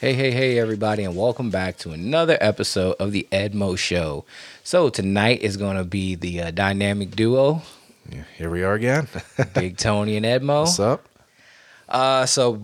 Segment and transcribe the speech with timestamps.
[0.00, 4.24] Hey, hey, hey, everybody, and welcome back to another episode of the Edmo Show.
[4.64, 7.60] So, tonight is going to be the uh, dynamic duo,
[8.08, 9.08] Yeah, here we are again.
[9.54, 10.60] Big Tony and Edmo.
[10.60, 11.06] What's up?
[11.88, 12.62] Uh, so,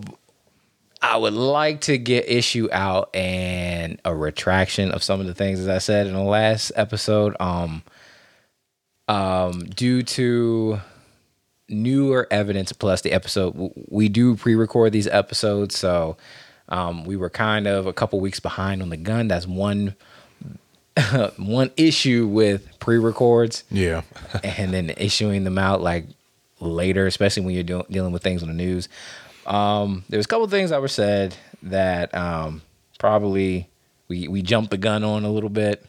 [1.07, 5.63] I would like to get issue out and a retraction of some of the things
[5.63, 7.33] that I said in the last episode.
[7.39, 7.81] Um,
[9.07, 10.81] um, due to
[11.69, 16.17] newer evidence, plus the episode, we do pre-record these episodes, so
[16.67, 19.29] um, we were kind of a couple weeks behind on the gun.
[19.29, 19.95] That's one
[21.37, 24.01] one issue with pre-records Yeah.
[24.43, 26.05] and then issuing them out like
[26.59, 28.89] later, especially when you're doing, dealing with things on the news.
[29.47, 32.61] Um, there was a couple of things that were said that um,
[32.99, 33.69] probably
[34.07, 35.85] we we jumped the gun on a little bit.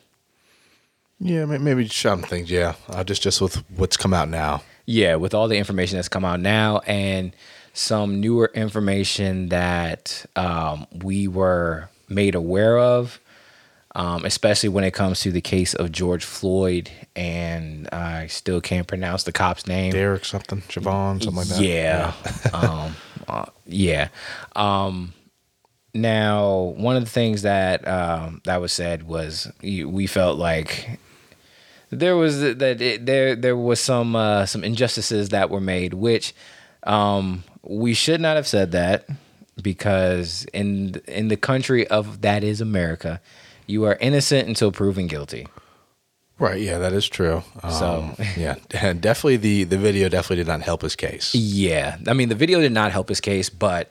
[1.20, 2.74] Yeah, maybe some things, yeah.
[2.88, 4.62] Uh, just just with what's come out now.
[4.86, 7.34] Yeah, with all the information that's come out now and
[7.74, 13.20] some newer information that um, we were made aware of,
[13.98, 18.86] um, especially when it comes to the case of George Floyd, and I still can't
[18.86, 19.90] pronounce the cop's name.
[19.90, 21.60] Derek something, Chauvin, something like that.
[21.60, 22.12] Yeah.
[22.54, 22.94] um,
[23.26, 24.08] uh, yeah.
[24.54, 25.14] Um,
[25.94, 31.00] now, one of the things that um, that was said was we felt like
[31.90, 36.34] there was that it, there there was some uh, some injustices that were made, which
[36.84, 39.08] um, we should not have said that
[39.60, 43.20] because in in the country of that is America,
[43.68, 45.46] you are innocent until proven guilty.
[46.40, 47.42] Right, yeah, that is true.
[47.62, 51.34] Um, So- yeah, and definitely the the video definitely did not help his case.
[51.34, 53.90] Yeah, I mean the video did not help his case, but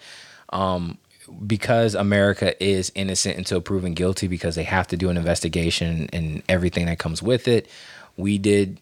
[0.53, 0.97] um,
[1.45, 6.41] because America is innocent until proven guilty, because they have to do an investigation and
[6.47, 7.67] everything that comes with it,
[8.15, 8.79] we did.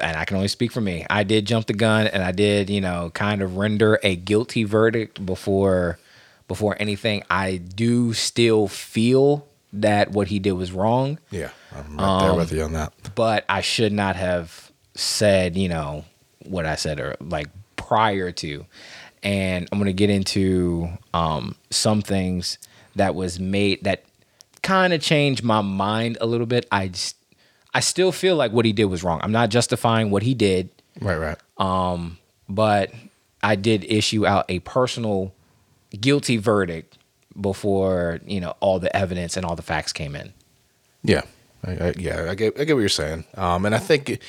[0.00, 1.04] And I can only speak for me.
[1.10, 4.62] I did jump the gun, and I did, you know, kind of render a guilty
[4.64, 5.98] verdict before
[6.48, 7.22] before anything.
[7.30, 12.52] I do still feel that what he did was wrong Yeah, I'm right there with
[12.52, 12.92] you on that.
[13.14, 16.04] but I should not have said, you know,
[16.44, 18.66] what I said or like prior to.
[19.22, 22.58] And I'm gonna get into um, some things
[22.96, 24.04] that was made that
[24.62, 26.66] kind of changed my mind a little bit.
[26.70, 27.16] I just,
[27.72, 29.20] I still feel like what he did was wrong.
[29.22, 30.68] I'm not justifying what he did,
[31.00, 31.38] Right, right.
[31.56, 32.18] Um,
[32.48, 32.92] but
[33.42, 35.32] I did issue out a personal
[35.98, 36.98] guilty verdict
[37.40, 40.32] before you know all the evidence and all the facts came in.
[41.02, 41.22] Yeah,
[41.64, 43.24] I, I, yeah, I get, I get what you're saying.
[43.36, 44.20] Um, and I think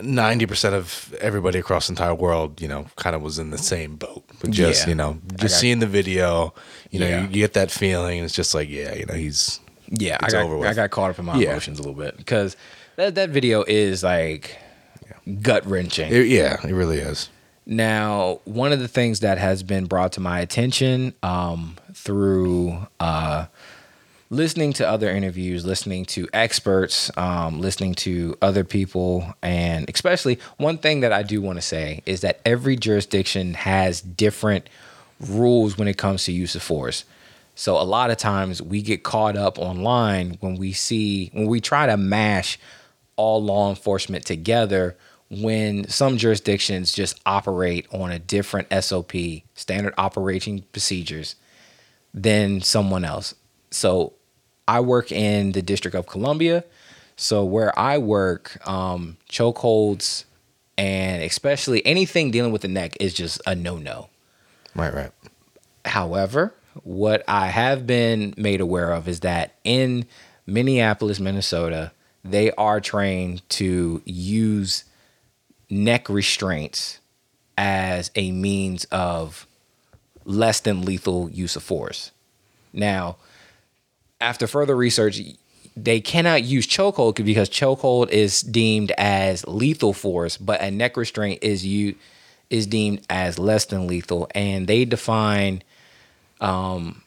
[0.00, 3.58] ninety percent of everybody across the entire world, you know, kind of was in the
[3.58, 4.24] same boat.
[4.40, 4.88] But just Yeah.
[4.90, 6.54] you know, just got- seeing the video,
[6.90, 7.22] you know, Yeah.
[7.22, 8.18] you, get that feeling.
[8.18, 9.58] And it's just like, yeah, you know, he's
[9.88, 10.68] Yeah, I got over with.
[10.68, 11.50] I got caught up in my Yeah.
[11.50, 12.56] emotions a little bit because
[12.96, 14.56] that that video is like
[15.42, 16.12] gut wrenching.
[16.12, 17.28] yeah, it really is.
[17.70, 23.44] Now, one of the things that has been brought to my attention um, through uh,
[24.30, 30.78] listening to other interviews, listening to experts, um, listening to other people, and especially one
[30.78, 34.66] thing that I do want to say is that every jurisdiction has different
[35.20, 37.04] rules when it comes to use of force.
[37.54, 41.60] So a lot of times we get caught up online when we see when we
[41.60, 42.58] try to mash
[43.16, 44.96] all law enforcement together
[45.30, 49.12] when some jurisdictions just operate on a different SOP,
[49.54, 51.36] standard operating procedures,
[52.14, 53.34] than someone else.
[53.70, 54.14] So
[54.66, 56.64] I work in the District of Columbia.
[57.16, 60.24] So where I work, um, chokeholds
[60.76, 64.08] and especially anything dealing with the neck is just a no no.
[64.74, 65.10] Right, right.
[65.84, 70.06] However, what I have been made aware of is that in
[70.46, 71.92] Minneapolis, Minnesota,
[72.24, 74.84] they are trained to use
[75.70, 77.00] neck restraints
[77.56, 79.46] as a means of
[80.24, 82.12] less than lethal use of force.
[82.72, 83.16] Now,
[84.20, 85.20] after further research,
[85.76, 91.42] they cannot use chokehold because chokehold is deemed as lethal force, but a neck restraint
[91.42, 91.94] is you
[92.50, 95.62] is deemed as less than lethal, and they define
[96.40, 97.02] um,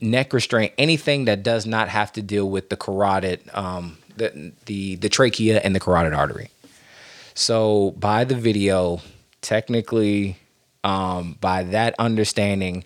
[0.00, 4.96] neck restraint anything that does not have to deal with the carotid, um, the the
[4.96, 6.50] the trachea and the carotid artery.
[7.38, 9.00] So by the video,
[9.42, 10.38] technically,
[10.82, 12.82] um, by that understanding,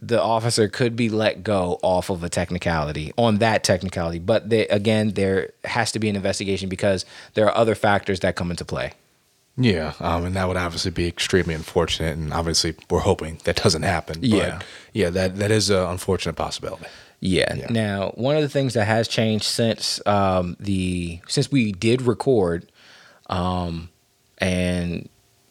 [0.00, 4.20] the officer could be let go off of a technicality on that technicality.
[4.20, 8.36] But they, again, there has to be an investigation because there are other factors that
[8.36, 8.92] come into play.
[9.58, 13.82] Yeah, um, and that would obviously be extremely unfortunate, and obviously we're hoping that doesn't
[13.82, 14.20] happen.
[14.20, 14.60] But Yeah.
[14.94, 16.86] yeah, that that is an unfortunate possibility.
[17.20, 17.54] Yeah.
[17.54, 17.66] Yeah.
[17.68, 22.72] Now, one of the things that has changed since um, the since we did record,
[23.30, 23.88] um,
[24.38, 25.08] and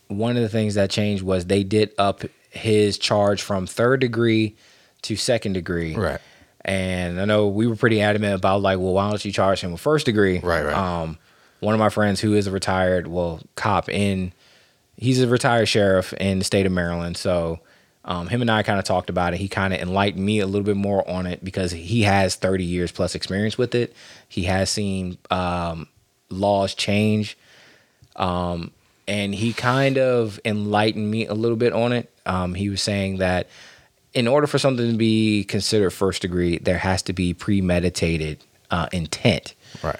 [0.08, 4.56] one of the things that changed was they did up his charge from third degree
[5.04, 5.96] to second degree.
[5.96, 6.20] Right.
[6.66, 9.72] And I know we were pretty adamant about like, well, why don't you charge him
[9.72, 10.40] with first degree?
[10.40, 10.76] Right, right.
[10.76, 11.18] Um,
[11.62, 14.34] one of my friends who is a retired, well, cop in,
[14.98, 17.16] he's a retired sheriff in the state of Maryland.
[17.16, 17.60] So
[18.04, 19.38] um, him and I kind of talked about it.
[19.40, 22.66] He kind of enlightened me a little bit more on it because he has 30
[22.66, 23.94] years plus experience with it.
[24.28, 25.88] He has seen um,
[26.30, 27.38] laws change.
[28.19, 28.71] Um,
[29.07, 32.12] and he kind of enlightened me a little bit on it.
[32.27, 33.48] Um, he was saying that
[34.13, 38.88] in order for something to be considered first degree, there has to be premeditated uh,
[38.92, 39.56] intent.
[39.81, 40.00] Right.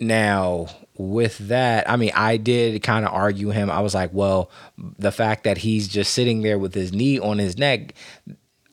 [0.00, 0.66] Now,
[0.96, 3.70] with that, I mean, I did kind of argue him.
[3.70, 7.38] I was like, well, the fact that he's just sitting there with his knee on
[7.38, 7.94] his neck,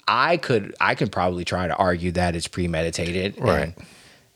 [0.08, 3.40] I could, I could probably try to argue that it's premeditated.
[3.40, 3.76] Right.
[3.78, 3.86] And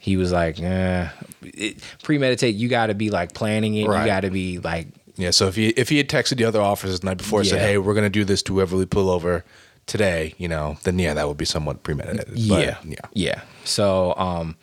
[0.06, 1.10] he was like, eh,
[1.42, 2.54] it, premeditate.
[2.54, 3.88] You got to be like planning it.
[3.88, 4.02] Right.
[4.02, 4.86] You got to be like,
[5.16, 5.31] Yeah.
[5.31, 7.60] So if he if he had texted the other officers the night before and said,
[7.60, 9.44] "Hey, we're gonna do this to whoever we pull over
[9.88, 12.34] today," you know, then yeah, that would be somewhat premeditated.
[12.34, 12.96] But, yeah, yeah.
[13.13, 13.42] yeah.
[13.63, 14.57] So, um,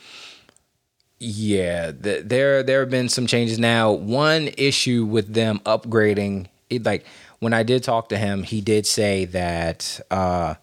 [1.19, 3.59] yeah, th- there there have been some changes.
[3.59, 7.05] Now, one issue with them upgrading, it, like
[7.41, 10.55] when I did talk to him, he did say that uh,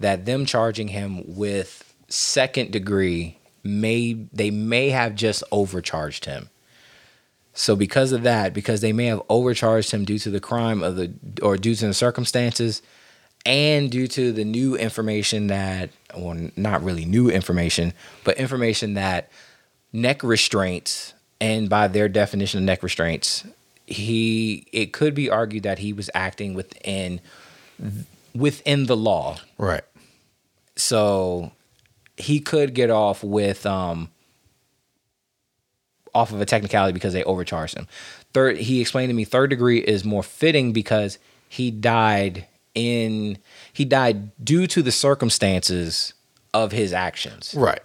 [0.00, 6.50] that them charging him with second degree may they may have just overcharged him.
[7.54, 10.96] So because of that, because they may have overcharged him due to the crime of
[10.96, 11.12] the
[11.42, 12.82] or due to the circumstances,
[13.44, 17.92] and due to the new information that well not really new information
[18.24, 19.30] but information that
[19.92, 23.44] neck restraints and by their definition of neck restraints
[23.86, 27.20] he it could be argued that he was acting within
[28.34, 29.84] within the law Right.
[30.76, 31.52] so
[32.18, 34.10] he could get off with um
[36.14, 37.86] off of a technicality because they overcharged him.
[38.32, 41.18] Third, he explained to me third degree is more fitting because
[41.48, 43.38] he died in
[43.72, 46.14] he died due to the circumstances
[46.52, 47.54] of his actions.
[47.56, 47.80] Right.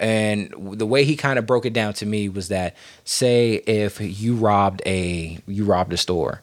[0.00, 4.00] And the way he kind of broke it down to me was that say if
[4.00, 6.42] you robbed a you robbed a store,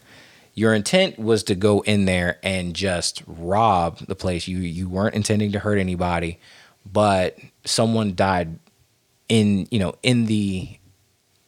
[0.53, 4.47] your intent was to go in there and just rob the place.
[4.47, 6.39] You you weren't intending to hurt anybody,
[6.85, 8.59] but someone died
[9.29, 10.69] in, you know, in the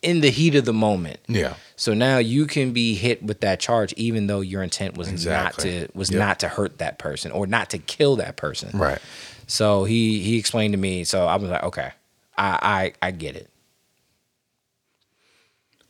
[0.01, 1.19] in the heat of the moment.
[1.29, 1.53] Yeah.
[1.77, 5.71] So now you can be hit with that charge even though your intent was Exactly.
[5.81, 6.19] not to was Yep.
[6.19, 8.77] not to hurt that person or not to kill that person.
[8.77, 8.99] Right.
[9.47, 11.03] So he he explained to me.
[11.03, 11.91] So I was like, okay,
[12.37, 13.49] I I, I get it.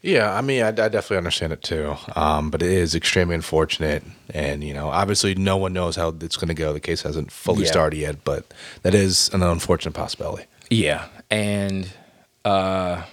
[0.03, 1.95] Yeah, I mean, I, I definitely understand it too.
[2.15, 4.03] Um, but it is extremely unfortunate,
[4.33, 6.73] and you know, obviously, no one knows how it's going to go.
[6.73, 7.71] The case hasn't fully Yeah.
[7.71, 10.43] started yet, but that is an unfortunate possibility.
[10.69, 11.87] Yeah, and
[12.43, 13.03] uh,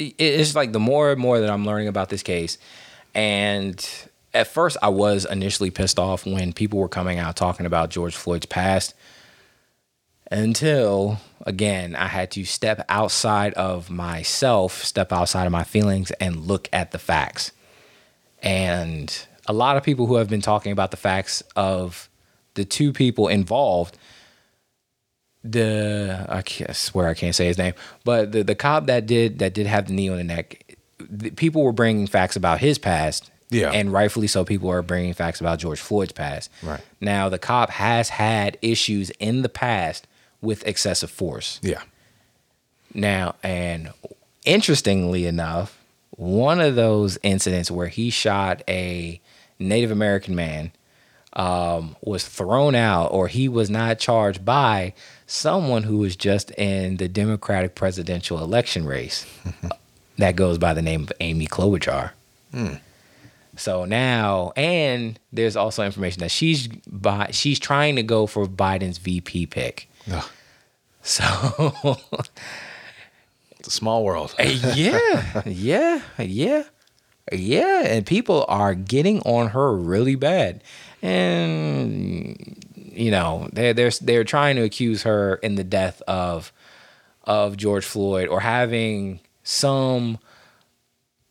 [0.00, 2.58] it- it's like the more and more that I'm learning about this case,
[3.14, 3.88] and
[4.34, 8.16] at first I was initially pissed off when people were coming out talking about George
[8.16, 8.92] Floyd's past.
[10.30, 16.36] Until again, I had to step outside of myself, step outside of my feelings, and
[16.46, 17.52] look at the facts.
[18.42, 22.08] And a lot of people who have been talking about the facts of
[22.54, 23.96] the two people involved
[25.44, 26.38] the I
[26.68, 29.66] I swear I can't say his name, but the the cop that did that did
[29.66, 33.70] have the knee on the neck, the, people were bringing facts about his past, Yeah.
[33.70, 34.44] and rightfully so.
[34.44, 36.50] People are bringing facts about George Floyd's past.
[36.64, 36.80] Right.
[37.00, 40.08] now, the cop has had issues in the past
[40.46, 41.60] with excessive force.
[41.62, 41.82] Yeah.
[42.94, 43.90] Now, and
[44.44, 45.78] interestingly enough,
[46.10, 49.20] one of those incidents where he shot a
[49.58, 50.72] Native American man
[51.34, 54.94] um, was thrown out, or he was not charged by
[55.26, 59.26] someone who was just in the Democratic presidential election race.
[60.18, 62.12] that goes by the name of Amy Klobuchar.
[63.56, 68.98] So now, and there's also information that she's by, she's trying to go for Biden's
[68.98, 69.88] VP pick.
[70.10, 70.24] Ugh,
[71.08, 71.72] So
[73.60, 74.34] it's a small world.
[74.40, 74.42] Uh,
[74.74, 76.64] yeah, yeah, yeah,
[77.32, 80.64] yeah, and people are getting on her really bad,
[81.00, 86.52] and you know they're they're they're trying to accuse her in the death of
[87.22, 90.18] of George Floyd or having some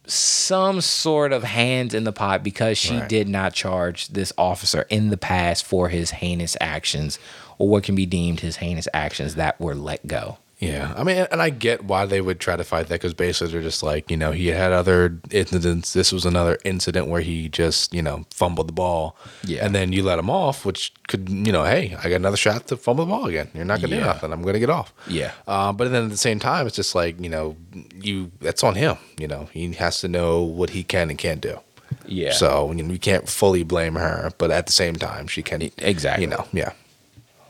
[0.08, 3.10] some sort of hands in the pot because she Right.
[3.10, 7.18] did not charge this officer in the past for his heinous actions
[7.58, 10.38] or what can be deemed his heinous actions that were let go.
[10.60, 13.52] Yeah, I mean, and I get why they would try to fight that because basically
[13.52, 15.92] they're just like, you know, he had other incidents.
[15.92, 19.18] This was another incident where he just, you know, fumbled the ball.
[19.44, 19.66] Yeah.
[19.66, 22.68] And then you let him off, which could, you know, hey, I got another shot
[22.68, 23.50] to fumble the ball again.
[23.54, 24.32] You're not going to do nothing.
[24.32, 24.94] I'm going to get off.
[25.08, 25.32] Yeah.
[25.46, 27.58] Uh, but then at the same time, it's just like, you know,
[27.94, 28.96] you that's on him.
[29.20, 31.60] You know, he has to know what he can and can't do.
[32.06, 32.32] Yeah.
[32.32, 35.62] So you know, we can't fully blame her, but at the same time, she can.
[35.78, 36.24] exactly.
[36.24, 36.72] You know, yeah.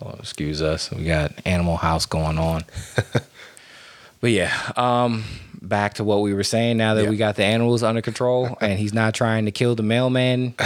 [0.02, 0.92] Well, excuse us.
[0.92, 2.64] We got Animal House going on.
[4.22, 5.24] but yeah, um,
[5.62, 6.78] back to what we were saying.
[6.78, 7.10] Now that Yeah.
[7.10, 10.54] we got the animals under control and he's not trying to kill the mailman.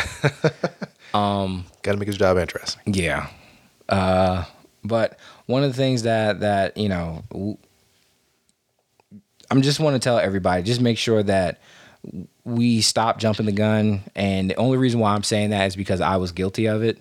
[1.81, 2.93] Got to make his job interesting.
[2.93, 3.29] Yeah.
[3.88, 4.43] Uh,
[4.83, 5.17] but
[5.48, 7.24] one of the things that that you know,
[9.50, 11.59] I'm just want to tell everybody, just make sure that
[12.43, 14.01] we stop jumping the gun.
[14.15, 17.00] And the only reason why I'm saying that is because I was guilty of it.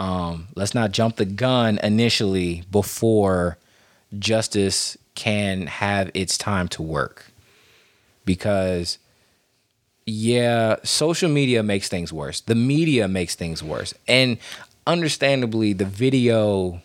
[0.00, 3.58] Um, let's not jump the gun initially before
[4.18, 7.26] justice can have its time to work.
[8.24, 8.98] Because
[10.06, 12.40] yeah, social media makes things worse.
[12.40, 13.92] The media makes things worse.
[14.08, 14.38] And
[14.86, 16.80] understandably, the video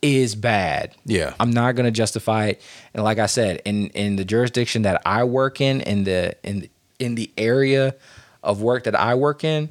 [0.00, 0.94] is bad.
[1.04, 1.34] Yeah.
[1.38, 2.62] I'm not going to justify it.
[2.94, 6.70] And like I said, in in the jurisdiction that I work in, in the in
[6.98, 7.94] in the area
[8.42, 9.68] of work that I work in,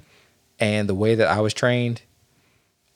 [0.60, 2.04] and the way that I was trained,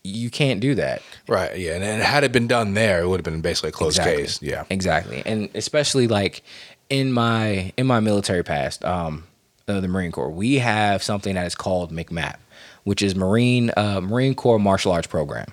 [0.05, 1.01] you can't do that.
[1.27, 1.57] Right.
[1.57, 1.75] Yeah.
[1.75, 4.23] And, and had it been done there, it would have been basically a closed Exactly.
[4.23, 4.41] case.
[4.41, 4.63] Yeah.
[4.69, 5.23] Exactly.
[5.25, 6.43] And especially like
[6.89, 9.25] in my in my military past, um,
[9.67, 12.35] uh, the Marine Corps, we have something that is called McMAP,
[12.83, 15.47] which is Marine uh, Marine Corps Martial Arts Program.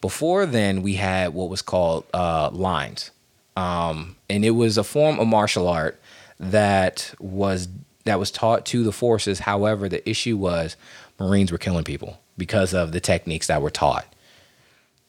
[0.00, 3.10] Before then, we had what was called uh, lines,
[3.56, 6.00] um, and it was a form of martial art
[6.40, 7.68] that was
[8.04, 9.40] that was taught to the forces.
[9.40, 10.76] However, the issue was
[11.20, 14.06] Marines were killing people because of the techniques that were taught.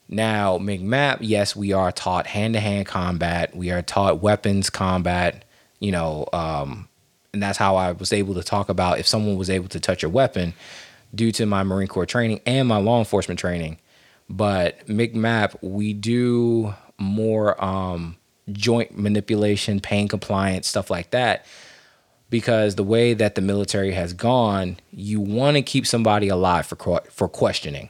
[0.08, 3.56] Now, McMap, yes, we are taught hand to hand combat.
[3.56, 5.46] We are taught weapons combat,
[5.80, 6.90] you know, um,
[7.34, 10.04] and that's how I was able to talk about if someone was able to touch
[10.04, 10.54] a weapon
[11.16, 13.78] due to my Marine Corps training and my law enforcement training.
[14.30, 18.18] But McMap, we do more um,
[18.52, 21.46] joint manipulation, pain compliance, stuff like that.
[22.32, 27.02] Because the way that the military has gone, you want to keep somebody alive for
[27.12, 27.90] for questioning.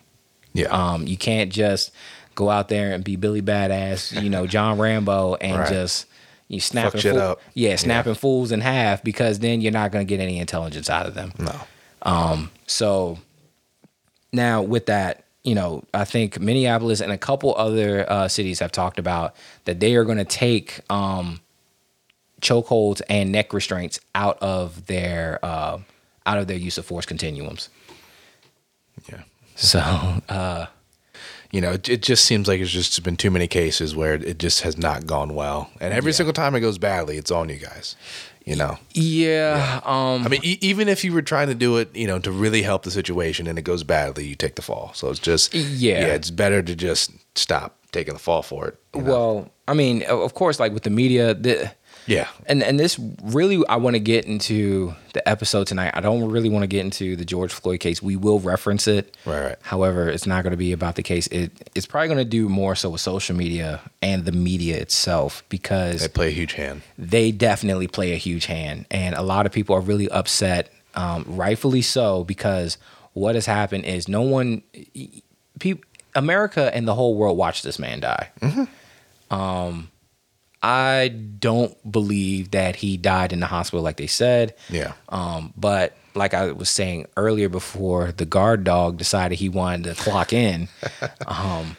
[0.54, 0.66] Yeah.
[0.68, 1.92] Um, you can't just
[2.36, 5.70] go out there and be Billy Badass, you know, John Rambo, and Right.
[5.70, 6.08] just
[6.50, 7.42] you snapping shit fool- up.
[7.54, 11.06] Yeah, snapping fools in half because then you're not going to get any intelligence out
[11.06, 11.32] of them.
[11.40, 11.56] no.
[12.02, 13.20] Um, So
[14.34, 18.72] now with that, you know, I think Minneapolis and a couple other uh, cities have
[18.72, 21.42] talked about that they are going to take um,
[22.42, 25.80] chokeholds and neck restraints out of their uh,
[26.26, 27.70] out of their use of force continuums.
[29.10, 29.22] Yeah.
[29.56, 29.80] So
[30.30, 30.66] uh,
[31.52, 34.38] You know, it, it just seems like it's just been too many cases where it
[34.40, 36.16] just has not gone well, and every Yeah.
[36.18, 37.96] single time it goes badly, it's on you guys.
[38.46, 41.96] You know, yeah, um, I mean, e- even if you were trying to do it,
[41.96, 44.92] you know, to really help the situation, and it goes badly, you take the fall.
[44.96, 46.08] So it's just, Yeah.
[46.08, 48.78] yeah, it's better to just stop taking the fall for it.
[48.96, 49.12] you know?
[49.12, 51.72] Well, I mean, of course, like with the media, the
[52.08, 55.92] yeah, and and this really, I want to get into the episode tonight.
[55.94, 58.02] I don't really want to get into the George Floyd case.
[58.02, 59.56] We will reference it, Right, right.
[59.62, 61.28] However, it's not going to be about the case.
[61.28, 65.44] It it's probably going to do more so with social media and the media itself
[65.50, 66.82] because they play a huge hand.
[66.98, 71.26] they definitely play a huge hand, and a lot of people are really upset, um,
[71.28, 72.78] rightfully so, because
[73.14, 74.64] what has happened is no one,
[75.60, 75.84] people,
[76.16, 78.30] America and the whole world watched this man die.
[79.30, 79.91] Um,
[80.64, 84.56] I don't believe that he died in the hospital like they said.
[84.70, 89.96] Yeah, Um, but like I was saying earlier, before the guard dog decided he wanted
[89.96, 90.68] to clock in,
[91.28, 91.78] um,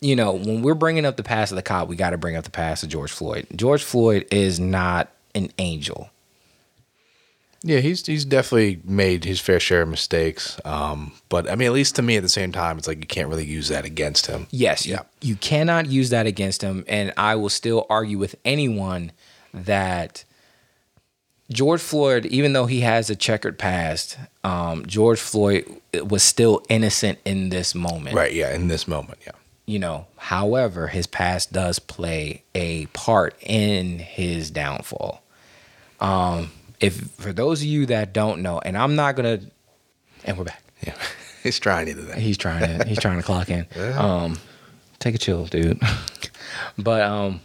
[0.00, 2.36] you know, when we're bringing up the past of the cop, we got to bring
[2.36, 3.46] up the past of George Floyd.
[3.54, 6.10] George Floyd is not an angel.
[7.62, 10.58] Yeah, he's he's definitely made his fair share of mistakes.
[10.64, 13.06] Um, but I mean, at least to me, at the same time, it's like you
[13.06, 14.46] can't really use that against him.
[14.50, 15.02] Yes, you, Yeah.
[15.20, 16.84] you cannot use that against him.
[16.88, 19.12] And I will still argue with anyone
[19.52, 20.24] that
[21.52, 25.64] George Floyd, even though he has a checkered past, um, George Floyd
[26.04, 28.14] was still innocent in this moment.
[28.16, 28.32] Right?
[28.32, 29.32] Yeah, in this moment, yeah.
[29.66, 35.22] you know however his past does play a part in his downfall
[36.00, 36.50] um
[36.80, 39.40] if for those of you that don't know and i'm not gonna
[40.24, 40.62] and we're back.
[40.86, 40.94] Yeah,
[41.42, 42.18] he's trying to do that.
[42.18, 43.66] he's trying to he's trying to clock in.
[43.76, 44.38] Um
[44.98, 45.80] take a chill dude.
[46.78, 47.40] But um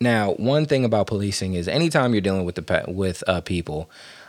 [0.00, 3.88] now one thing about policing is anytime you're dealing with the pe- with uh, people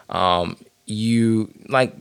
[0.10, 1.96] um you like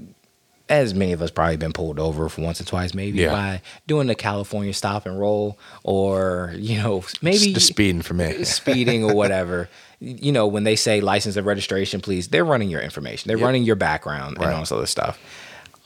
[0.72, 3.30] as many of us probably been pulled over for once or twice, maybe Yeah.
[3.30, 8.42] by doing the California stop and roll, or you know, maybe Just speeding for me.
[8.44, 9.68] speeding or whatever.
[10.00, 13.28] You know, when they say license and registration, please, they're running your information.
[13.28, 15.18] They're running your background and all this other stuff.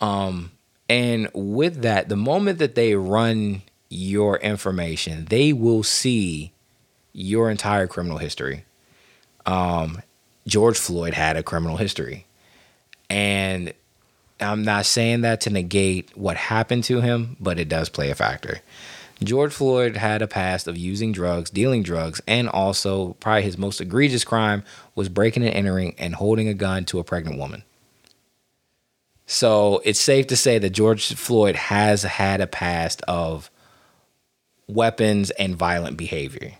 [0.00, 0.52] Um,
[0.88, 6.52] and with that, the moment that they run your information, they will see
[7.12, 8.64] your entire criminal history.
[9.44, 10.00] Um,
[10.46, 12.26] George Floyd had a criminal history.
[13.10, 13.72] And
[14.40, 18.14] I'm not saying that to negate what happened to him, but it does play a
[18.14, 18.60] factor.
[19.24, 23.80] George Floyd had a past of using drugs, dealing drugs, and also probably his most
[23.80, 24.62] egregious crime
[24.94, 27.62] was breaking and entering and holding a gun to a pregnant woman.
[29.26, 33.50] So it's safe to say that George Floyd has had a past of
[34.68, 36.52] weapons and violent behavior.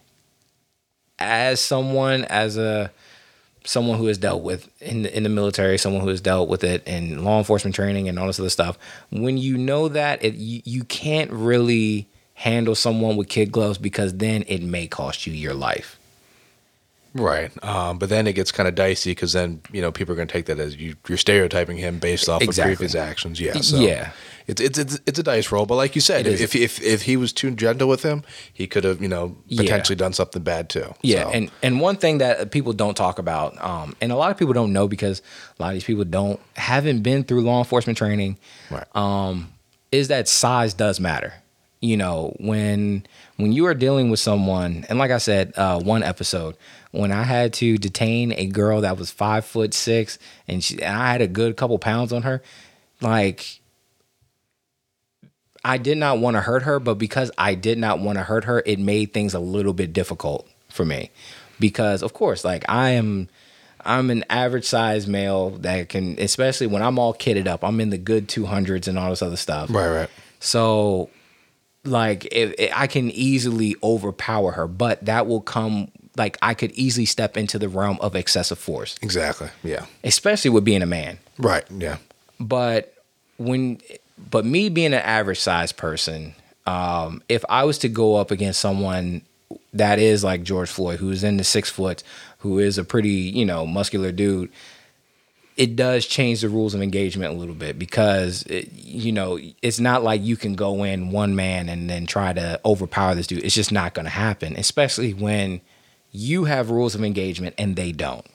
[1.19, 2.91] As someone, as a
[3.67, 6.65] someone who has dealt with in the, in the military, someone who has dealt with
[6.65, 8.79] it in law enforcement training and all this other stuff,
[9.11, 14.15] when you know that, it you, you can't really handle someone with kid gloves because
[14.15, 15.96] then it may cost you your life.
[17.19, 17.51] Right.
[17.65, 20.29] Um, but then it gets kind of dicey because then, you know, people are going
[20.29, 22.73] to take that as you, you're stereotyping him based off Exactly.
[22.73, 23.41] of previous actions.
[23.41, 23.55] Yeah.
[23.61, 24.11] So Yeah.
[24.49, 25.67] It's, it's, it's, it's a dice roll.
[25.67, 26.41] But like you said, is.
[26.41, 29.63] if, if, if he was too gentle with him, he could have, you know, Yeah.
[29.63, 30.95] potentially done something bad too.
[31.03, 34.31] Yeah, So, and and one thing that people don't talk about, um, and a lot
[34.31, 35.21] of people don't know because
[35.59, 38.39] a lot of these people don't haven't been through law enforcement training,
[38.71, 38.85] Right.
[38.95, 39.53] um,
[39.91, 41.35] is that size does matter.
[41.81, 43.05] You know, when
[43.39, 46.57] when you are dealing with someone, and like I said, uh, one episode
[46.97, 50.97] when I had to detain a girl that was five foot six, and she and
[50.97, 52.43] I had a good couple pounds on her,
[53.01, 53.61] like
[55.65, 58.45] I did not want to hurt her, but because I did not want to hurt
[58.45, 61.11] her, it made things a little bit difficult for me.
[61.59, 63.29] Because of course, like I am
[63.85, 67.91] I'm an average size male that can especially when I'm all kitted up, I'm in
[67.91, 69.71] the good 200s and all this other stuff.
[69.71, 70.11] right, right.
[70.39, 71.11] So
[71.85, 76.73] like if, if I can easily overpower her, but that will come like I could
[76.73, 79.49] easily step into the realm of excessive force, Exactly.
[79.63, 79.87] Yeah.
[80.05, 81.65] especially with being a man Right.
[81.71, 81.99] Yeah.
[82.41, 82.95] but
[83.39, 83.81] when
[84.31, 86.35] but me being an average size person
[86.67, 89.21] um if i was to go up against someone
[89.75, 92.03] that is like george floyd who's in the six foot
[92.39, 94.51] who is a pretty you know muscular dude
[95.57, 99.79] it does change the rules of engagement a little bit because it, you know it's
[99.81, 103.45] not like you can go in one man and then try to overpower this dude
[103.45, 105.61] it's just not going to happen especially when
[106.17, 108.27] you have rules of engagement and they don't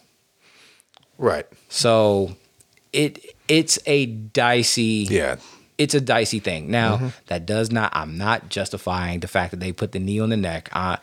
[1.18, 1.46] Right.
[1.70, 2.36] so
[2.94, 5.38] it it's a dicey Yeah.
[5.78, 6.70] it's a dicey thing.
[6.72, 7.08] Now mm-hmm.
[7.28, 10.38] that does not I'm not justifying the fact that they put the knee on the
[10.38, 10.70] neck.
[10.74, 11.00] I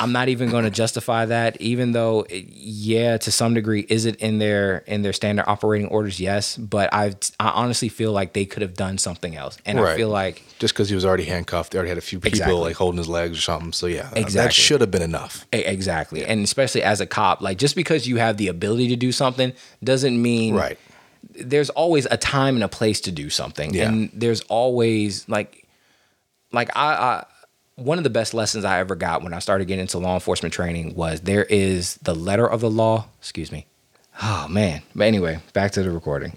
[0.00, 4.04] I'm not even going to justify that even though it- yeah to some degree is
[4.06, 8.32] it in their in their standard operating orders yes but I I honestly feel like
[8.32, 11.24] they could have done something else and I feel like Just because he was already
[11.24, 12.54] handcuffed, they already had a few people Exactly.
[12.60, 13.72] like holding his legs or something.
[13.72, 14.32] So yeah, exactly.
[14.34, 15.46] that should have been enough.
[15.52, 16.24] Exactly.
[16.24, 19.52] And especially as a cop, like just because you have the ability to do something
[19.82, 20.78] doesn't mean Right.
[21.34, 23.74] there's always a time and a place to do something.
[23.74, 23.88] Yeah.
[23.88, 25.66] And there's always like
[26.52, 27.24] like I, I
[27.76, 30.52] one of the best lessons I ever got when I started getting into law enforcement
[30.52, 33.06] training was there is the letter of the law.
[33.18, 33.66] Excuse me.
[34.22, 34.82] Oh man.
[34.94, 36.36] But anyway, back to the recording.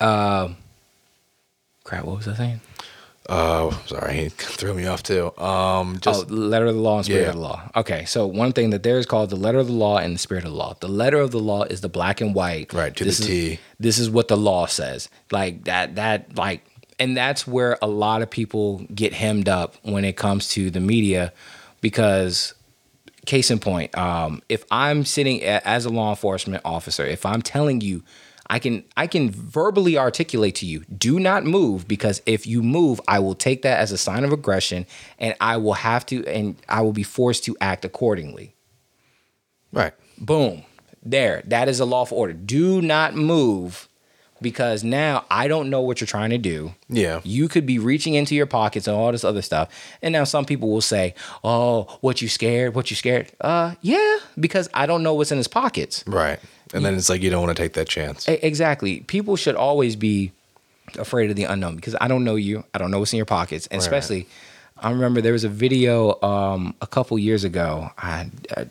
[0.00, 0.56] Um
[1.84, 2.60] crap, what was I saying?
[3.28, 5.26] Oh, sorry, he threw me off too.
[5.36, 7.28] Um, oh, just the letter of the law and spirit Yeah.
[7.30, 7.70] of the law.
[7.74, 10.18] Okay, so one thing that there is called the letter of the law and the
[10.20, 10.76] spirit of the law.
[10.78, 12.72] The letter of the law is the black and white.
[12.72, 13.60] Right, to this the is, T.
[13.80, 15.08] This is what the law says.
[15.32, 15.96] Like that.
[15.96, 16.64] That like,
[16.98, 20.80] and that's where a lot of people get hemmed up when it comes to the
[20.80, 21.32] media,
[21.80, 22.54] because
[23.26, 27.80] case in point, um, if I'm sitting as a law enforcement officer, if I'm telling
[27.80, 28.02] you,
[28.48, 33.00] I can I can verbally articulate to you, do not move because if you move,
[33.08, 34.86] I will take that as a sign of aggression
[35.18, 38.54] and I will have to and I will be forced to act accordingly.
[39.72, 39.92] right.
[40.18, 40.62] Boom.
[41.02, 41.42] There.
[41.46, 42.32] That is a lawful order.
[42.32, 43.88] Do not move
[44.40, 46.74] because now I don't know what you're trying to do.
[46.88, 47.20] Yeah.
[47.24, 49.68] You could be reaching into your pockets and all this other stuff.
[50.02, 52.74] And now some people will say, "Oh, what you scared?
[52.74, 56.04] What you scared?" Uh, yeah, because I don't know what's in his pockets.
[56.06, 56.38] Right.
[56.74, 58.26] And then it's like you don't want to take that chance.
[58.28, 59.00] Exactly.
[59.00, 60.32] People should always be
[60.98, 62.64] afraid of the unknown because I don't know you.
[62.74, 63.66] I don't know what's in your pockets.
[63.68, 63.82] And Right.
[63.84, 64.26] especially,
[64.78, 67.90] I remember there was a video um, a couple years ago.
[67.96, 68.66] I, I,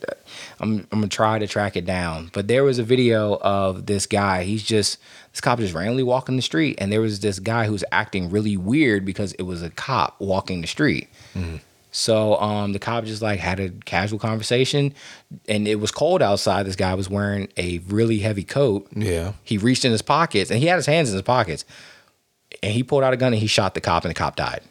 [0.60, 4.06] I'm, I'm gonna try to track it down, but there was a video of this
[4.06, 4.44] guy.
[4.44, 5.00] He's just
[5.32, 8.56] this cop just randomly walking the street, and there was this guy who's acting really
[8.56, 11.10] weird because it was a cop walking the street.
[11.92, 14.94] So um, the cop just like had a casual conversation,
[15.48, 16.66] and it was cold outside.
[16.68, 18.88] This guy was wearing a really heavy coat.
[18.94, 19.34] Yeah.
[19.44, 21.66] He reached in his pockets, and he had his hands in his pockets,
[22.62, 24.62] and he pulled out a gun and he shot the cop, and the cop died.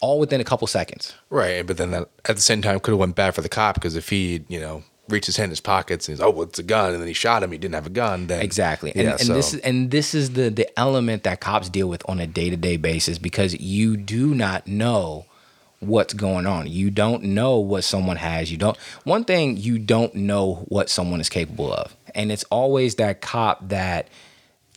[0.00, 1.14] All within a couple seconds.
[1.28, 3.74] Right, but then that at the same time could have went bad for the cop
[3.74, 6.44] because if he, you know, reached his hand in his pockets and he's oh, well,
[6.44, 8.26] it's a gun, and then he shot him, he didn't have a gun.
[8.26, 8.92] Then Exactly.
[8.94, 11.88] And, yeah, and so, this is and this is the the element that cops deal
[11.88, 15.26] with on a day-to-day basis because you do not know
[15.80, 16.66] what's going on.
[16.66, 18.50] You don't know what someone has.
[18.50, 21.94] You don't one thing you don't know what someone is capable of.
[22.14, 24.08] And it's always that cop that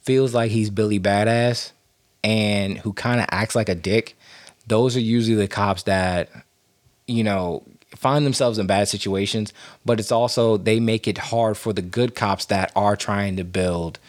[0.02, 1.72] feels like he's Billy Badass
[2.24, 4.18] and who kind of acts like a dick.
[4.68, 6.30] Those are usually the cops that
[7.06, 7.64] you know,
[7.98, 9.52] find themselves in bad situations,
[9.86, 13.44] but it's also they make it hard for the good cops that are trying to
[13.44, 14.00] build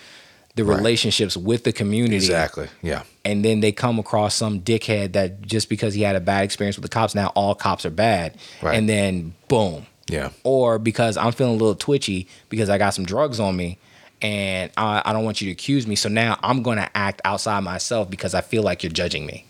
[0.55, 0.77] the Right.
[0.77, 2.15] relationships with the community.
[2.15, 6.21] exactly, yeah, And then they come across some dickhead that just because he had a
[6.21, 8.37] bad experience with the cops, now all cops are bad.
[8.63, 8.77] Right.
[8.79, 9.87] And then boom.
[10.09, 13.79] yeah, Or because I'm feeling a little twitchy because I got some drugs on me
[14.23, 15.97] and I, I don't want you to accuse me.
[15.97, 19.47] So now I'm going to act outside myself because I feel like you're judging me.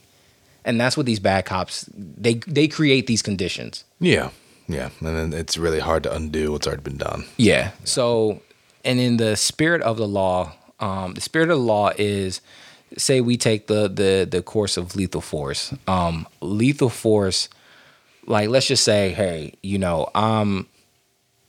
[0.65, 3.85] And that's what these bad cops they they create these conditions.
[4.01, 4.31] yeah,
[4.67, 7.25] yeah, and then it's really hard to undo what's already been done.
[7.37, 7.73] Yeah.
[7.85, 8.41] So,
[8.85, 12.41] and in the spirit of the law, um, the spirit of the law is,
[12.97, 15.75] say we take the the the course of lethal force.
[15.87, 17.51] Um, lethal force,
[18.27, 20.67] like let's just say, hey, you know, um,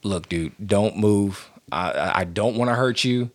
[0.03, 1.49] look, dude, don't move.
[1.71, 3.29] I I- I don't want to hurt you.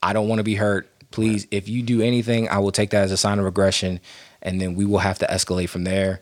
[0.00, 0.88] I don't want to be hurt.
[1.10, 3.98] Please, if you do anything, I will take that as a sign of aggression,
[4.42, 6.20] and then we will have to escalate from there.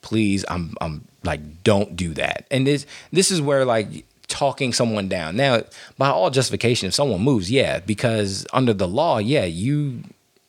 [0.00, 2.46] Please, I'm I'm like, don't do that.
[2.50, 5.36] And this this is where like talking someone down.
[5.36, 5.62] Now,
[5.98, 10.02] by all justification, if someone moves, yeah, because under the law, yeah, you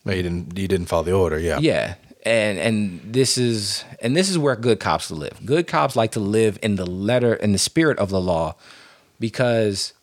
[0.06, 1.38] But you didn't, you didn't follow the order.
[1.38, 1.96] Yeah, yeah.
[2.26, 5.46] And and this is and this is where good cops live.
[5.46, 8.56] Good cops like to live in the letter in the spirit of the law
[9.20, 9.94] because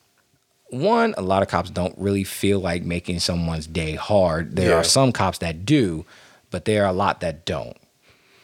[0.68, 4.54] one, a lot of cops don't really feel like making someone's day hard.
[4.54, 4.76] There Yeah.
[4.76, 6.04] are some cops that do,
[6.50, 7.76] but there are a lot that don't.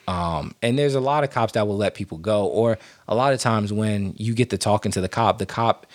[0.08, 3.32] Um, and there's a lot of cops that will let people go, or a lot
[3.32, 5.86] of times when you get to talking to the cop, the cop,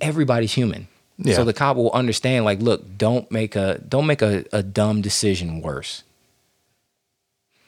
[0.00, 0.88] everybody's human.
[1.18, 1.34] Yeah.
[1.34, 5.02] So the cop will understand, like, look, don't make a don't make a, a dumb
[5.02, 6.04] decision worse.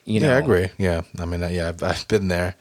[0.05, 0.69] You know, yeah, I agree.
[0.79, 2.55] Yeah, I mean, yeah, I've, I've been there,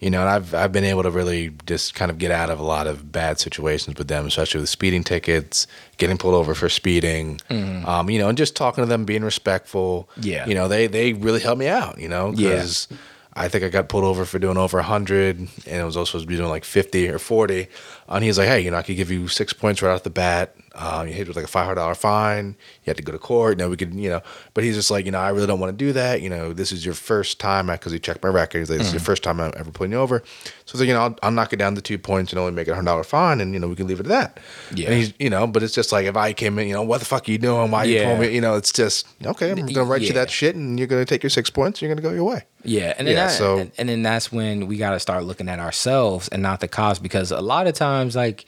[0.00, 2.58] you know, and I've I've been able to really just kind of get out of
[2.60, 6.68] a lot of bad situations with them, especially with speeding tickets, getting pulled over for
[6.68, 10.08] speeding, um, you know, and just talking to them, being respectful.
[10.20, 10.46] Yeah.
[10.46, 12.50] you know, they they really helped me out, you know, Yeah.
[12.50, 12.88] because
[13.36, 16.24] I think I got pulled over for doing over hundred, and it was also supposed
[16.24, 17.68] to be doing like fifty or forty,
[18.08, 20.10] and he's like, hey, you know, I could give you six points right off the
[20.10, 20.54] bat.
[20.76, 22.46] Uh, you hit with like a five hundred dollar fine.
[22.82, 23.58] You had to go to court.
[23.58, 24.20] Now we could, you know,
[24.54, 26.20] but he's just like, you know, I really don't want to do that.
[26.20, 28.58] You know, this is your first time because he checked my record.
[28.58, 30.22] He's like, this is your first time I'm ever pulling you over.
[30.64, 32.50] So he's like, you know, I'll, I'll knock it down to two points and only
[32.52, 34.40] make it a hundred dollar fine, and you know, we can leave it at that.
[34.74, 34.86] Yeah.
[34.88, 36.98] And he's, you know, but it's just like if I came in, you know, what
[36.98, 37.70] the fuck are you doing?
[37.70, 38.04] Why are you Yeah.
[38.14, 38.34] pulling me?
[38.34, 39.52] You know, it's just okay.
[39.52, 41.80] I'm gonna write you that shit, and you're gonna take your six points.
[41.80, 42.44] You're gonna go your way.
[42.64, 45.24] Yeah, and then Yeah, that, so- and, and then that's when we got to start
[45.24, 48.46] looking at ourselves and not the cops because a lot of times like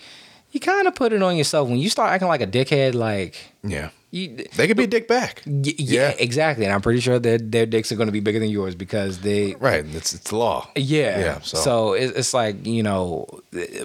[0.57, 3.35] you kind of put it on yourself when you start acting like a dickhead like
[3.63, 3.91] Yeah.
[4.11, 4.25] you
[4.57, 5.43] They could be a dick back.
[5.47, 6.15] y- yeah, Yeah.
[6.19, 8.75] exactly and I'm pretty sure their their dicks are going to be bigger than yours
[8.75, 9.85] because they Right.
[9.99, 10.69] It's it's the law.
[10.77, 11.19] yeah.
[11.27, 13.27] Yeah, So, so- it's like you know,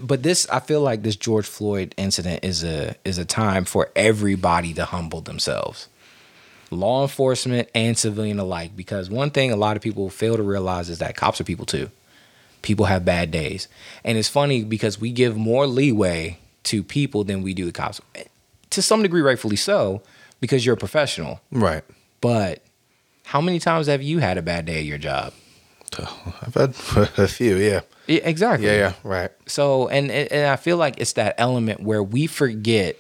[0.02, 3.90] but this I feel like this George Floyd incident is a is a time for
[3.96, 5.88] everybody to humble themselves,
[6.70, 8.72] law enforcement and civilian alike.
[8.76, 11.66] Because one thing a lot of people fail to realize is that cops are people
[11.66, 11.90] too.
[12.62, 13.68] People have bad days,
[14.06, 18.02] and it's funny because we give more leeway to people than we do the cops.
[18.72, 20.02] To some degree, rightfully so,
[20.40, 21.42] because you're a professional.
[21.52, 21.84] Right.
[22.22, 22.64] But
[23.26, 25.34] how many times have you had a bad day at your job?
[26.00, 26.70] I've had
[27.18, 27.58] a few.
[27.58, 27.82] Yeah.
[28.08, 28.68] Yeah, exactly.
[28.68, 28.74] Yeah.
[28.76, 28.94] Yeah.
[29.04, 29.32] Right.
[29.46, 32.98] So and and I feel like it's that element where we forget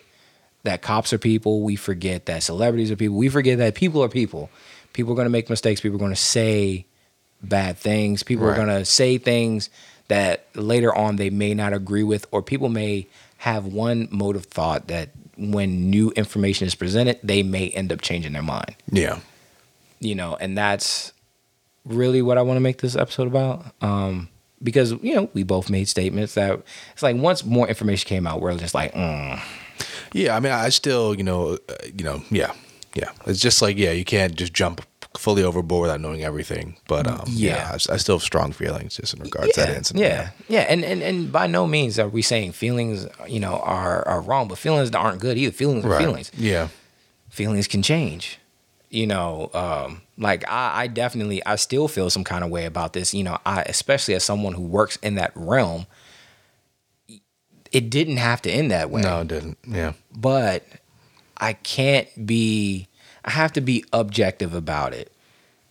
[0.63, 4.09] that cops are people, we forget that celebrities are people, we forget that people are
[4.09, 4.49] people.
[4.93, 6.85] People are going to make mistakes, people are going to say
[7.41, 9.69] bad things, people are going to say things
[10.09, 13.07] that later on they may not agree with or people may
[13.41, 17.99] have one mode of thought that when new information is presented, they may end up
[17.99, 18.75] changing their mind.
[18.91, 19.17] Yeah.
[19.99, 21.11] You know, and that's
[21.83, 23.65] really what I want to make this episode about.
[23.81, 24.29] Um,
[24.61, 26.61] because you know we both made statements that
[26.93, 29.41] it's like once more information came out, we're just like, mm,
[30.13, 30.35] Yeah.
[30.35, 32.53] I mean, I still, you know, uh, you know, yeah,
[32.93, 33.09] yeah.
[33.25, 34.85] It's just like, yeah, you can't just jump
[35.17, 36.77] fully overboard without knowing everything.
[36.87, 37.71] But um, yeah, Yeah.
[37.89, 40.05] I, I still have strong feelings just in regards to that incident.
[40.05, 44.07] Yeah, yeah, and, and and by no means are we saying feelings, you know, are
[44.07, 45.51] are wrong, but feelings aren't good either.
[45.51, 45.99] Feelings are Right.
[46.01, 46.31] feelings.
[46.37, 46.69] Yeah.
[47.29, 48.39] Feelings can change,
[48.89, 52.91] you know, um, like I, I definitely, I still feel some kind of way about
[52.93, 53.13] this.
[53.13, 55.87] You know, I, especially as someone who works in that realm,
[57.71, 59.01] it didn't have to end that way.
[59.01, 59.57] No, it didn't.
[59.67, 59.93] Yeah.
[60.15, 60.65] but
[61.37, 62.87] I can't be.
[63.23, 65.11] I have to be objective about it,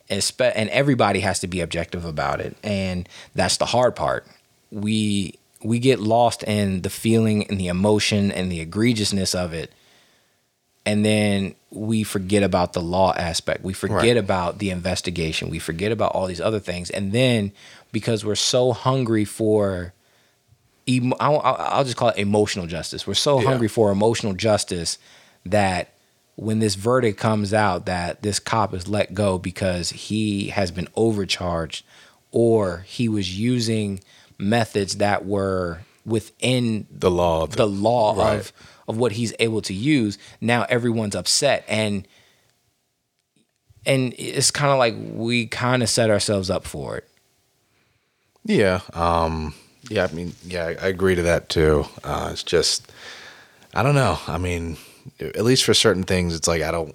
[0.08, 4.26] and everybody has to be objective about it, and that's the hard part.
[4.70, 9.72] We we get lost in the feeling and the emotion and the egregiousness of it,
[10.86, 13.62] and then we forget about the law aspect.
[13.62, 14.16] We forget Right.
[14.16, 15.50] about the investigation.
[15.50, 17.52] We forget about all these other things, and then
[17.92, 19.92] because we're so hungry for
[20.88, 23.06] emo- I'll, I'll I'll just call it emotional justice.
[23.06, 23.48] We're so Yeah.
[23.50, 24.98] hungry for emotional justice
[25.44, 25.92] that
[26.40, 30.88] when this verdict comes out that this cop is let go because he has been
[30.96, 31.84] overcharged
[32.30, 34.00] or he was using
[34.38, 37.42] methods that were within The law.
[37.42, 38.36] of the law Right.
[38.40, 38.52] of
[38.88, 42.08] of what he's able to use now everyone's upset and
[43.86, 47.08] and it's kind of like we kind of set ourselves up for it
[48.44, 48.80] Yeah.
[48.94, 49.54] Um,
[49.90, 50.06] yeah.
[50.10, 51.84] I mean, yeah, I, I agree to that too.
[52.02, 52.90] Uh, it's just,
[53.74, 54.18] I don't know.
[54.26, 54.76] I mean,
[55.20, 56.94] at least for certain things, it's like, I don't,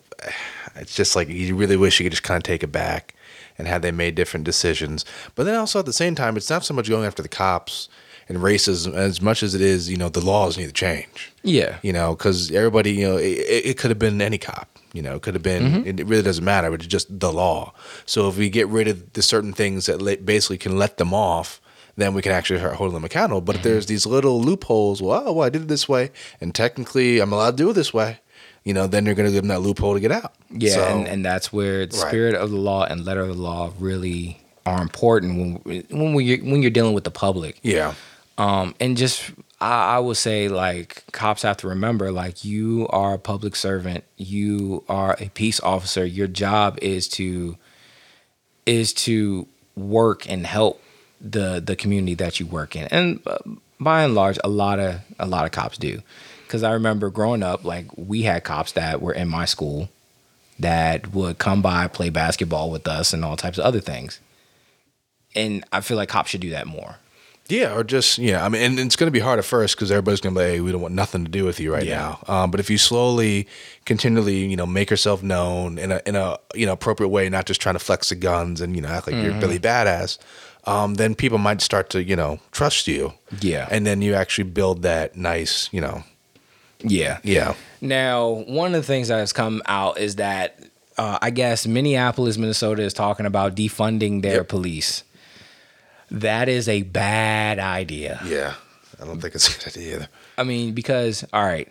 [0.76, 3.16] it's just like, you really wish you could just kind of take it back
[3.58, 5.06] and had they made different decisions.
[5.36, 7.90] But then also at the same time, it's not so much going after the cops
[8.28, 11.32] and racism as much as it is, you know, the laws need to change.
[11.44, 15.02] yeah you know, because everybody, you know, it, it could have been any cop, you
[15.02, 16.00] know, it could have been, mm-hmm.
[16.00, 17.74] it really doesn't matter, but it's just the law.
[18.06, 21.62] So if we get rid of the certain things that basically can let them off,
[21.98, 23.42] then we can actually start holding them accountable.
[23.42, 26.54] But if there's these little loopholes, well, oh, well, I did it this way, and
[26.54, 28.20] technically I'm allowed to do it this way,
[28.64, 30.34] you know, then you're going to give them that loophole to get out.
[30.52, 32.08] Yeah, So- and, and that's where the Right.
[32.08, 36.38] spirit of the law and letter of the law really are important when when we
[36.38, 37.60] when you're dealing with the public.
[37.62, 37.94] yeah,
[38.40, 39.32] Um, and just
[39.62, 44.04] I, I would say like cops have to remember like you are a public servant,
[44.18, 46.04] you are a peace officer.
[46.04, 47.58] Your job is to
[48.66, 50.82] is to work and help
[51.32, 53.38] the the community that you work in, and uh,
[53.80, 56.02] by and large, a lot of a lot of cops do.
[56.46, 59.90] Because I remember growing up, like we had cops that were in my school
[60.60, 64.20] that would come by, play basketball with us, and all types of other things.
[65.36, 66.96] And I feel like cops should do that more.
[67.48, 68.44] Yeah, or just yeah.
[68.44, 70.44] I mean, and it's going to be hard at first because everybody's going to be,
[70.46, 72.16] like, hey, we don't want nothing to do with you right Yeah.
[72.28, 72.34] now.
[72.44, 73.48] Um, but if you slowly,
[73.86, 77.46] continually, you know, make yourself known in a in a you know appropriate way, not
[77.46, 79.26] just trying to flex the guns and you know act like Mm-hmm.
[79.32, 80.18] you're Billy Badass,
[80.66, 83.14] um, then people might start to you know trust you.
[83.42, 83.68] Yeah.
[83.72, 86.04] and then you actually build that nice, you know,
[86.82, 87.20] Yeah.
[87.24, 90.60] yeah, Now, one of the things that has come out is that
[90.98, 94.48] uh, I guess Minneapolis, Minnesota is talking about defunding their Yep.
[94.48, 95.04] police.
[96.12, 98.22] That is a bad idea.
[98.26, 98.54] yeah.
[99.02, 100.08] I don't think it's a good idea either.
[100.38, 101.68] I mean, because all right,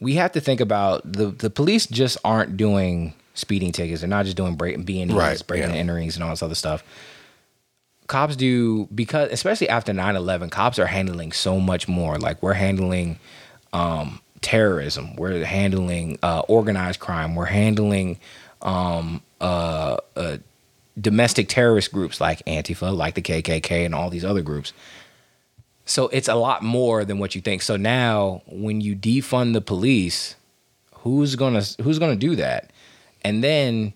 [0.00, 4.02] we have to think about the the police just aren't doing speeding tickets.
[4.02, 5.76] They're not just doing break B and E's, Right, breaking yeah.
[5.76, 6.84] and enterings, and all this other stuff.
[8.06, 12.18] Cops do because, especially after 9-11, cops are handling so much more.
[12.18, 13.18] Like we're handling
[13.72, 18.18] um, terrorism, we're handling uh, organized crime, we're handling
[18.60, 20.36] um, uh, uh,
[21.00, 24.72] domestic terrorist groups like Antifa, like the KKK, and all these other groups.
[25.86, 27.62] So it's a lot more than what you think.
[27.62, 30.36] So now when you defund the police,
[30.96, 32.70] who's to who's to do that?
[33.22, 33.92] And then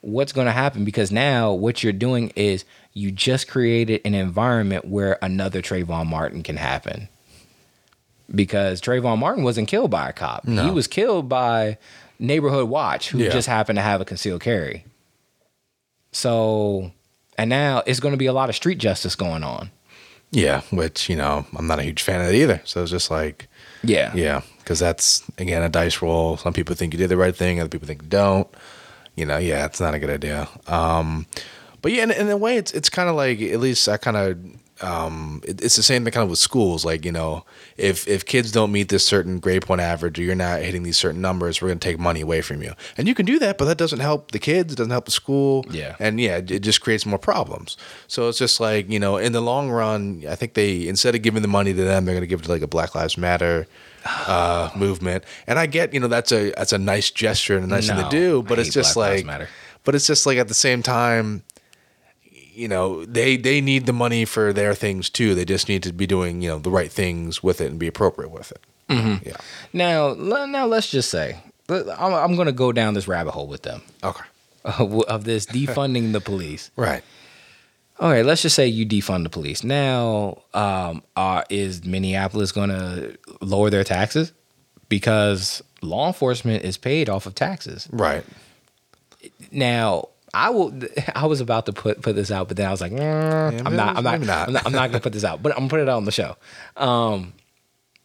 [0.00, 5.18] what's to happen because now what you're doing is you just created an environment where
[5.22, 7.08] another Trayvon Martin can happen.
[8.34, 10.46] Because Trayvon Martin wasn't killed by a cop.
[10.46, 11.78] He was killed by
[12.18, 13.30] neighborhood watch who Yeah.
[13.30, 14.84] just happened to have a concealed carry.
[16.12, 16.92] So
[17.38, 19.70] and now it's going to be a lot of street justice going on.
[20.30, 22.60] Yeah, which you know I'm not a huge fan of that either.
[22.64, 23.48] So it's just like
[23.82, 24.12] Yeah.
[24.14, 26.36] Yeah, because that's again a dice roll.
[26.36, 28.48] Some people think you did the right thing, other people think you don't.
[29.14, 30.48] You know, yeah, it's not a good idea.
[30.66, 31.26] Um,
[31.82, 34.16] but yeah, in, in a way, it's it's kind of like at least I kind
[34.16, 34.38] of
[34.82, 36.84] um, it, it's the same thing kind of with schools.
[36.84, 37.44] Like you know,
[37.76, 40.96] if if kids don't meet this certain grade point average or you're not hitting these
[40.96, 42.72] certain numbers, we're going to take money away from you.
[42.96, 44.72] And you can do that, but that doesn't help the kids.
[44.72, 45.64] It doesn't help the school.
[45.70, 45.96] Yeah.
[45.98, 47.76] and yeah, it, it just creates more problems.
[48.08, 51.22] So it's just like you know, in the long run, I think they instead of
[51.22, 53.16] giving the money to them, they're going to give it to like a Black Lives
[53.16, 53.66] Matter
[54.04, 55.24] uh, movement.
[55.46, 58.02] And I get, you know, that's a that's a nice gesture and a nice thing
[58.02, 59.48] to do, but I it's just Black like,
[59.84, 61.42] but it's just like at the same time,
[62.54, 65.34] you know, they they need the money for their things too.
[65.34, 67.86] They just need to be doing you know the right things with it and be
[67.86, 68.60] appropriate with it.
[68.88, 69.28] Mm-hmm.
[69.28, 69.36] Yeah.
[69.72, 71.38] Now, now let's just say
[71.68, 74.24] I'm, I'm going to go down this rabbit hole with them Okay.
[74.64, 76.70] of this defunding the police.
[76.76, 77.02] Right.
[78.00, 79.62] Okay, let's just say you defund the police.
[79.62, 84.32] Now, um, uh, is Minneapolis going to lower their taxes
[84.88, 87.88] because law enforcement is paid off of taxes?
[87.92, 88.24] Right.
[89.52, 90.72] Now, I will.
[91.14, 93.76] I was about to put put this out, but then I was like, mm, I'm,
[93.76, 94.20] not, I'm not.
[94.20, 94.48] not.
[94.48, 94.66] I'm not.
[94.66, 96.36] I'm not gonna put this out, but I'm gonna put it out on the show.
[96.76, 97.32] Um,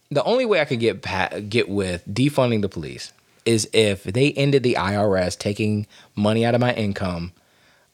[0.09, 3.11] the only way I could get pa- get with defunding the police
[3.45, 7.31] is if they ended the IRS taking money out of my income.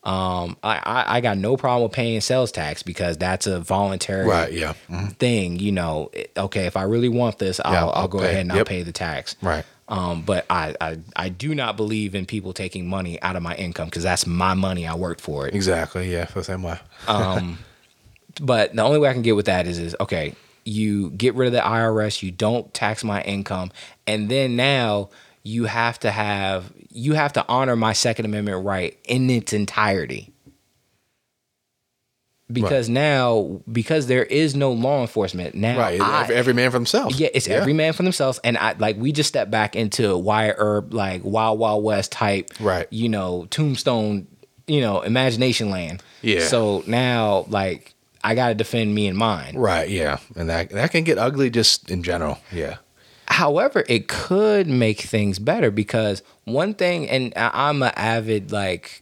[0.05, 4.27] Um, I, I, I got no problem with paying sales tax because that's a voluntary
[4.27, 4.73] Right, yeah.
[4.89, 5.15] Mhm.
[5.15, 5.59] thing.
[5.59, 8.25] You know, okay, if I really want this, I'll, Yeah, I'll, I'll go pay.
[8.31, 9.37] ahead and I'll pay the tax.
[9.41, 9.63] Right.
[9.87, 13.55] Um, but I, I I do not believe in people taking money out of my
[13.55, 14.87] income because that's my money.
[14.87, 15.53] I worked for it.
[15.53, 16.11] Exactly.
[16.11, 16.25] Yeah.
[16.25, 16.79] Feel the same way.
[17.07, 17.59] Um,
[18.41, 20.35] but the only way I can get with that is is okay.
[20.65, 22.23] You get rid of the IRS.
[22.23, 23.71] You don't tax my income,
[24.07, 25.09] and then now
[25.43, 30.32] you have to have you have to honor my Second Amendment right in its entirety.
[32.53, 35.99] Because now, because there is no law enforcement now, right.
[35.99, 37.19] I- every, man for themselves.
[37.19, 40.55] yeah, it's every man for themselves, and I like we just step back into Wyatt
[40.59, 42.87] Earp like Wild Wild West type, Right.
[42.91, 44.27] You know, Tombstone,
[44.67, 46.03] you know, Imagination Land.
[46.21, 46.45] Yeah.
[46.47, 49.57] So now, like, I got to defend me and mine.
[49.57, 49.89] Right.
[49.89, 50.19] Yeah.
[50.35, 52.39] And that that can get ugly just in general.
[52.51, 52.77] Yeah.
[53.27, 59.01] However, it could make things better because one thing, and I'm an avid like,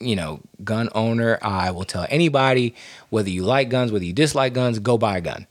[0.00, 1.38] you know, gun owner.
[1.42, 2.74] I will tell anybody
[3.10, 5.46] whether you like guns, whether you dislike guns, go buy a gun.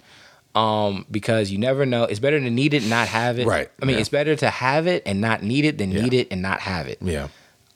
[0.55, 2.03] Um, because you never know.
[2.03, 3.45] It's better to need it and not have it.
[3.47, 3.99] Right, I mean, yeah.
[4.01, 6.01] it's better to have it and not need it than Yeah.
[6.01, 6.97] need it and not have it.
[7.01, 7.27] Yeah.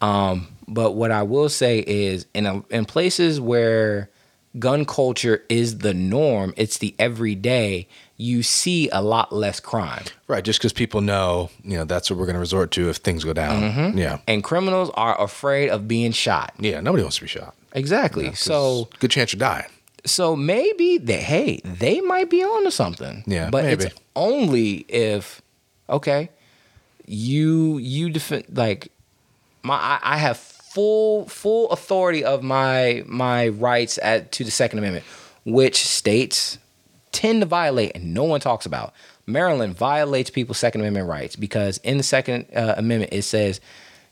[0.01, 4.09] Um, but what I will say is in a, in places where
[4.59, 7.87] gun culture is the norm, it's the everyday.
[8.17, 10.03] You see a lot less crime.
[10.27, 10.43] Right.
[10.43, 13.23] Just because people know, you know, that's what we're going to resort to if things
[13.23, 13.61] go down.
[13.63, 13.97] Mm-hmm.
[13.97, 14.19] Yeah.
[14.27, 16.53] and criminals are afraid of being shot.
[16.59, 16.79] Yeah.
[16.79, 17.55] Nobody wants to be shot.
[17.73, 18.29] Exactly.
[18.29, 19.65] 'Cause so good chance you're dying.
[20.05, 23.23] so maybe they hey, they might be onto something.
[23.25, 23.85] Yeah, But maybe.
[23.85, 25.41] it's only if
[25.89, 26.29] okay,
[27.05, 28.91] you you defend like
[29.63, 30.37] my I, I have
[30.73, 35.05] full full authority of my my rights at to the Second Amendment,
[35.45, 36.57] which states
[37.11, 38.93] tend to violate and no one talks about.
[39.25, 43.61] Maryland violates people's Second Amendment rights because in the Second uh, Amendment it says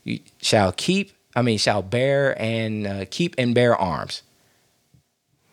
[0.04, 4.22] you shall keep I mean shall bear and uh, keep and bear arms.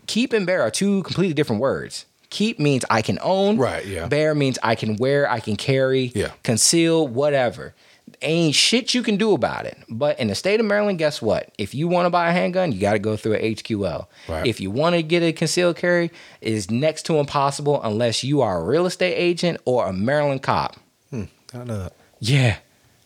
[0.08, 2.06] Keep and bear are two completely different words.
[2.30, 3.58] Keep means I can own.
[3.58, 4.08] Right, yeah.
[4.08, 6.32] Bear means I can wear, I can carry, Yeah.
[6.44, 7.74] conceal, whatever.
[8.22, 9.78] Ain't shit you can do about it.
[9.88, 11.52] But in the state of Maryland, guess what?
[11.58, 14.08] If you want to buy a handgun, you got to go through a HQL.
[14.28, 14.46] Right.
[14.46, 18.42] If you want to get a concealed carry, it is next to impossible unless you
[18.42, 20.76] are a real estate agent or a Maryland cop.
[21.14, 21.94] I don't know that.
[22.20, 22.58] Yeah.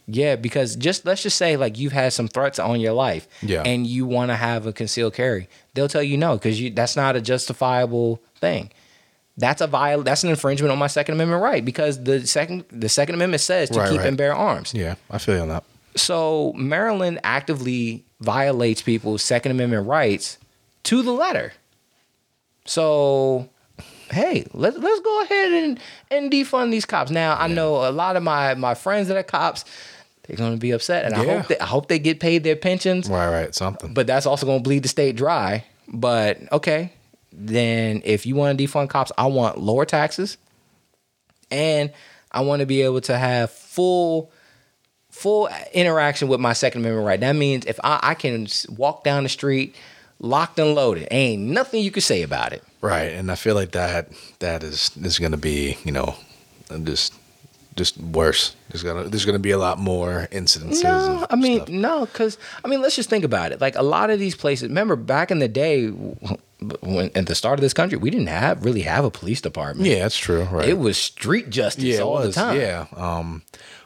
[0.06, 3.62] Yeah, because just let's just say like you've had some threats on your life Yeah.
[3.64, 5.48] and you want to have a concealed carry.
[5.76, 8.72] They'll tell you no cuz you that's not a justifiable thing.
[9.38, 12.88] That's a viol- that's an infringement on my second amendment right because the second the
[12.90, 14.08] second amendment says to Right, keep right.
[14.08, 14.74] and bear arms.
[14.76, 14.96] Yeah.
[15.10, 15.64] I feel you on that.
[15.96, 20.38] So Maryland actively violates people's Second Amendment rights
[20.84, 21.54] to the letter.
[22.66, 23.50] So
[24.12, 25.80] hey, let's let's go ahead and,
[26.12, 27.12] and defund these cops.
[27.12, 29.66] Now I know a lot of my my friends that are cops,
[30.24, 33.10] they're gonna be upset, and I hope that I hope they get paid their pensions.
[33.10, 33.30] Right.
[33.30, 33.56] Right.
[33.56, 33.94] Something.
[33.94, 35.66] But that's also gonna bleed the state dry.
[35.88, 36.94] But okay,
[37.36, 40.38] then if you want to defund cops, I want lower taxes,
[41.50, 41.92] and
[42.32, 44.32] I want to be able to have full
[45.10, 47.20] full interaction with my Second Amendment right.
[47.20, 49.76] That means if I, I can walk down the street,
[50.20, 52.64] locked and loaded, ain't nothing you can say about it.
[52.82, 56.16] Right, and I feel like that that is is going to be you know
[56.84, 57.14] just
[57.76, 58.56] just worse.
[58.70, 60.84] There's gonna there's gonna be a lot more incidences.
[60.84, 61.70] No, I mean stuff.
[61.70, 63.62] no, because I mean let's just think about it.
[63.62, 64.70] Like a lot of these places.
[64.70, 65.94] Remember back in the day,
[66.82, 69.88] when at the start of this country, we didn't have really have a police department.
[69.90, 70.44] yeah, that's true.
[70.44, 72.60] Right, It was street justice yeah, all was, the time.
[72.60, 73.44] Yeah, um,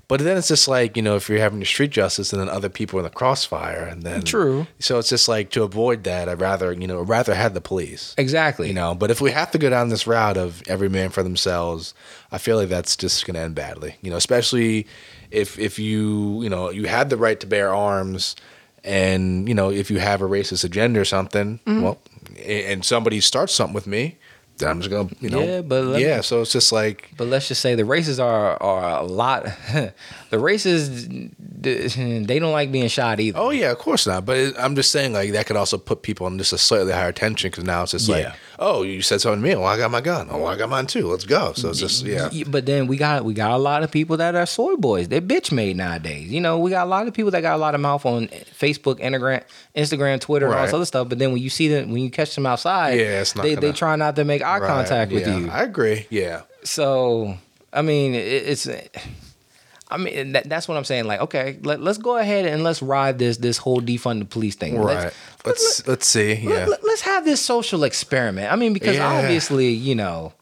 [0.07, 2.47] but then it's just like you know if you're having your street justice and then
[2.47, 4.65] other people are in the crossfire and then True.
[4.79, 7.59] So it's just like to avoid that, I'd rather you know I'd rather have the
[7.61, 8.15] police.
[8.17, 8.69] Exactly.
[8.69, 11.23] You know, but if we have to go down this route of every man for
[11.23, 11.93] themselves,
[12.31, 13.95] I feel like that's just going to end badly.
[14.01, 14.87] You know, especially
[15.29, 18.37] if if you you know you had the right to bear arms,
[18.85, 21.81] and you know if you have a racist agenda or something, Mm-hmm.
[21.81, 21.97] well,
[22.45, 24.17] and somebody starts something with me,
[24.57, 26.21] then I'm just gonna you know Yeah, but yeah.
[26.21, 29.47] So it's just like But let's just say the races are are a lot.
[30.29, 31.07] the races
[31.59, 33.37] they don't like being shot either.
[33.39, 34.25] oh yeah, of course not.
[34.25, 36.93] But it, I'm just saying like that could also put people on just a slightly
[36.93, 38.35] higher tension because now it's just like Yeah.
[38.59, 40.87] oh you said something to me, well I got my gun, oh I got mine
[40.87, 41.53] too, let's go.
[41.53, 42.29] So it's just yeah.
[42.47, 45.07] But then we got we got a lot of people that are soy boys.
[45.07, 46.29] They're bitch made nowadays.
[46.31, 48.27] You know, we got a lot of people that got a lot of mouth on
[48.27, 49.43] Facebook, Instagram,
[49.75, 51.09] Instagram, Twitter, and all this other stuff.
[51.09, 53.55] But then when you see them, when you catch them outside, Yeah, it's not they
[53.55, 55.49] they gonna- try not to make eye Right, contact with yeah, you.
[55.49, 56.05] I agree.
[56.09, 56.41] Yeah.
[56.63, 57.37] So
[57.73, 58.67] I mean, it, it's
[59.89, 61.05] I mean, that, that's what I'm saying.
[61.05, 64.55] Like, okay, let, us go ahead and let's ride this this whole defund the police
[64.55, 64.77] thing.
[64.77, 65.03] Right.
[65.03, 65.15] Let's,
[65.45, 66.33] Let's let's see.
[66.33, 66.65] Yeah.
[66.65, 68.51] let, us have this social experiment.
[68.51, 69.07] I mean, because Yeah.
[69.07, 70.33] obviously, you know,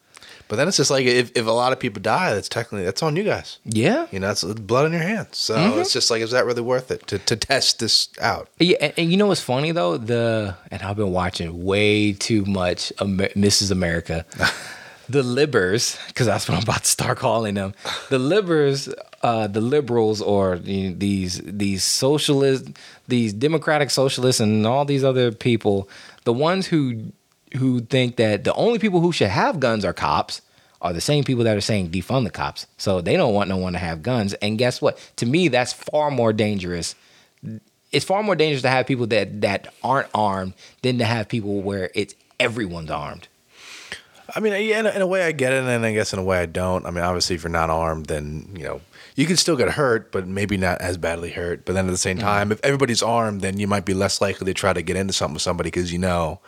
[0.48, 3.04] But then it's just like if, if a lot of people die, that's technically that's
[3.04, 3.60] on you guys.
[3.66, 5.38] yeah, You know, it's blood on your hands.
[5.38, 5.80] So Mm-hmm.
[5.80, 8.48] it's just like, is that really worth it to, to test this out?
[8.60, 9.98] Yeah, and, and you know what's funny though?
[9.98, 13.70] The and I've been watching way too much Amer- Mrs.
[13.72, 14.26] America.
[15.10, 17.74] the Libbers, because that's what I'm about to start calling them.
[18.10, 18.92] The Libbers,
[19.26, 22.70] uh, the liberals, or you know, these these socialist,
[23.08, 25.90] these democratic socialists, and all these other people,
[26.26, 27.12] the ones who
[27.58, 30.42] who think that the only people who should have guns are cops.
[30.82, 32.68] Are the same people that are saying defund the cops.
[32.78, 34.36] So they don't want no one to have guns.
[34.36, 35.00] And guess what?
[35.16, 36.94] To me, that's far more dangerous
[37.92, 40.54] it's far more dangerous to have people that that aren't armed
[40.84, 43.28] than to have people where it's everyone's armed.
[44.36, 46.20] I mean, yeah, in a, in a way I get it, and I guess in
[46.20, 46.86] a way I don't.
[46.86, 48.82] I mean, obviously, if you're not armed, then you know
[49.16, 51.66] you can still get hurt, but maybe not as badly hurt.
[51.66, 52.26] But then at the same Mm-hmm.
[52.28, 55.14] time, if everybody's armed, then you might be less likely to try to get into
[55.14, 56.40] something with somebody because you know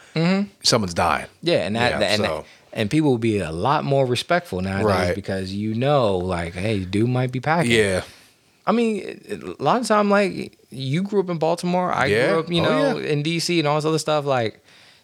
[0.63, 1.27] someone's dying.
[1.41, 4.85] Yeah, and that, Yeah, and so- and people will be a lot more respectful nowadays
[4.85, 5.15] Right.
[5.15, 7.71] because you know, like, hey, dude might be packing.
[7.71, 8.01] Yeah,
[8.67, 9.21] I mean,
[9.59, 11.91] a lot of time, like, you grew up in Baltimore.
[11.91, 12.29] I Yeah.
[12.31, 13.07] grew up, you Oh, know, yeah.
[13.11, 14.25] in DC and all this other stuff.
[14.25, 14.61] Like,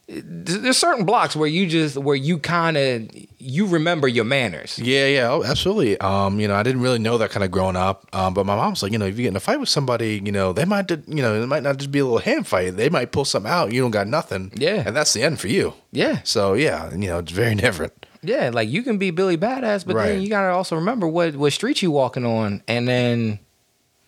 [0.07, 4.77] there's certain blocks where you just where you kind of you remember your manners.
[4.77, 5.29] yeah, yeah.
[5.31, 5.97] Oh, absolutely.
[5.99, 8.05] Um, you know, I didn't really know that kind of growing up.
[8.13, 10.21] Um, but my mom's like, you know, if you get in a fight with somebody,
[10.23, 12.75] you know, they might, you know, it might not just be a little hand fight.
[12.75, 13.71] They might pull something out.
[13.71, 14.51] You don't got nothing.
[14.55, 14.83] Yeah.
[14.85, 15.73] and that's the end for you.
[15.91, 16.19] Yeah.
[16.23, 18.05] So yeah, you know, it's very different.
[18.21, 21.51] Yeah, like you can be Billy Badass, but then you gotta also remember what what
[21.53, 23.39] street you walking on, and then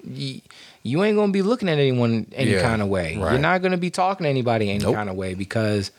[0.06, 0.40] you,
[0.86, 3.16] you ain't gonna be looking at anyone any Yeah, kind of way.
[3.16, 4.94] You're not gonna be talking to anybody any Nope.
[4.96, 5.90] kind of way because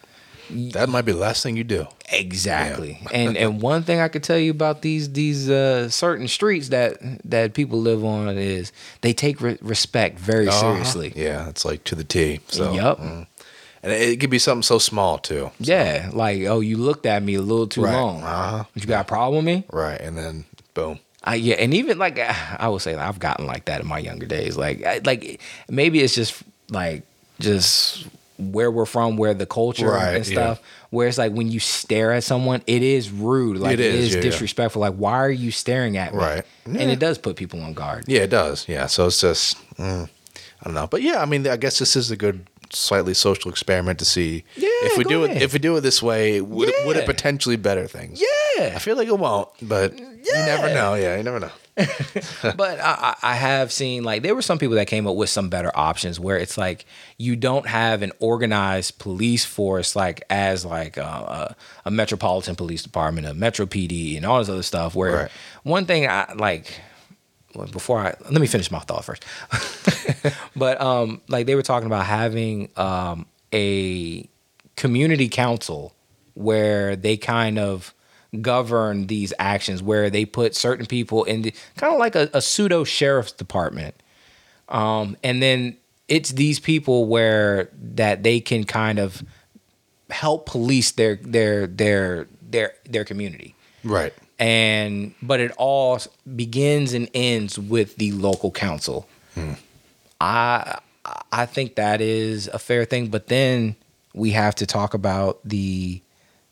[0.75, 1.89] That might be the last thing you do.
[2.09, 3.01] exactly.
[3.13, 6.99] and and one thing I could tell you about these these uh, certain streets that
[7.29, 8.71] that people live on is
[9.01, 10.61] they take re- respect very Uh-huh.
[10.61, 11.13] seriously.
[11.17, 12.41] Yeah, it's like to the T.
[12.49, 13.01] So Yup.
[13.01, 13.27] mm.
[13.83, 15.51] and it, could be something so small too.
[15.59, 17.93] Yeah, like oh, you looked at me a little too Right.
[18.01, 18.23] long.
[18.23, 18.65] Uh-huh.
[18.75, 19.65] You got a problem with me?
[19.73, 21.01] Right, and then boom.
[21.27, 23.99] I, yeah, and even like I would say that I've gotten like that in my
[23.99, 24.57] younger days.
[24.57, 27.03] Like, I, like maybe it's just like
[27.41, 28.07] just
[28.39, 30.33] where we're from, where the culture Right, and yeah.
[30.33, 30.63] stuff.
[30.91, 33.57] Where it's like when you stare at someone, it is rude.
[33.59, 34.23] Like It it is, is, yeah, yeah.
[34.23, 34.81] disrespectful.
[34.81, 36.21] Like why are you staring at me?
[36.21, 36.45] Right.
[36.65, 38.05] And it does put people on guard.
[38.07, 38.69] Yeah, it does.
[38.69, 40.09] Yeah, so it's just mm,
[40.61, 43.51] I don't know, but yeah, I mean, I guess this is a good slightly social
[43.51, 45.37] experiment to see Yeah, if we do ahead.
[45.37, 48.73] it if we do it this way would it, would it potentially better things yeah
[48.75, 49.95] i feel like it won't but
[50.27, 54.35] you never know yeah you never know but I, I I have seen like there
[54.35, 56.87] were some people that came up with some better options where it's like
[57.19, 62.83] you don't have an organized police force like as like a, a, a metropolitan police
[62.83, 64.95] department, a Metro PD, and all this other stuff.
[64.95, 65.31] Where Right.
[65.65, 66.81] one thing I like
[67.55, 69.23] well, before I let me finish my thought first.
[70.57, 74.27] but um, like they were talking about having um a
[74.77, 75.95] community council
[76.35, 77.93] where they kind of
[78.41, 82.41] govern these actions where they put certain people in the kind of like a, a
[82.41, 83.95] pseudo sheriff's department.
[84.69, 85.77] Um, and then
[86.09, 89.23] it's these people where that they can kind of
[90.11, 93.55] help police their their their their their community.
[93.85, 94.13] Right.
[94.39, 95.99] And but it all
[96.35, 99.09] begins and ends with the local council.
[100.21, 100.79] I
[101.33, 103.77] I think that is a fair thing, but then
[104.15, 106.01] we have to talk about the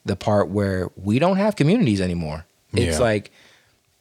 [0.05, 2.45] the part where we don't have communities anymore.
[2.73, 3.03] It's Yeah.
[3.05, 3.31] like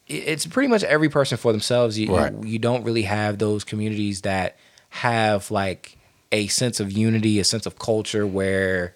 [0.07, 1.97] it's pretty much every person for themselves.
[1.97, 2.33] You, Right.
[2.43, 4.57] you don't really have those communities that
[4.89, 5.97] have like
[6.31, 8.95] a sense of unity, a sense of culture where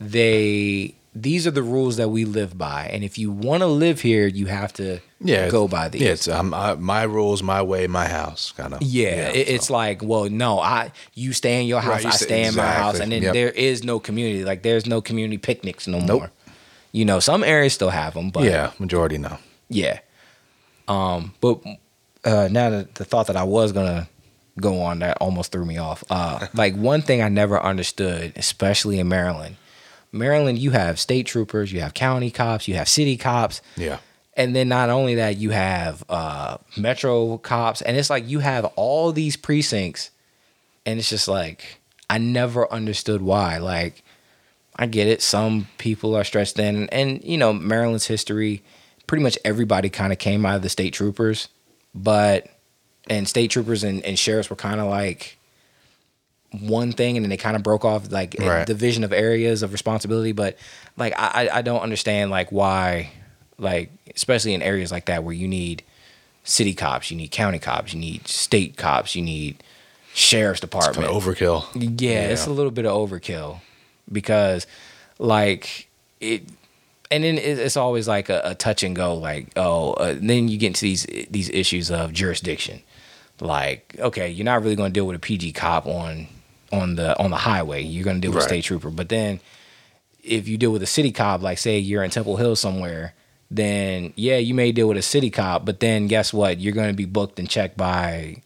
[0.00, 4.00] they these are the rules that we live by, and if you want to live
[4.02, 6.00] here, you have to yeah go by these.
[6.00, 9.68] yeah it's um, I, my rules my way my house kind of Yeah, it, it's
[9.68, 12.54] like, well, no, I you stay in your house, Right, you I stay- stay in
[12.54, 13.32] my house, and then yep.
[13.32, 14.44] there is no community.
[14.44, 16.20] Like there's no community picnics no Nope.
[16.20, 16.30] more.
[16.92, 20.00] You know, some areas still have them, but yeah majority no yeah.
[20.86, 21.60] Um, but
[22.24, 24.08] uh, now that the thought that I was gonna
[24.58, 26.02] go on that almost threw me off.
[26.10, 29.56] Uh, like one thing I never understood, especially in Maryland.
[30.10, 33.98] Maryland, you have state troopers, you have county cops, you have city cops, yeah
[34.38, 38.64] and then not only that, you have uh, metro cops, and it's like you have
[38.76, 40.12] all these precincts,
[40.86, 43.58] and it's just like I never understood why.
[43.58, 44.04] Like
[44.78, 48.62] I get it, some people are stretched thin, and you know Maryland's history,
[49.06, 51.48] pretty much everybody kind of came out of the state troopers,
[51.94, 52.46] but
[53.10, 55.38] and state troopers and, and sheriffs were kind of like
[56.60, 58.66] one thing and then they kind of broke off like Right.
[58.66, 60.56] division of areas of responsibility but
[60.96, 63.10] like I, I don't understand like why
[63.58, 65.82] like especially in areas like that where you need
[66.44, 69.62] city cops, you need county cops, you need state cops, you need
[70.14, 70.96] sheriff's department.
[71.06, 71.66] Kind of overkill.
[72.00, 73.60] Yeah, it's a little bit of overkill
[74.12, 74.66] because,
[75.18, 75.88] like,
[76.20, 76.42] it,
[77.10, 79.14] and then it's always like a, a touch and go.
[79.14, 82.82] Like, oh, uh, then you get into these these issues of jurisdiction.
[83.40, 86.26] Like, okay, you're not really going to deal with a PG cop on
[86.72, 87.82] on the on the highway.
[87.82, 89.40] You're going to deal with a state trooper, but then
[90.22, 93.14] if you deal with a city cop, like say you're in Temple Hill somewhere,
[93.50, 96.58] then yeah, you may deal with a city cop, but then guess what?
[96.58, 98.42] You're going to be booked and checked by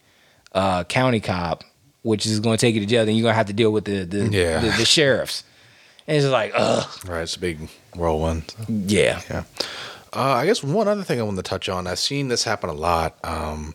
[0.53, 1.63] a county cop,
[2.03, 3.05] which is going to take you to jail.
[3.05, 4.59] Then you're going to have to deal with the the, Yeah.
[4.59, 5.43] the, the sheriffs.
[6.07, 8.53] And it's like, ugh, Right, it's a big whirlwind.
[8.67, 9.43] yeah, Yeah.
[10.15, 11.87] Uh, I guess one other thing I wanted to touch on.
[11.87, 13.73] I've seen this happen a lot, um,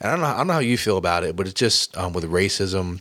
[0.00, 0.26] and I don't know.
[0.28, 3.00] I don't know how you feel about it, but it's just um, with racism,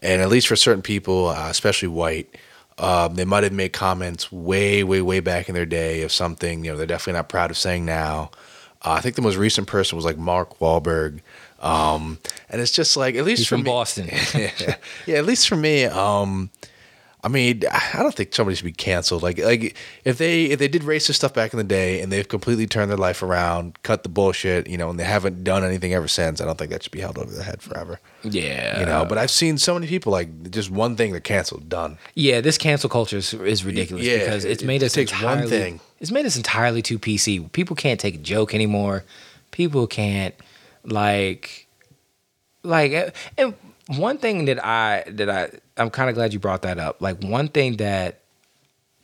[0.00, 2.34] and at least for certain people, uh, especially white,
[2.78, 6.64] um, they might have made comments way, way, way back in their day of something.
[6.64, 8.30] You know, they're definitely not proud of saying now.
[8.80, 11.20] Uh, I think the most recent person was like Mark Wahlberg,
[11.60, 12.18] um,
[12.48, 14.08] and it's just like at least he's from me, Boston.
[14.34, 16.48] yeah, yeah, at least for me, um,
[17.24, 19.22] I mean, I don't think somebody should be canceled.
[19.22, 22.26] Like, like if they if they did racist stuff back in the day and they've
[22.26, 25.94] completely turned their life around, cut the bullshit, you know, and they haven't done anything
[25.94, 28.00] ever since, I don't think that should be held over their head forever.
[28.24, 31.68] yeah, You know, but I've seen so many people like just one thing they're canceled,
[31.68, 31.96] done.
[32.16, 35.22] yeah, this cancel culture is, is ridiculous Yeah, because it's it made us takes one
[35.42, 35.80] entirely, thing.
[36.00, 37.52] It's made us entirely too PC.
[37.52, 39.04] People can't take a joke anymore.
[39.52, 40.34] People can't
[40.84, 41.68] like
[42.64, 43.54] like and
[43.96, 47.00] one thing that I that I I'm kind of glad you brought that up.
[47.00, 48.20] Like one thing that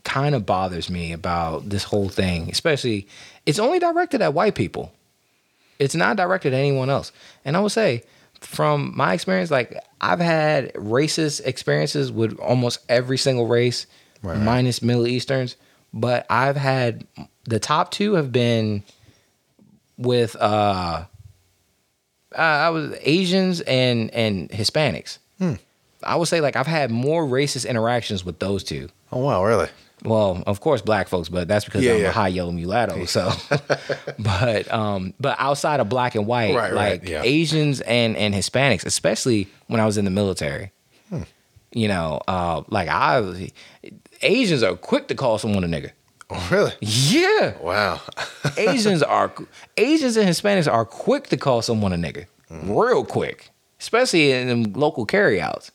[0.05, 3.07] kind of bothers me about this whole thing, especially
[3.47, 4.93] it's only directed at white people.
[5.79, 7.13] It's not directed at anyone else.
[7.45, 8.03] And I will say
[8.41, 13.87] from my experience like I've had racist experiences with almost every single race
[14.23, 14.37] Right.
[14.39, 15.55] minus Middle Easterns,
[15.95, 17.07] but I've had
[17.45, 18.83] the top two have been
[19.97, 21.05] with uh
[22.37, 25.19] uh, I was Asians and and Hispanics.
[26.03, 26.11] Hmm.
[26.13, 28.89] I would say like I've had more racist interactions with those two.
[29.13, 29.69] Oh wow, really?
[30.05, 32.09] Well, of course, black folks, but that's because Yeah, I'm yeah.
[32.09, 33.05] a high yellow mulatto.
[33.07, 33.33] So,
[34.19, 37.23] but um, but outside of black and white, Right, right, like yeah.
[37.25, 40.71] Asians and and Hispanics, especially when I was in the military,
[41.09, 41.23] Hmm.
[41.73, 43.51] you know, uh, like I,
[44.23, 45.91] Asians are quick to call someone a nigga.
[46.31, 46.73] Oh really?
[46.81, 48.01] Yeah, Wow.
[48.57, 49.33] Asians are
[49.79, 55.07] Asians and Hispanics are quick to call someone a nigga, real quick, especially in local
[55.07, 55.73] carryouts.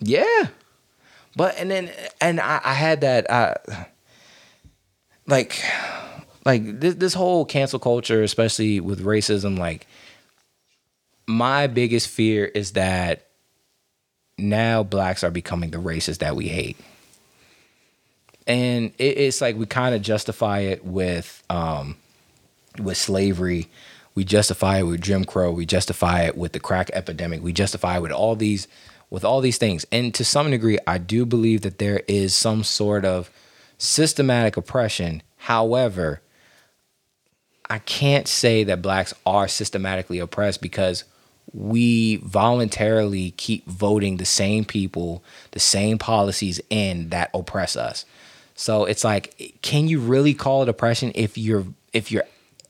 [0.00, 0.48] Yeah,
[1.36, 1.90] but and then
[2.20, 3.54] and I, I had that uh,
[5.26, 5.62] like
[6.44, 9.58] like this this whole cancel culture, especially with racism.
[9.58, 9.86] Like
[11.26, 13.26] my biggest fear is that
[14.36, 16.76] now blacks are becoming the racists that we hate.
[18.46, 21.96] And it, it's like we kind of justify it with um
[22.78, 23.68] with slavery.
[24.14, 25.52] We justify it with jim crow.
[25.52, 27.42] We justify it with the crack epidemic.
[27.42, 28.66] We justify it with all these
[29.10, 32.64] with all these things and to some degree i do believe that there is some
[32.64, 33.30] sort of
[33.78, 36.22] systematic oppression however
[37.68, 41.04] i can't say that blacks are systematically oppressed because
[41.52, 48.04] we voluntarily keep voting the same people, the same policies in that oppress us.
[48.54, 52.24] So it's like, can you really call it oppression if you're if you're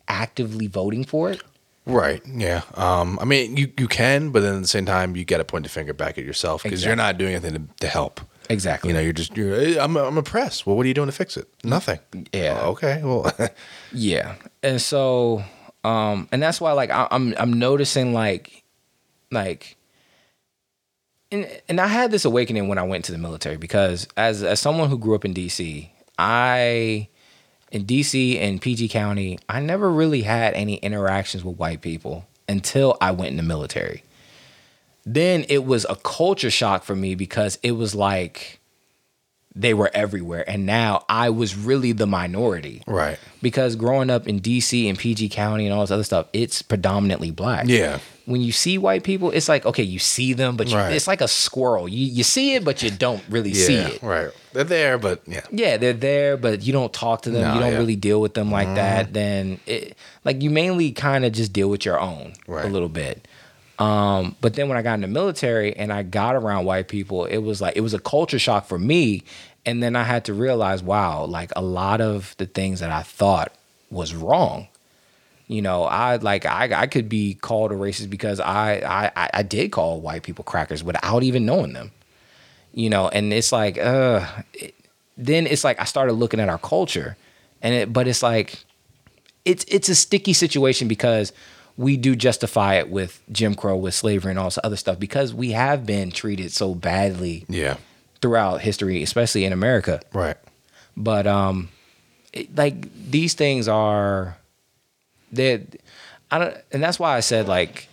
[0.09, 1.43] actively voting for it?
[1.91, 2.23] Right.
[2.27, 2.63] Yeah.
[2.75, 5.45] Um, I mean, you, you can, but then at the same time, you got to
[5.45, 8.21] point the finger back at yourself because you're not doing anything to, to help.
[8.49, 8.89] Exactly.
[8.89, 9.79] You know, you're just you're.
[9.81, 10.67] I'm I'm oppressed.
[10.67, 11.49] Well, what are you doing to fix it?
[11.63, 12.01] Nothing.
[12.33, 12.61] Yeah.
[12.63, 13.01] Oh, okay.
[13.03, 13.33] Well.
[13.93, 15.43] Yeah, and so,
[15.83, 18.63] um, and that's why, like, I, I'm I'm noticing, like,
[19.33, 19.77] like,
[21.33, 24.61] and and I had this awakening when I went to the military because as as
[24.61, 27.09] someone who grew up in D.C., I
[27.71, 28.39] in D.C.
[28.39, 33.31] and PG County, I never really had any interactions with white people until I went
[33.31, 34.03] in the military.
[35.05, 38.60] Then it was a culture shock for me because it was like
[39.55, 43.19] they were everywhere, and now I was really the minority right.
[43.43, 47.31] because growing up in DC and PG County and all this other stuff, it's predominantly
[47.33, 47.67] black.
[47.67, 47.99] Yeah.
[48.27, 50.93] When you see white people, it's like okay, you see them, but you, Right.
[50.95, 51.89] it's like a squirrel.
[51.89, 53.67] You you see it, but you don't really Yeah.
[53.67, 54.03] see it.
[54.03, 54.29] Right.
[54.53, 55.41] They're there, but yeah.
[55.51, 57.43] Yeah, they're there, but you don't talk to them.
[57.43, 57.79] No, you don't yeah.
[57.79, 59.07] really deal with them like that.
[59.07, 59.13] Mm-hmm.
[59.15, 63.27] Then, it, like you mainly kind of just deal with your own a little bit.
[63.81, 67.25] Um, but then when I got in the military and I got around white people,
[67.25, 69.25] it was like it was a culture shock for me.
[69.67, 73.03] And then I had to realize, wow, like a lot of the things that I
[73.03, 73.53] thought
[73.91, 74.69] was wrong.
[75.49, 78.75] You know, I like I I could be called a racist because I
[79.17, 81.91] I I- did call white people crackers without even knowing them.
[82.73, 84.25] You know, and it's like, uh,
[84.55, 84.75] it-
[85.17, 87.17] then it's like I started looking at our culture,
[87.63, 88.65] and it, but it's like
[89.45, 91.33] it's it's a sticky situation because
[91.77, 95.33] we do justify it with Jim Crow, with slavery, and all this other stuff because
[95.33, 97.77] we have been treated so badly Yeah.
[98.21, 100.01] throughout history, especially in America.
[100.13, 100.37] Right.
[100.97, 101.71] But um,
[102.33, 104.37] it, like these things are,
[105.33, 105.65] they,
[106.31, 107.89] I don't, and that's why I said like,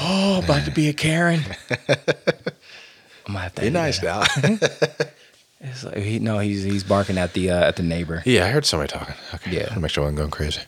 [0.00, 1.40] oh, about to be a Karen.
[3.26, 3.62] I'm gonna have to.
[3.62, 5.06] Be nice that now.
[5.66, 8.22] It's like, he, no, he's he's barking at the uh, at the neighbor.
[8.26, 9.14] yeah, I heard somebody talking.
[9.34, 9.50] Okay.
[9.56, 9.68] Yeah.
[9.70, 10.60] I'll make sure I wasn't going crazy.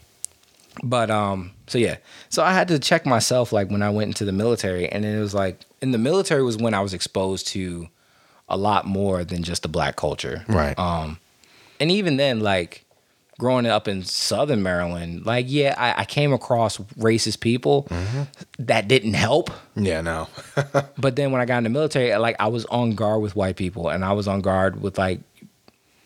[0.83, 1.97] But um, so yeah,
[2.29, 5.19] so I had to check myself like when I went into the military, and it
[5.19, 7.89] was like in the military was when I was exposed to
[8.49, 10.79] a lot more than just the black culture, Right.
[10.79, 11.19] Um,
[11.81, 12.85] and even then, like
[13.39, 17.89] growing up in Southern Maryland, like yeah, I, I came across racist people
[18.59, 19.51] that didn't help.
[19.75, 20.29] Yeah, no.
[20.99, 23.57] But then when I got in the military, like I was on guard with white
[23.57, 25.21] people, and I was on guard with like,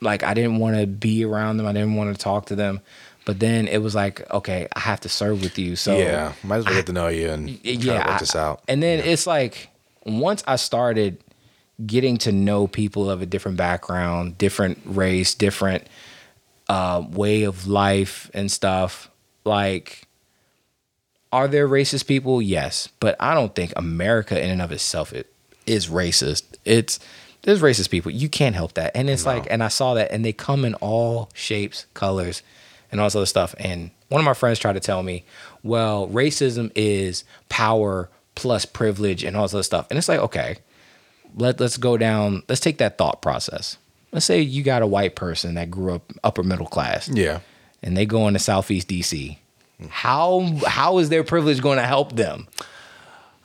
[0.01, 1.67] like I didn't want to be around them.
[1.67, 2.81] I didn't want to talk to them.
[3.25, 5.77] But then it was like, okay, I have to serve with you.
[5.77, 6.33] So yeah.
[6.43, 8.63] Might as well get to know you and to work I- this out.
[8.69, 9.69] And then it's like
[10.05, 11.23] once I started
[11.87, 15.87] getting to know people of a different background, different race, different
[16.69, 19.11] uh, way of life and stuff,
[19.45, 20.07] like
[21.33, 22.43] are there racist people?
[22.43, 25.33] Yes, but I don't think America in and of itself it
[25.67, 26.43] is racist.
[26.65, 26.99] It's
[27.43, 28.11] there's racist people.
[28.11, 28.93] You can't help that.
[28.95, 32.43] And it's like and I saw that and they come in all shapes, colors,
[32.91, 33.55] and all this other stuff.
[33.59, 35.25] And one of my friends tried to tell me,
[35.63, 39.87] well, racism is power plus privilege and all this other stuff.
[39.91, 40.57] And it's like, okay,
[41.37, 43.77] let let's go down, let's take that thought process.
[44.13, 47.41] Let's say you got a white person that grew up upper middle class Yeah.
[47.83, 49.37] and they go into Southeast DC.
[49.89, 52.49] How how is their privilege going to help them?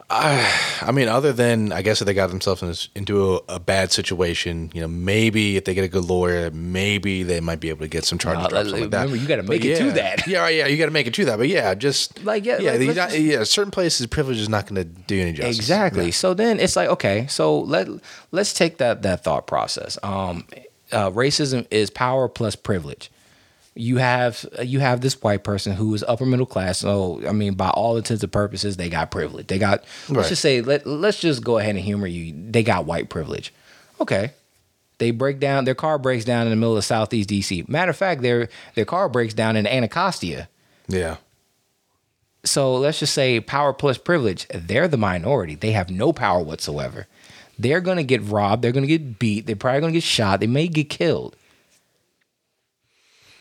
[0.10, 0.52] I
[0.82, 3.60] I mean, other than I guess if they got themselves in this, into a, a
[3.60, 7.70] bad situation, you know, maybe if they get a good lawyer, maybe they might be
[7.70, 8.46] able to get some charges.
[8.46, 9.10] Uh, dropped, like that.
[9.10, 10.28] you gotta But make it to that.
[10.28, 11.38] Yeah, yeah, you got to make it to that.
[11.38, 13.44] But yeah, just Like, yeah, yeah, like, not- yeah.
[13.44, 15.58] Certain places, privilege is not going to do any justice.
[15.58, 16.06] Exactly.
[16.06, 16.12] Yeah.
[16.12, 17.88] So then it's like, okay, so let
[18.32, 19.98] let's take that that thought process.
[20.04, 20.46] Um,
[20.92, 23.10] uh, racism is power plus privilege.
[23.78, 26.80] You have you have this white person who is upper middle class.
[26.80, 29.48] So I mean, by all intents and purposes, they got privilege.
[29.48, 32.34] They got let's just say let let's just go ahead and humor you.
[32.52, 33.54] They got white privilege.
[34.00, 34.32] Okay.
[34.98, 37.68] They break down their car breaks down in the middle of Southeast DC.
[37.68, 40.48] Matter of fact, their their car breaks down in Anacostia.
[40.88, 41.18] Yeah.
[42.46, 45.56] So let's just say power plus privilege, they're the minority.
[45.56, 47.08] They have no power whatsoever.
[47.58, 48.62] They're going to get robbed.
[48.62, 49.48] They're going to get beat.
[49.48, 50.40] They're probably going to get shot.
[50.40, 51.36] They may get killed.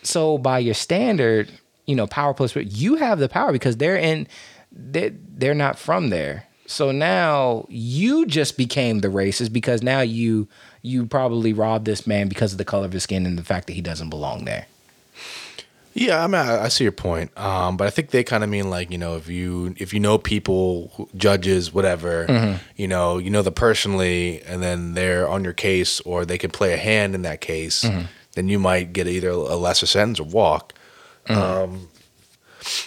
[0.05, 1.51] So by your standard,
[1.87, 4.27] you know, power plus privilege, you have the power because they're in,
[4.71, 6.47] they're, they're not from there.
[6.67, 10.49] So now you just became the racist because now you
[10.81, 13.67] you probably robbed this man because of the color of his skin and the fact
[13.67, 14.67] that he doesn't belong there.
[15.95, 18.51] Yeah, I mean, I, I see your point, um, but I think they kind of
[18.51, 22.57] mean like you know, if you if you know people, judges, whatever, Mm-hmm.
[22.77, 26.51] you know, you know them personally, and then they're on your case, or they can
[26.51, 28.07] play a hand in that case, Mm-hmm.
[28.35, 30.73] Then you might get either a lesser sentence or walk.
[31.27, 31.41] Mm-hmm.
[31.41, 31.89] Um,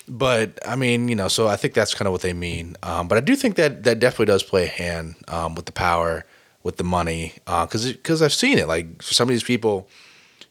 [0.07, 2.75] but I mean, you know, so I think that's kind of what they mean.
[2.83, 5.71] Um, but I do think that that definitely does play a hand um, with the
[5.71, 6.25] power,
[6.63, 8.67] with the money, because because I've seen it.
[8.67, 9.87] Like for some of these people,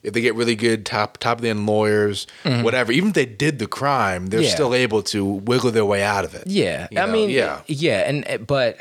[0.05, 3.27] if they get really good top top of the end lawyers, whatever, even if they
[3.27, 4.45] did the crime, they're Mm-hmm.
[4.49, 4.55] Yeah.
[4.55, 6.47] still able to wiggle their way out of it.
[6.47, 7.63] Yeah, You I mean, yeah.
[7.67, 8.81] yeah, and but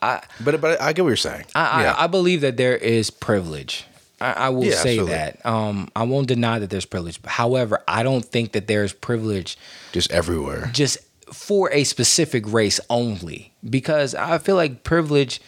[0.00, 1.44] I, But but I get what you're saying.
[1.54, 1.92] I, yeah.
[1.92, 3.84] I, I believe that there is privilege.
[4.20, 5.12] I, I will Yeah, say absolutely.
[5.14, 5.46] that.
[5.46, 7.20] Um, I won't deny that there's privilege.
[7.24, 9.56] However, I don't think that there's privilege
[9.92, 10.70] just everywhere.
[10.72, 10.98] just
[11.32, 15.40] for a specific race only, because I feel like privilege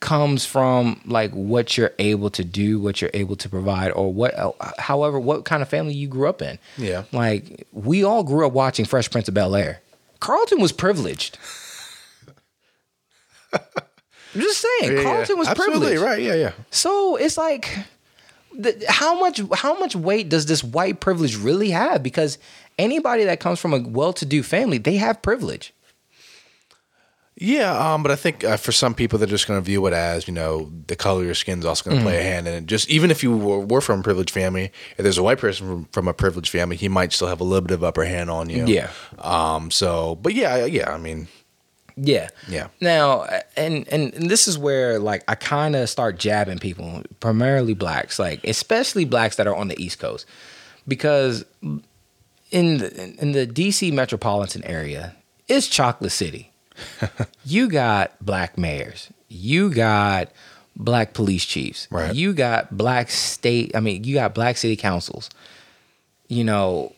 [0.00, 4.34] comes from like what you're able to do, what you're able to provide, or what,
[4.78, 6.58] however, what kind of family you grew up in.
[6.78, 7.04] Yeah.
[7.12, 9.80] like we all grew up watching Fresh Prince of Bel Air.
[10.20, 11.38] Carlton was privileged.
[13.54, 15.74] I'm just saying, Yeah, Carlton was privileged.
[15.82, 16.22] Absolutely right.
[16.22, 16.52] Yeah, yeah.
[16.70, 17.68] So it's like,
[18.56, 22.02] the, how much how much weight does this white privilege really have?
[22.02, 22.38] Because
[22.78, 25.72] anybody that comes from a well-to-do family, they have privilege.
[27.34, 29.94] Yeah, um, but I think uh, for some people, they're just going to view it
[29.94, 32.20] as you know the color of your skin is also going to play Mm-hmm.
[32.26, 32.66] a hand in it.
[32.66, 35.66] Just even if you were, were from a privileged family, if there's a white person
[35.66, 38.30] from, from a privileged family, he might still have a little bit of upper hand
[38.30, 38.66] on you.
[38.66, 38.90] Yeah.
[39.18, 39.70] Um.
[39.70, 40.92] So, but yeah, yeah.
[40.92, 41.26] I mean,
[41.96, 42.28] Yeah.
[42.48, 42.68] Yeah.
[42.80, 43.24] Now,
[43.56, 48.18] and and, and this is where like I kind of start jabbing people, primarily blacks,
[48.18, 50.26] like especially blacks that are on the East Coast,
[50.86, 51.44] because
[52.50, 55.14] in the in the DC metropolitan area,
[55.48, 56.52] it's chocolate city.
[57.44, 59.10] you got black mayors.
[59.28, 60.30] You got
[60.76, 61.88] black police chiefs.
[61.90, 62.14] Right.
[62.14, 63.74] You got black state.
[63.74, 65.30] I mean, you got black city councils.
[66.28, 66.94] You know,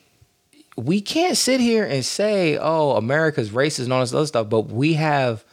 [0.77, 4.63] we can't sit here and say, "Oh, America's racist and all this other stuff," but
[4.63, 5.45] we have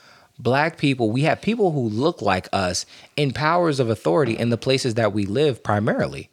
[0.42, 4.58] black people, we have people who look like us in powers of authority in the
[4.58, 6.30] places that we live primarily.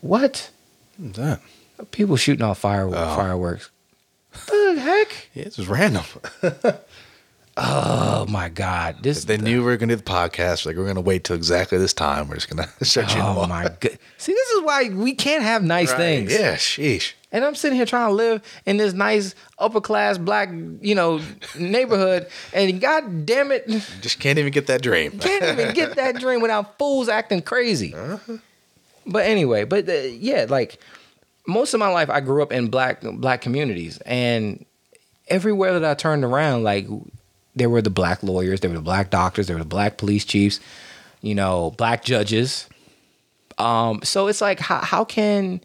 [0.00, 0.50] What?
[0.96, 1.40] What's that?
[1.90, 3.16] People shooting off fire, oh.
[3.16, 3.70] fireworks.
[4.46, 5.28] The heck?
[5.34, 6.04] Yeah, it's just random.
[7.56, 9.02] Oh my God!
[9.02, 10.64] This they knew we were gonna do the podcast.
[10.64, 12.28] Like we're gonna wait till exactly this time.
[12.28, 13.98] We're just gonna start shooting them Oh my god!
[14.16, 15.98] See, this is why we can't have nice Right.
[15.98, 16.32] things.
[16.32, 17.12] Yeah, sheesh.
[17.30, 20.50] And I'm sitting here trying to live in this nice upper class black,
[20.80, 21.20] you know,
[21.58, 23.66] neighborhood, and god damn it,
[24.00, 25.10] Just can't even get that dream.
[25.18, 27.94] can't even get that dream without fools acting crazy.
[29.06, 30.78] But anyway, but uh, yeah, like
[31.46, 34.64] most of my life, I grew up in black black communities, and
[35.28, 36.86] everywhere that I turned around, like
[37.54, 40.24] there were the black lawyers, there were the black doctors, there were the black police
[40.24, 40.60] chiefs,
[41.20, 42.68] you know, black judges.
[43.58, 45.60] Um, so it's like how how can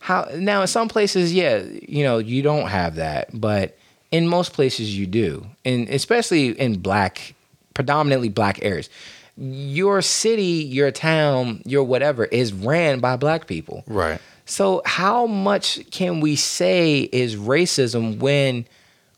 [0.00, 3.76] how now in some places, yeah, you know, you don't have that, but
[4.10, 7.34] in most places you do, and especially in black,
[7.74, 8.90] predominantly black areas.
[9.36, 13.84] Your city, your town, your whatever is ran by black people.
[13.86, 14.20] Right.
[14.44, 18.66] So how much can we say is racism when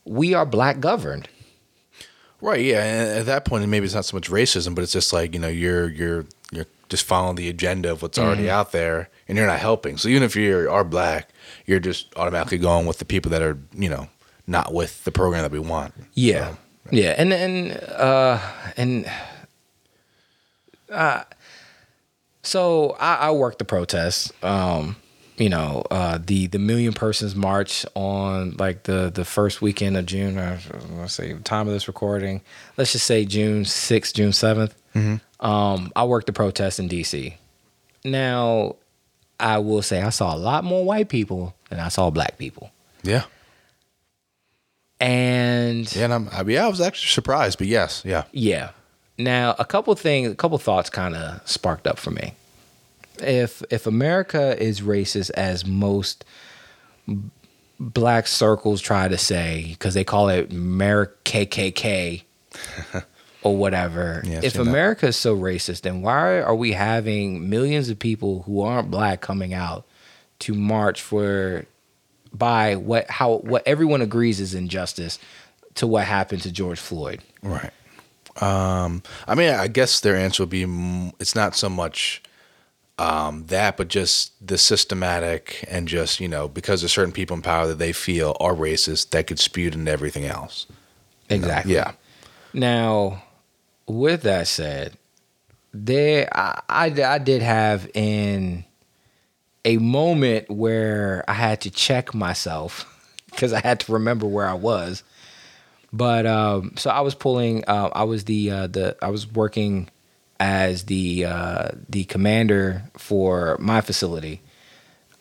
[0.05, 1.27] we are black governed?
[2.43, 2.59] Right.
[2.59, 2.83] Yeah.
[2.83, 5.39] And at that point, maybe it's not so much racism, but it's just like you
[5.39, 9.47] know you're you're you're just following the agenda of what's already out there, and you're
[9.47, 9.95] not helping.
[9.95, 11.29] So even if you are black,
[11.65, 14.09] you're just automatically going with the people that are you know
[14.45, 15.93] not with the program that we want.
[16.15, 16.55] Yeah,
[16.91, 18.39] yeah, and and uh,
[18.75, 19.09] and
[20.89, 21.23] uh,
[22.41, 24.33] so I, I worked the protests.
[24.43, 24.97] Um,
[25.37, 30.05] you know, uh, the the million persons march on like the the first weekend of
[30.05, 30.37] June.
[30.37, 30.59] Or,
[30.97, 32.41] let's say the time of this recording.
[32.77, 34.73] Let's just say June sixth, June 7th
[35.39, 37.35] Um, I worked the protest in D.C.
[38.05, 38.75] Now,
[39.39, 42.71] I will say I saw a lot more white people than I saw black people,
[43.01, 43.23] Yeah.
[44.99, 46.03] and Yeah.
[46.05, 48.23] And I'm, I, yeah, I was actually surprised, but yes, yeah.
[48.31, 48.69] Yeah.
[49.17, 52.33] Now, a couple things, a couple thoughts kind of sparked up for me.
[53.19, 56.25] If if America is racist as most
[57.79, 62.23] black circles try to say because they call it America KKK
[63.43, 64.21] or whatever.
[64.25, 64.57] Yeah, if.
[64.57, 69.21] America is so racist, then why are we having millions of people who aren't black
[69.21, 69.85] coming out
[70.39, 71.65] to march for
[72.33, 75.19] by what how what everyone agrees is injustice
[75.75, 77.21] to what happened to George Floyd?
[77.41, 77.71] Right.
[78.41, 82.21] Um, I mean, I guess their answer would be mm, it's not so much
[82.99, 87.41] um, that, but just the systematic and just, you know, because there's certain people in
[87.41, 90.67] power that they feel are racist that could spew into everything else.
[91.29, 91.73] Exactly.
[91.73, 91.93] Yeah.
[92.53, 93.23] Now,
[93.87, 94.97] with that said,
[95.73, 98.63] there I, I I did have in
[99.65, 102.85] a moment where I had to check myself
[103.31, 105.03] because I had to remember where I was.
[105.91, 107.63] But um, so I was pulling.
[107.65, 109.89] Uh, I was the uh, the I was working
[110.43, 114.41] as the uh, the commander for my facility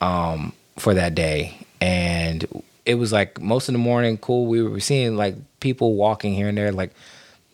[0.01, 2.45] um, for that day, and
[2.85, 4.19] it was like most of the morning.
[4.19, 4.47] Cool.
[4.47, 6.73] We were seeing like people walking here and there.
[6.73, 6.91] Like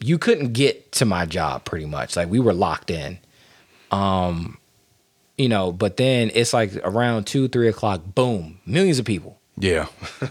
[0.00, 2.16] you couldn't get to my job pretty much.
[2.16, 3.18] Like we were locked in.
[3.90, 4.56] Um,
[5.36, 5.70] you know.
[5.70, 8.00] But then it's like around two, three o'clock.
[8.14, 8.60] Boom!
[8.64, 9.38] Millions of people.
[9.58, 9.88] Yeah.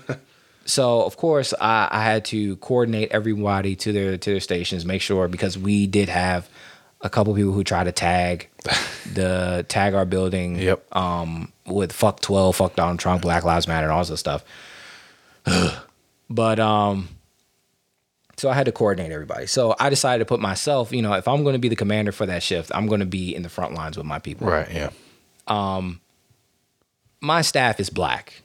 [0.67, 5.01] So of course I, I had to coordinate everybody to their to their stations, make
[5.01, 6.49] sure because we did have
[7.07, 8.49] a couple people who tried to tag
[9.13, 10.57] the tag our building.
[10.57, 10.95] Yep.
[10.95, 14.43] Um, with fuck twelve, fuck Donald Trump, Black Lives Matter, and all this stuff.
[16.29, 17.09] but um,
[18.35, 19.47] so I had to coordinate everybody.
[19.47, 20.91] So I decided to put myself.
[20.91, 23.05] You know, if I'm going to be the commander for that shift, I'm going to
[23.05, 24.69] be in the front lines with my people right.
[24.71, 24.89] Yeah.
[27.21, 28.41] my staff is black.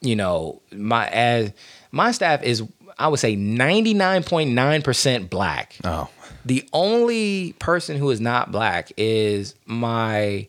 [0.00, 1.52] You know, my as
[1.92, 2.62] my staff is
[2.98, 5.76] I would say 99.9% black.
[5.84, 6.08] Oh.
[6.44, 10.48] The only person who is not black is my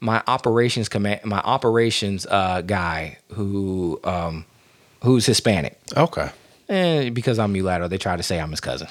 [0.00, 4.44] my operations command my operations uh guy who um
[5.02, 5.78] who's Hispanic.
[5.96, 6.30] Okay.
[6.68, 8.88] And because I'm mulatto, they try to say I'm his cousin.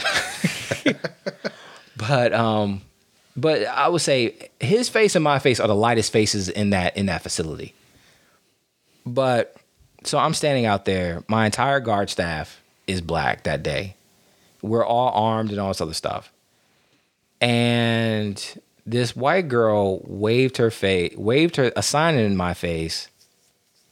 [1.97, 2.81] but um
[3.35, 6.97] but I would say his face and my face are the lightest faces in that
[6.97, 7.73] in that facility.
[9.05, 9.55] But
[10.03, 11.23] so I'm standing out there.
[11.27, 13.95] My entire guard staff is black that day.
[14.61, 16.31] We're all armed and all this other stuff.
[17.39, 23.07] And this white girl waved her face, waved her a sign in my face.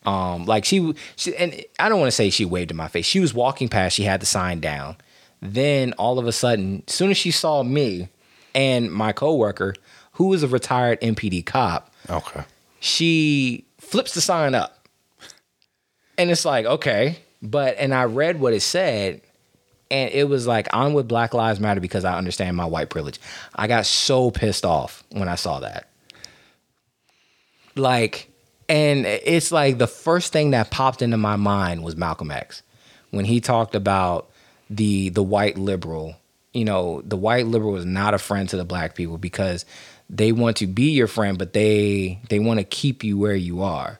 [0.05, 3.05] Um, like she, she and I don't want to say she waved in my face.
[3.05, 3.95] She was walking past.
[3.95, 4.97] She had the sign down.
[5.41, 8.09] Then all of a sudden, as soon as she saw me
[8.53, 9.73] and my coworker,
[10.13, 12.41] who was a retired MPD cop, Okay.
[12.79, 14.87] she flips the sign up
[16.17, 17.17] And it's like, okay.
[17.41, 19.21] But and I read what it said,
[19.91, 23.19] and it was like, I'm with Black Lives Matter because I understand my white privilege.
[23.55, 25.89] I got so pissed off when I saw that.
[27.75, 28.29] Like,
[28.67, 32.61] and it's like the first thing that popped into my mind was Malcolm X
[33.09, 34.29] when he talked about
[34.69, 36.15] the the white liberal.
[36.53, 39.65] You know, the white liberal is not a friend to the black people because
[40.09, 43.61] they want to be your friend, but they they want to keep you where you
[43.63, 43.99] are.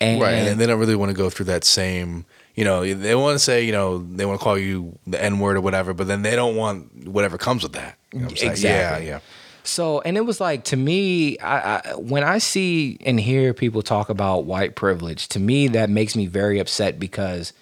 [0.00, 2.24] And, right, and they don't really want to go through that same.
[2.56, 5.38] You know, they want to say, you know, they want to call you the N
[5.38, 7.98] word or whatever, but then they don't want whatever comes with that.
[8.12, 8.64] You know exactly.
[8.64, 9.20] Yeah, yeah.
[9.62, 13.82] So, and it was like to me, I, I, when I see and hear people
[13.82, 17.52] talk about white privilege, to me that makes me very upset because,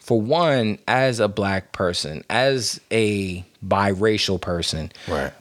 [0.00, 5.32] for one, as a black person, as a biracial person, right,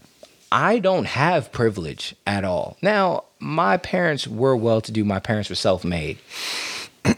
[0.51, 2.77] I don't have privilege at all.
[2.83, 5.03] Now, my parents were well to do.
[5.03, 6.19] My parents were self made.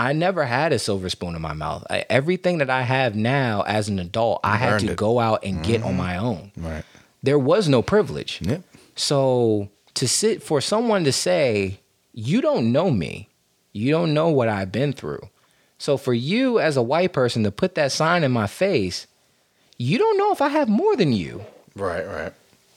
[0.00, 1.86] I never had a silver spoon in my mouth.
[1.90, 4.96] I, everything that I have now as an adult, I had to it.
[4.96, 5.90] go out and get mm-hmm.
[5.90, 6.52] on my own.
[6.56, 6.84] Right.
[7.22, 8.38] There was no privilege.
[8.40, 8.62] Yep.
[8.96, 11.80] So to sit for someone to say,
[12.14, 13.28] you don't know me,
[13.74, 15.28] you don't know what I've been through.
[15.76, 19.06] So for you as a white person to put that sign in my face,
[19.76, 21.44] you don't know if I have more than you.
[21.76, 22.32] Right, right.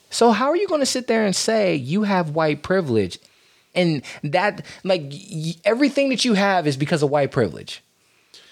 [0.10, 3.18] So how are you going to sit there and say you have white privilege
[3.76, 7.84] and that like y- everything that you have is because of white privilege?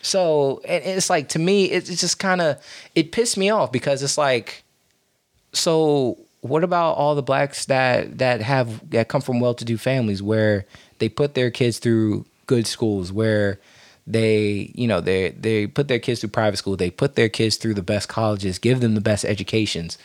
[0.02, 2.58] So and it's like to me it's just kind of
[2.96, 4.64] it pissed me off because it's like
[5.54, 10.66] so what about all the blacks that that have that come from well-to-do families where
[11.00, 13.60] they put their kids through good schools where
[14.08, 17.58] they you know they they put their kids through private school they put their kids
[17.58, 19.98] through the best colleges give them the best educations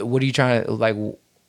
[0.00, 0.94] what are you trying to like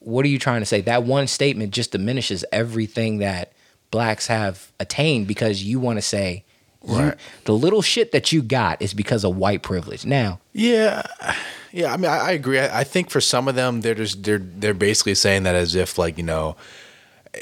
[0.10, 0.82] what are you trying to say?
[0.82, 3.53] That one statement just diminishes everything that
[3.91, 6.43] blacks have attained because you want to say
[6.84, 7.05] right.
[7.05, 7.14] you,
[7.45, 10.05] the little shit that you got is because of white privilege.
[10.05, 11.03] Now yeah
[11.72, 12.60] yeah i mean i, I agree.
[12.60, 15.76] I, I, think for some of them they're just they're they're basically saying that as
[15.76, 16.55] if like you know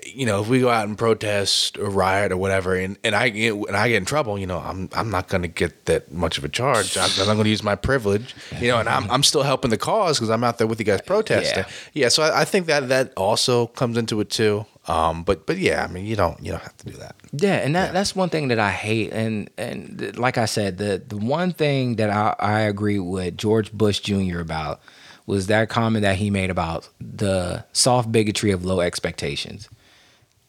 [0.05, 3.29] you know, if we go out and protest or riot or whatever, and, and I
[3.29, 6.11] get and I get in trouble, you know, I'm I'm not going to get that
[6.11, 6.97] much of a charge.
[6.97, 9.77] I'm, I'm going to use my privilege, you know, and I'm I'm still helping the
[9.77, 11.63] cause because I'm out there with you guys protesting.
[11.93, 14.65] Yeah, yeah so I, I, think that that also comes into it too.
[14.88, 17.15] Um, but but yeah, I mean, you don't you don't have to do that.
[17.31, 17.91] Yeah, and that, yeah.
[17.93, 21.95] that's one thing that I hate, and and like I said, the the one thing
[21.95, 24.39] that I I agree with George Bush Jr.
[24.39, 24.81] about
[25.25, 29.69] was that comment that he made about the soft bigotry of low expectations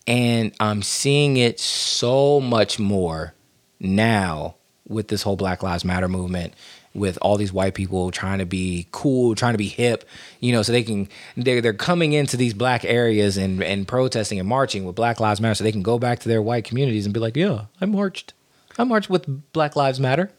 [0.09, 3.35] and I'm seeing it so much more
[3.79, 4.55] now
[4.89, 6.55] with this whole Black Lives Matter movement,
[6.95, 10.09] with all these white people trying to be cool, trying to be hip,
[10.41, 14.41] you know, so they can they're they're coming into these black areas and and protesting
[14.41, 17.05] and marching with Black Lives Matter so they can go back to their white communities
[17.05, 18.33] and be like, Yeah, I marched.
[18.79, 20.31] I marched with Black Lives Matter.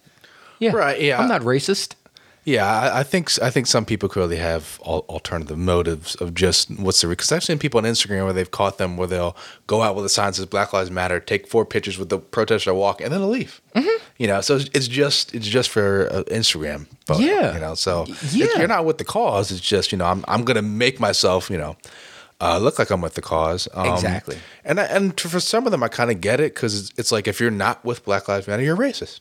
[0.58, 0.72] Yeah.
[0.72, 1.22] Right, yeah.
[1.22, 1.94] I'm not racist.
[2.46, 7.08] Yeah, I, think I think some people clearly have alternative motives of just what's the
[7.08, 9.36] because I've seen people on Instagram where they've caught them where they'll
[9.68, 12.18] go out with a sign that says Black Lives Matter, take four pictures with the
[12.18, 13.62] protester walk, and then they'll leave.
[13.76, 14.04] Mm-hmm.
[14.18, 16.88] You know, so it's just it's just for uh, Instagram.
[17.06, 18.48] Photo, yeah, you know, so yeah.
[18.58, 19.52] you're not with the cause.
[19.52, 21.76] It's just you know I'm I'm gonna make myself you know.
[22.42, 23.68] Uh, look like I'm with the cause.
[23.74, 24.38] Um, exactly.
[24.64, 27.12] And I, and for some of them, I kind of get it because it's, it's
[27.12, 29.20] like if you're not with Black Lives Matter, you're racist.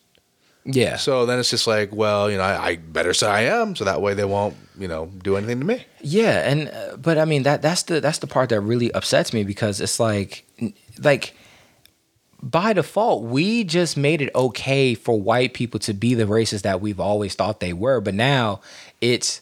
[0.70, 0.96] Yeah.
[0.96, 3.84] So then it's just like, well, you know, I, I, better say I am, so
[3.84, 5.82] that way they won't, you know, do anything to me.
[6.02, 9.32] Yeah, and uh, but I mean that that's the that's the part that really upsets
[9.32, 10.44] me because it's like,
[11.02, 11.34] like
[12.42, 16.82] by default, we just made it okay for white people to be the racists that
[16.82, 18.60] we've always thought they were, but now
[19.00, 19.40] it's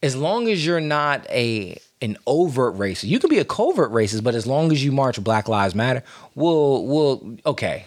[0.00, 4.22] as long as you're not a an overt racist, you can be a covert racist,
[4.22, 6.04] but as long as you march Black Lives Matter,
[6.36, 7.86] we'll we'll okay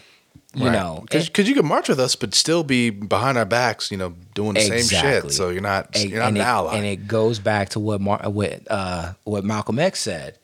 [0.54, 0.72] you right.
[0.72, 4.14] know because you can march with us but still be behind our backs you know
[4.34, 4.82] doing the exactly.
[4.82, 5.32] same shit.
[5.32, 6.76] So you're not you're not and an it, ally.
[6.76, 10.38] and it goes back to what Mar- what uh, what Malcolm X said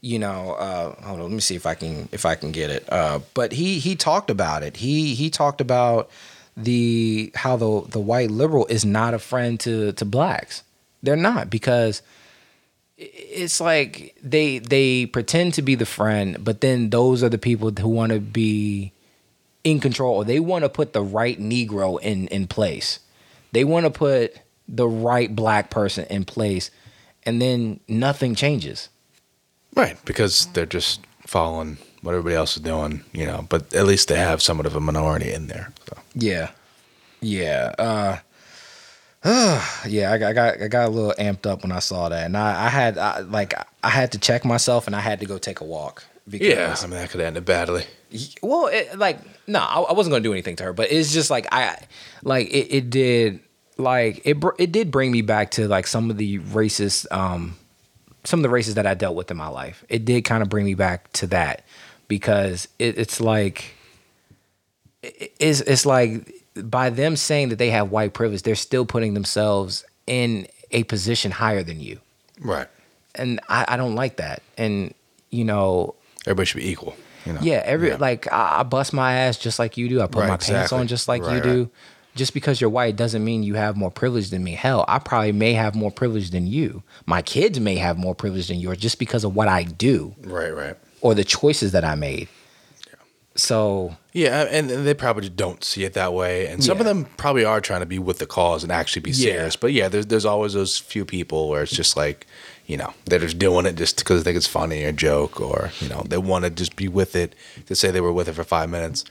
[0.00, 2.70] you know uh, hold on let me see if I can if I can get
[2.70, 2.90] it.
[2.92, 4.78] Uh, but he he talked about it.
[4.78, 6.10] He he talked about
[6.56, 10.64] the how the the white liberal is not a friend to to blacks.
[11.04, 12.02] They're not because
[12.96, 17.70] it's like they they pretend to be the friend but then those are the people
[17.70, 18.92] who want to be
[19.64, 20.24] in control.
[20.24, 23.00] They want to put the right Negro in in place.
[23.52, 24.36] They want to put
[24.68, 26.70] the right black person in place,
[27.24, 28.88] and then nothing changes.
[29.74, 33.46] Right, because they're just following what everybody else is doing, you know.
[33.48, 35.72] But at least they have somewhat of a minority in there.
[35.88, 35.98] So.
[36.14, 36.50] Yeah,
[37.20, 38.18] yeah, uh,
[39.24, 40.12] uh, yeah.
[40.12, 42.36] I got, I got I got a little amped up when I saw that, and
[42.36, 45.38] I, I had I, like I had to check myself and I had to go
[45.38, 46.04] take a walk.
[46.28, 47.84] Because, Yeah, I mean that could have ended badly.
[48.42, 51.30] Well, it, like no, I, I wasn't gonna do anything to her, but it's just
[51.30, 51.76] like I,
[52.22, 53.40] like it, it did,
[53.78, 57.56] like it br- it did bring me back to like some of the racist, um,
[58.24, 59.84] some of the races that I dealt with in my life.
[59.88, 61.64] It did kind of bring me back to that
[62.06, 63.74] because it, it's like,
[65.02, 69.14] it, it's it's like by them saying that they have white privilege, they're still putting
[69.14, 71.98] themselves in a position higher than you,
[72.40, 72.68] Right.
[73.14, 74.42] and I, I don't like that.
[74.58, 74.94] And
[75.30, 75.94] you know,
[76.26, 76.96] Everybody should be equal.
[77.26, 77.40] You know?
[77.42, 80.00] yeah, every like I, bust my ass just like you do.
[80.00, 81.62] I put Right, my pants on just like you Right, do.
[81.62, 81.70] right.
[82.14, 84.52] Just because you're white doesn't mean you have more privilege than me.
[84.52, 86.82] Hell, I probably may have more privilege than you.
[87.06, 90.50] My kids may have more privilege than yours just because of what I do Right.
[90.54, 90.76] Right.
[91.00, 92.28] or the choices that I made.
[93.34, 96.48] So Yeah, and, and they probably don't see it that way.
[96.48, 99.10] And some of them probably are trying to be with the cause and actually be
[99.12, 99.32] Yeah.
[99.36, 99.56] serious.
[99.56, 102.26] But yeah, there's there's always those few people where it's just like,
[102.66, 105.70] you know, they're just doing it just because they think it's funny or joke or
[105.80, 107.34] you know they want to just be with it
[107.66, 109.04] to say they were with it for five minutes.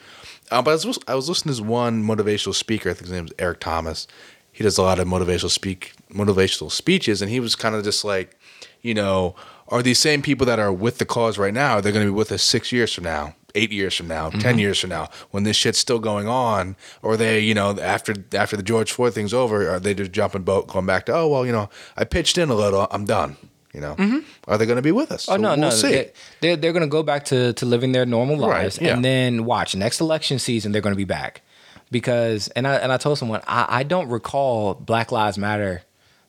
[0.49, 2.89] Uh, but I was I was listening to one motivational speaker.
[2.89, 4.07] I think his name is Eric Thomas.
[4.51, 8.03] He does a lot of motivational speak motivational speeches, and he was kind of just
[8.03, 8.37] like,
[8.81, 9.35] you know,
[9.69, 11.79] are these same people that are with the cause right now?
[11.79, 14.41] They're going to be with us six years from now, eight years from now, ten
[14.41, 14.59] mm-hmm.
[14.59, 18.57] years from now, when this shit's still going on, or they, you know, after after
[18.57, 21.45] the George Floyd thing's over, are they just jumping boat, going back to, oh well,
[21.45, 23.37] you know, I pitched in a little, I'm done.
[23.73, 24.19] You know, mm-hmm.
[24.51, 25.29] are they going to be with us?
[25.29, 25.91] Oh no, no, we'll see.
[25.91, 28.93] They, they're they're gonna go back to to living their normal Right, lives, yeah.
[28.93, 30.73] and then watch next election season.
[30.73, 31.41] They're gonna be back
[31.89, 35.83] because, and I and I told someone I, I don't recall Black Lives Matter.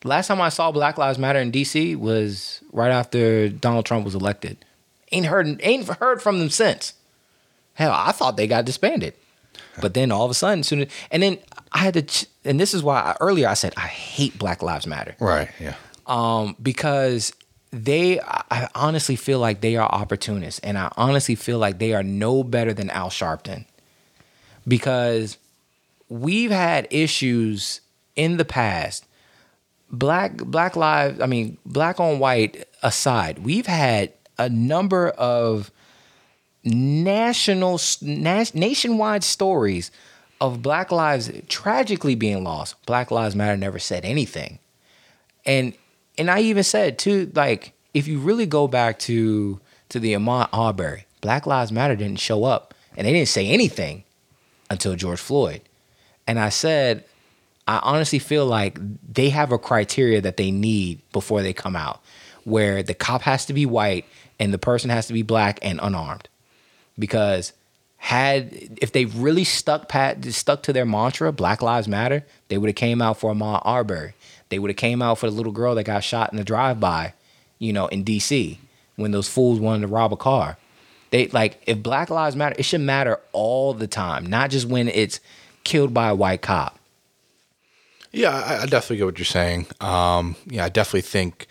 [0.04, 1.96] Last time I saw Black Lives Matter in D.C.
[1.96, 4.64] was right after Donald Trump was elected.
[5.10, 6.94] Ain't heard ain't heard from them since.
[7.74, 9.14] Hell, I thought they got disbanded,
[9.80, 11.38] but then all of a sudden, soon and then
[11.72, 14.62] I had to, ch- and this is why I, earlier I said I hate Black
[14.62, 15.48] Lives Matter right?
[15.58, 15.74] Yeah.
[16.06, 17.32] um, because
[17.70, 22.02] they, I honestly feel like they are opportunists, and I honestly feel like they are
[22.02, 23.64] no better than Al Sharpton,
[24.68, 25.38] because
[26.08, 27.80] we've had issues
[28.16, 29.06] in the past.
[29.90, 35.70] Black Black lives, I mean, black on white aside, we've had a number of
[36.64, 39.90] national nationwide stories
[40.40, 42.74] of black lives tragically being lost.
[42.86, 44.58] Black Lives Matter never said anything
[45.44, 45.74] and
[46.18, 49.60] and I even said too, like if you really go back to
[49.90, 54.04] to the Ahmaud Arbery, Black Lives Matter didn't show up, and they didn't say anything
[54.70, 55.62] until George Floyd.
[56.26, 57.04] And I said,
[57.66, 58.78] I honestly feel like
[59.12, 62.00] they have a criteria that they need before they come out,
[62.44, 64.06] where the cop has to be white
[64.38, 66.28] and the person has to be black and unarmed,
[66.98, 67.52] because
[67.98, 72.68] had if they really stuck pat stuck to their mantra, Black Lives Matter, they would
[72.68, 74.14] have came out for Ahmaud Arbery.
[74.48, 77.14] They would have came out for the little girl that got shot in the drive-by,
[77.58, 78.58] you know, in D.C.
[78.96, 80.58] when those fools wanted to rob a car.
[81.10, 84.88] They like if Black Lives Matter, it should matter all the time, not just when
[84.88, 85.20] it's
[85.62, 86.78] killed by a white cop.
[88.10, 89.66] Yeah, I, I definitely get what you're saying.
[89.80, 91.46] Um, yeah, I definitely think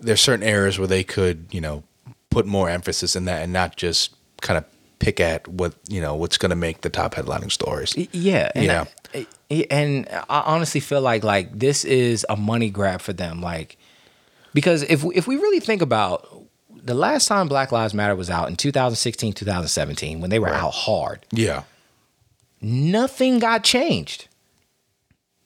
[0.00, 1.82] there's certain areas where they could, you know,
[2.30, 4.64] put more emphasis in that and not just kind of
[4.98, 7.94] pick at what you know what's going to make the top headlining stories.
[8.12, 8.84] Yeah, and Yeah.
[9.14, 9.26] I,
[9.70, 13.76] and I honestly feel like like this is a money grab for them, like
[14.54, 18.48] because if if we really think about the last time Black Lives Matter was out
[18.48, 21.62] in 2016, 2017, when they were out hard, Yeah,
[22.60, 24.28] nothing got changed.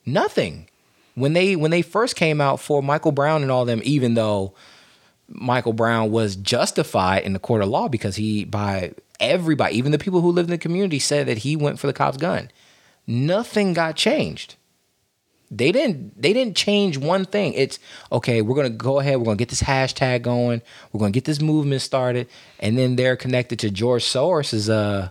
[0.07, 0.69] Nothing.
[1.15, 4.55] When they when they first came out for Michael Brown and all them, even though
[5.29, 9.99] Michael Brown was justified in the court of law because he by everybody, even the
[9.99, 12.51] people who lived in the community said that he went for the cop's gun.
[13.07, 14.57] Nothing got changed.
[15.53, 17.55] They didn't they didn't change one thing.
[17.55, 17.81] It's
[18.13, 20.63] okay, we're gonna go ahead, we're gonna get this hashtag going,
[20.93, 22.29] we're gonna get this movement started,
[22.61, 25.11] and then they're connected to George Soros's uh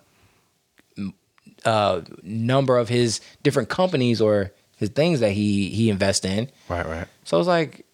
[1.65, 6.49] uh, number of his different companies or his things that he he invests in.
[6.69, 7.07] right, right.
[7.23, 7.85] So it's like,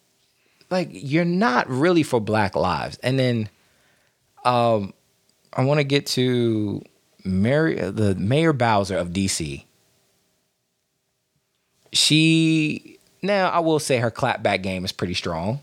[0.70, 2.98] like you're not really for Black lives.
[3.02, 3.50] And then,
[4.44, 4.94] um,
[5.56, 6.82] I want to get to
[7.24, 9.64] Mary, uh, the Mayor Bowser of DC.
[11.94, 15.62] She now I will say her clapback game is pretty strong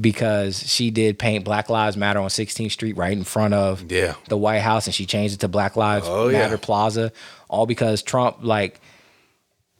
[0.00, 4.14] because she did paint Black Lives Matter on 16th Street right in front of Yeah.
[4.28, 6.38] the White House and she changed it to Black Lives Oh, yeah.
[6.40, 7.12] Matter Plaza,
[7.48, 8.80] all because Trump like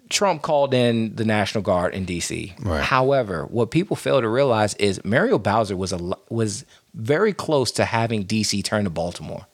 [0.08, 2.54] Trump called in the National Guard in DC.
[2.64, 2.82] Right.
[2.82, 7.84] However, what people fail to realize is Muriel Bowser was a was very close to
[7.84, 9.46] having DC turn to Baltimore,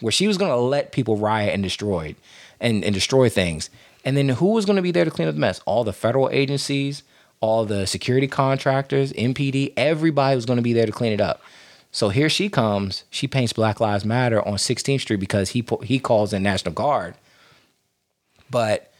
[0.00, 2.14] where she was going to let people riot and destroy
[2.60, 3.70] and, and destroy things.
[4.04, 5.60] And then who was going to be there to clean up the mess?
[5.64, 7.02] All the federal agencies,
[7.40, 11.42] all the security contractors, MPD, everybody was going to be there to clean it up.
[11.90, 13.04] So here she comes.
[13.10, 17.14] She paints Black Lives Matter on 16th Street because he he calls in National Guard.
[18.50, 18.91] But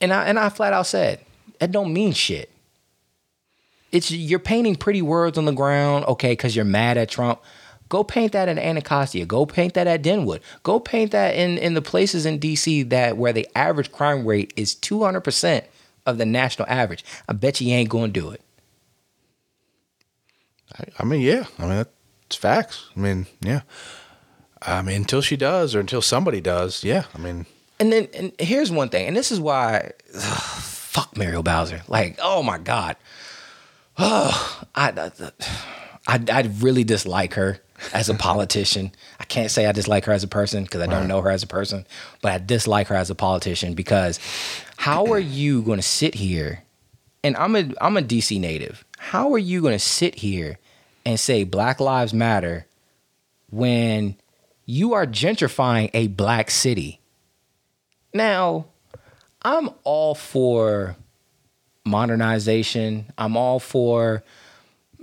[0.00, 1.20] and I and I flat out said
[1.58, 2.50] that don't mean shit.
[3.90, 7.40] It's you're painting pretty words on the ground, okay, because you're mad at Trump.
[7.88, 9.24] Go paint that at Anacostia.
[9.24, 10.40] Go paint that at Deanwood.
[10.62, 14.52] Go paint that in in the places in DC that where the average crime rate
[14.56, 15.64] is 200 percent
[16.04, 17.04] of the national average.
[17.28, 18.42] I bet you ain't gonna do it.
[20.78, 21.46] I, I mean, yeah.
[21.58, 22.90] I mean, that's facts.
[22.94, 23.62] I mean, yeah.
[24.60, 27.04] I mean, until she does, or until somebody does, yeah.
[27.14, 27.46] I mean,
[27.80, 31.82] And then and here's one thing, and this is why ugh, fuck Muriel Bowser.
[31.88, 32.96] Like, oh my God.
[34.00, 35.10] Oh, I,
[36.06, 37.58] I, I really dislike her
[37.92, 38.92] as a politician.
[39.20, 41.42] I can't say I dislike her as a person because I don't know her as
[41.42, 41.86] a person,
[42.22, 44.18] but I dislike her as a politician because
[44.76, 46.64] how are you going to sit here?
[47.22, 48.84] And I'm a I'm a DC native.
[48.98, 50.58] How are you going to sit here
[51.04, 52.66] and say Black Lives Matter
[53.50, 54.16] when
[54.64, 56.97] you are gentrifying a black city?
[58.12, 58.66] Now,
[59.42, 60.96] I'm all for
[61.84, 63.12] modernization.
[63.16, 64.22] I'm all for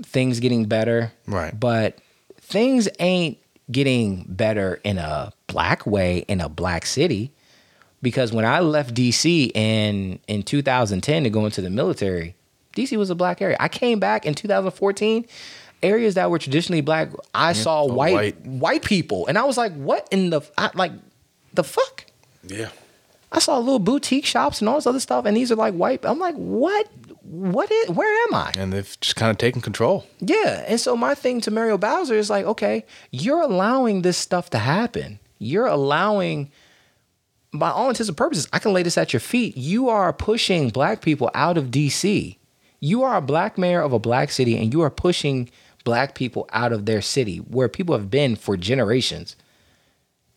[0.04, 1.12] things getting better.
[1.28, 1.58] Right.
[1.58, 2.00] But
[2.40, 3.38] things ain't
[3.72, 7.32] getting better in a black way in a black city.
[8.02, 12.36] Because when I left DC in in 2010 to go into the military,
[12.76, 13.58] DC was a black area.
[13.60, 15.26] I came back in 2014.
[15.84, 18.46] Areas that were traditionally black, I saw oh, white, white.
[18.46, 20.92] white people, and I was like, "What in the I, like
[21.54, 22.06] the fuck?"
[22.44, 22.70] yeah.
[23.36, 26.06] I saw little boutique shops and all this other stuff, and these are like white.
[26.06, 26.88] I'm like, what?
[27.24, 27.90] What is?
[27.90, 28.54] Where am I?
[28.58, 30.06] And they've just kind of taken control.
[30.20, 30.64] Yeah.
[30.68, 34.58] And so my thing to Muriel Bowser is like, okay, you're allowing this stuff to
[34.58, 35.20] happen.
[35.38, 36.50] You're allowing,
[37.52, 39.58] by all intents and purposes, I can lay this at your feet.
[39.58, 42.38] You are pushing black people out of DC.
[42.80, 45.50] You are a black mayor of a black city, and you are pushing
[45.84, 49.36] black people out of their city where people have been for generations.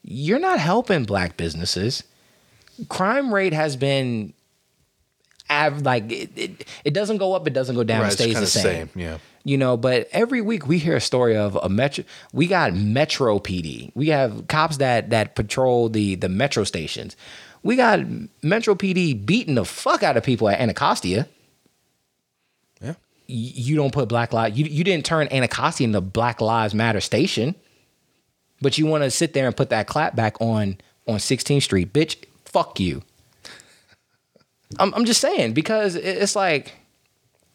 [0.02, 2.02] You're not helping black businesses.
[2.88, 4.32] Crime rate has been
[5.50, 8.38] av- like it, it, it doesn't go up, it doesn't go down, Right, it stays
[8.38, 8.62] the same.
[8.62, 9.18] same, yeah.
[9.44, 12.04] You know, but every week we hear a story of a metro.
[12.34, 13.90] We got Metro PD.
[13.94, 17.16] We have cops that that patrol the the metro stations.
[17.62, 18.00] We got
[18.42, 21.28] Metro PD beating the fuck out of people at Anacostia.
[22.82, 22.90] Yeah.
[22.90, 22.94] Y-
[23.28, 24.58] You don't put Black Lives.
[24.58, 27.54] You you didn't turn Anacostia into Black Lives Matter station,
[28.60, 30.76] but you want to sit there and put that clap back on
[31.06, 32.16] on 16th Street, bitch.
[32.58, 33.02] Fuck you.
[34.78, 36.74] I'm I'm just saying because it's like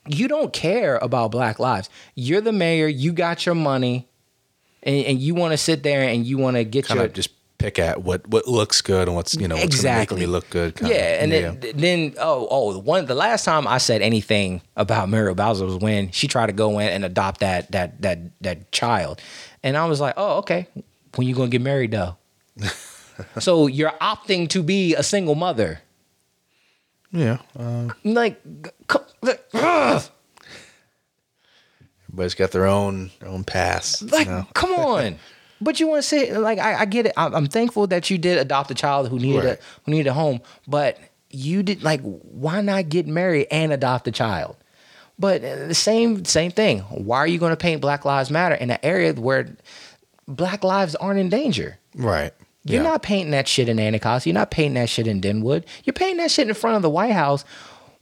[0.07, 1.89] you don't care about black lives.
[2.15, 4.07] You're the mayor, you got your money,
[4.81, 7.13] and, and you want to sit there and you want to get Kind your of
[7.13, 10.31] just pick at what what looks good and what's you know what's exactly make me
[10.31, 10.79] look good.
[10.81, 15.35] yeah, and then then oh oh one the last time I said anything about Muriel
[15.35, 19.21] Bowser was when she tried to go in and adopt that that that that child,
[19.63, 20.67] and I was like, oh okay,
[21.15, 22.17] when you gonna get married though?
[23.39, 25.81] so you're opting to be a single mother.
[27.11, 27.37] yeah.
[27.57, 28.41] Uh, Like,
[28.91, 28.99] c-
[29.53, 30.03] ugh.
[32.07, 34.01] everybody's got their own their own pass.
[34.01, 34.47] you Like, know?
[34.53, 35.17] come on.
[35.61, 37.13] But you want to say like I, I get it.
[37.15, 39.59] I'm, I'm thankful that you did adopt a child who needed Right.
[39.59, 40.41] a who needed a home.
[40.67, 40.99] But
[41.29, 44.57] you did like why not get married and adopt a child?
[45.17, 46.79] But uh, the same same thing.
[46.79, 49.55] Why are you going to paint Black Lives Matter in an area where
[50.27, 51.77] Black lives aren't in danger?
[51.95, 52.33] right.
[52.65, 52.89] You're yeah.
[52.89, 54.31] not painting that shit in Anacostia.
[54.31, 55.65] You're not painting that shit in Deanwood.
[55.83, 57.43] You're painting that shit in front of the White House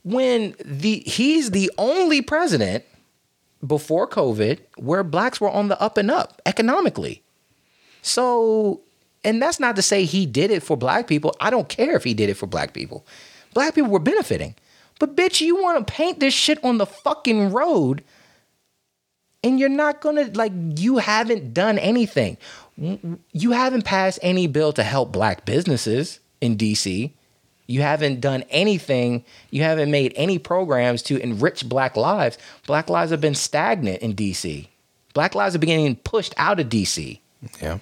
[0.04, 2.84] when the he's the only president
[3.66, 7.22] before COVID where blacks were on the up and up economically.
[8.02, 8.80] So,
[9.24, 11.34] and that's not to say he did it for black people.
[11.40, 13.06] I don't care if he did it for black people.
[13.54, 14.54] Black people were benefiting.
[14.98, 18.04] But bitch, you want to paint this shit on the fucking road
[19.42, 22.36] and you're not gonna like you haven't done anything
[22.76, 27.12] you haven't passed any bill to help black businesses in dc
[27.68, 29.24] you haven't done anything.
[29.50, 32.36] You haven't made any programs to enrich black lives.
[32.66, 34.68] Black lives have been stagnant in dc
[35.14, 37.20] black lives are being pushed out of dc
[37.62, 37.78] Yeah.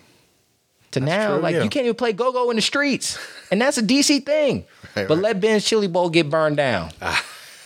[0.92, 1.62] to now true, like yeah.
[1.62, 3.18] you can't even play go-go in the streets.
[3.50, 4.64] And that's a dc thing.
[4.96, 5.22] Right, but right.
[5.22, 6.90] let ben's chili bowl get burned down.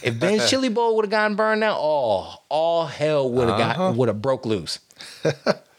[0.02, 3.74] If ben's chili bowl would have gotten burned down oh all hell would have Uh-huh.
[3.90, 4.78] got would have broke loose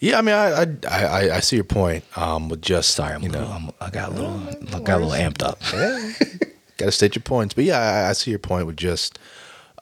[0.00, 2.04] Yeah, I mean, I I, I, I see your point.
[2.16, 5.04] Um, with just sorry I'm, you know, I'm, i got a little I got a
[5.04, 6.12] little amped up Yeah.
[6.76, 7.54] got to state your points.
[7.54, 9.18] But yeah, I, I see your point with just,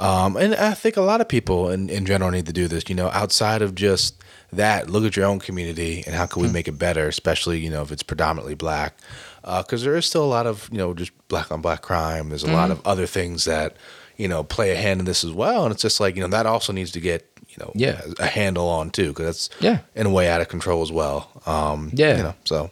[0.01, 2.85] um, and I think a lot of people in, in general need to do this.
[2.89, 4.23] You know, outside of just
[4.53, 7.71] that, look at your own community and how can we make it better, especially you
[7.71, 8.97] know if it's predominantly black,
[9.43, 12.31] because there is still a lot of you know just black on black crime.
[12.31, 13.77] There's a lot of other things that
[14.17, 15.65] you know, play a hand in this as well.
[15.65, 18.01] And it's just like, you know, that also needs to get, you know, Yeah.
[18.19, 19.79] a handle on too, because that's Yeah.
[19.95, 21.31] in a way out of control as well.
[21.47, 22.17] Um, Yeah.
[22.17, 22.71] you know, so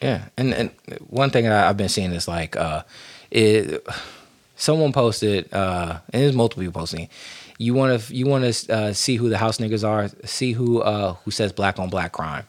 [0.00, 0.70] Yeah, and and
[1.08, 2.82] one thing I, I've been seeing is like, uh,
[3.30, 3.86] it,
[4.56, 7.08] someone posted, uh, and there's multiple people posting.
[7.58, 10.80] You want to you want to uh, see who the house niggas are, see who
[10.82, 12.44] uh, who says black on black crime.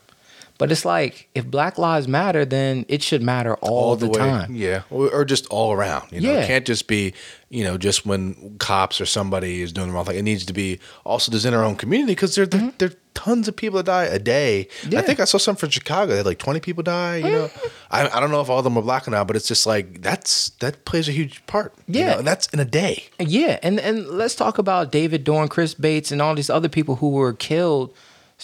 [0.63, 4.55] But it's like if Black Lives Matter, then it should matter all, the, way, time.
[4.55, 6.09] yeah, or, or just all around.
[6.09, 6.39] You know, Yeah.
[6.39, 7.13] it can't just be,
[7.49, 10.15] you know, just when cops or somebody is doing the wrong thing.
[10.17, 12.77] It needs to be also just in our own community because there, there, mm-hmm.
[12.77, 14.69] there are tons of people that die a day.
[14.87, 14.99] Yeah.
[14.99, 16.11] I think I saw some from Chicago.
[16.11, 17.17] They had like twenty people die.
[17.17, 17.67] You know, mm-hmm.
[17.91, 19.65] I, I don't know if all of them are black or not, but it's just
[19.65, 21.73] like that's that plays a huge part.
[21.87, 22.11] you Yeah.
[22.13, 23.07] know, and that's in a day.
[23.19, 26.95] Yeah, and and let's talk about David Dorn, Chris Beaty, and all these other people
[26.95, 27.93] who were killed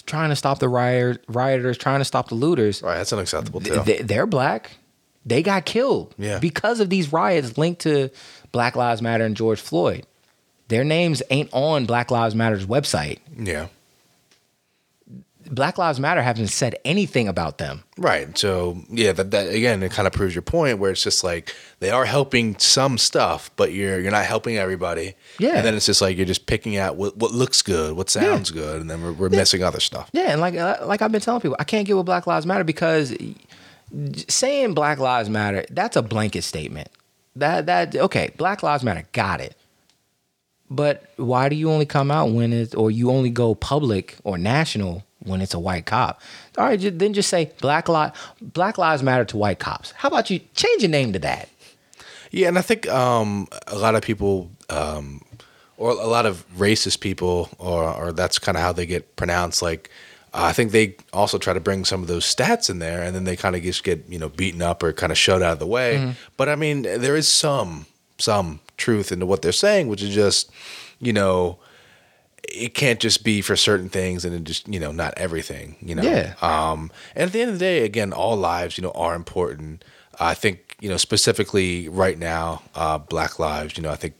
[0.02, 2.82] trying to stop the riot, rioters, trying to stop the looters.
[2.82, 3.82] Right, that's unacceptable too.
[3.84, 4.72] They, they're black.
[5.26, 6.38] They got killed Yeah.
[6.38, 8.10] because of these riots linked to
[8.52, 10.06] Black Lives Matter and George Floyd.
[10.68, 13.18] Their names ain't on Black Lives Matter's website.
[13.36, 13.66] yeah.
[15.50, 17.82] Black Lives Matter haven't said anything about them.
[17.98, 18.36] Right.
[18.38, 21.54] So yeah, that, that again, it kind of proves your point where it's just like
[21.80, 25.14] they are helping some stuff, but you're you're not helping everybody.
[25.38, 25.56] Yeah.
[25.56, 28.50] And then it's just like you're just picking out what, what looks good, what sounds
[28.50, 30.08] good, and then we're, we're missing other stuff.
[30.12, 32.46] Yeah, and like uh, like I've been telling people, I can't get with Black Lives
[32.46, 33.14] Matter because
[34.28, 36.88] saying Black Lives Matter that's a blanket statement.
[37.36, 39.56] That that okay, Black Lives Matter, got it.
[40.70, 44.38] But why do you only come out when it's or you only go public or
[44.38, 46.20] national when it's a white cop?
[46.56, 49.90] All right, then just say Black Li- Black Lives Matter to white cops.
[49.92, 51.48] How about you change your name to that?
[52.30, 55.20] Yeah, and I think um, a lot of people, um,
[55.76, 59.62] or a lot of racist people, or, or that's kind of how they get pronounced.
[59.62, 59.90] Like,
[60.32, 63.16] uh, I think they also try to bring some of those stats in there, and
[63.16, 65.54] then they kind of just get you know beaten up or kind of shoved out
[65.54, 66.14] of the way.
[66.36, 67.86] But I mean, there is some
[68.18, 70.50] some truth into what they're saying, which is just
[70.98, 71.58] you know.
[72.52, 75.76] It can't just be for certain things, and just you know not everything.
[75.80, 76.34] You know, Yeah.
[76.42, 79.84] um, and at the end of the day, again, all lives, you know, are important.
[80.18, 84.14] I think, you know, specifically right now, uh, Black lives, you know, I think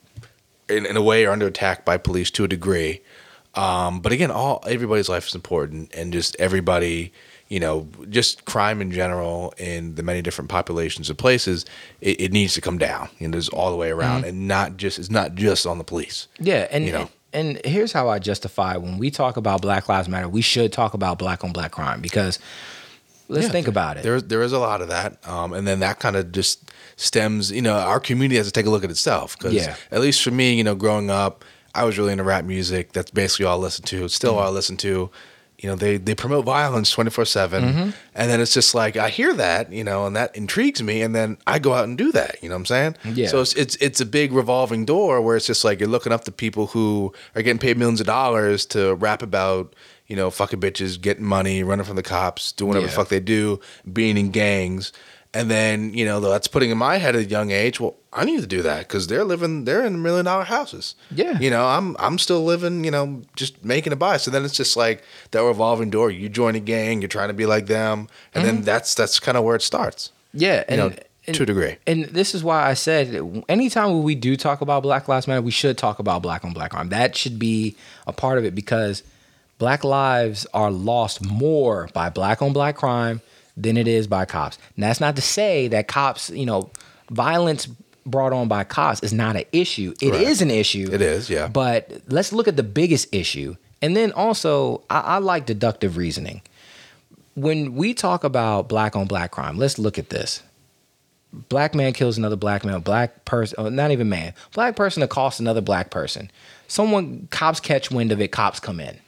[0.69, 3.01] in, in a way are under attack by police to a degree.
[3.55, 7.13] Um, but again, all everybody's life is important, and just everybody,
[7.51, 11.67] you know, just crime in general in the many different populations of places,
[12.01, 13.11] it, it needs to come down.
[13.19, 15.85] You know, just all the way around, and not just it's not just on the
[15.85, 16.29] police.
[16.39, 17.11] Yeah, and You know.
[17.33, 20.95] and here's how I justify when we talk about Black Lives Matter, we should talk
[20.95, 22.39] about black on black crime because
[23.29, 24.03] let's Yeah, think about it.
[24.05, 27.51] There, there is a lot of that, um, and then that kind of just stems.
[27.51, 29.75] You know, our community has to take a look at itself because, Yeah.
[29.91, 31.45] at least for me, you know, growing up,
[31.75, 32.93] I was really into rap music.
[32.93, 34.05] That's basically all I listened to.
[34.05, 34.17] It's Mm-hmm.
[34.17, 35.11] still all I listen to.
[35.63, 37.91] You know, they they promote violence twenty four seven, Mm-hmm.
[38.15, 41.15] and then it's just like I hear that, you know, and that intrigues me, and
[41.15, 42.43] then I go out and do that.
[42.43, 42.97] You know what I'm saying?
[43.15, 43.29] Yeah.
[43.29, 46.25] So it's it's it's a big revolving door where it's just like you're looking up
[46.25, 49.75] to people who are getting paid millions of dollars to rap about.
[50.07, 53.21] You know, fucking bitches, getting money, running from the cops, doing whatever the fuck they
[53.21, 53.61] do,
[53.93, 54.93] being in gangs,
[55.33, 57.79] and then you know that's putting in my head at a young age.
[57.81, 60.95] Well, I need to do that because they're living, they're in million dollar houses.
[61.11, 61.39] Yeah.
[61.39, 64.17] you know, I'm I'm still living, you know, just making a buy.
[64.17, 66.11] So then it's just like that revolving door.
[66.11, 69.37] You join a gang, you're trying to be like them, and then that's that's kind
[69.39, 70.11] of where it starts.
[70.33, 70.73] yeah, You Mm-hmm.
[70.73, 70.87] and, know,
[71.27, 71.77] and- to a degree.
[71.87, 75.53] And this is why I said anytime we do talk about Black Lives Matter, we
[75.53, 76.89] should talk about black on black crime.
[76.89, 77.77] That should be
[78.09, 79.05] a part of it because
[79.59, 83.21] black lives are lost more by black on black crime
[83.57, 84.59] than it is by cops.
[84.77, 86.71] And that's not to say that cops, you know,
[87.11, 87.67] violence
[88.07, 89.95] brought on by cops is not an issue.
[90.01, 90.51] It is Right.
[90.51, 90.89] an issue.
[90.91, 91.49] It is, yeah.
[91.49, 93.57] But let's look at the biggest issue.
[93.83, 96.43] And then also, I, I like deductive reasoning.
[97.35, 100.43] When we talk about black on black crime, let's look at this
[101.49, 105.03] black man kills another black man, black person, oh, uh, not even man, black person
[105.03, 106.31] accosts another black person.
[106.69, 108.99] Someone, cops catch wind of it, cops come in.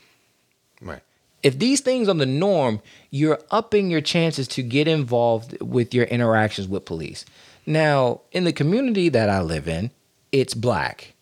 [1.43, 6.05] If these things are the norm, you're upping your chances to get involved with your
[6.05, 7.25] interactions with police.
[7.65, 9.91] Now, in the community that I live in,
[10.31, 11.13] it's black.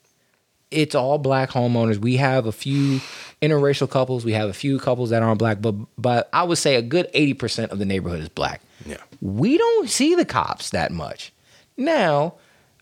[0.70, 1.98] It's all black homeowners.
[1.98, 3.02] We have a few
[3.42, 4.24] interracial couples.
[4.24, 7.12] We have a few couples that aren't black, but but I would say a good
[7.14, 8.98] 80% of the neighborhood is black Yeah.
[9.22, 11.34] we don't see the cops that much.
[11.78, 12.36] Now,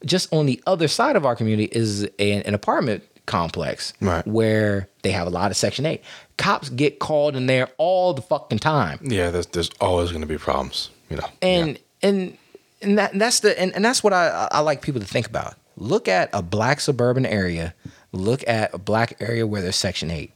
[0.06, 4.26] just on the other side of our community is an, an apartment complex Right.
[4.28, 6.02] where they have a lot of Section 8.
[6.40, 9.00] Cops get called in there all the fucking time.
[9.04, 9.30] Yeah.
[9.30, 10.90] There's there's always going to be problems.
[11.10, 11.28] You know.
[11.42, 12.38] And and
[12.82, 15.28] and that and that's the and, and that's what I, I like people to think
[15.28, 15.56] about.
[15.76, 17.74] Look at a black suburban area,
[18.12, 20.34] look at a black area where there's Section 8.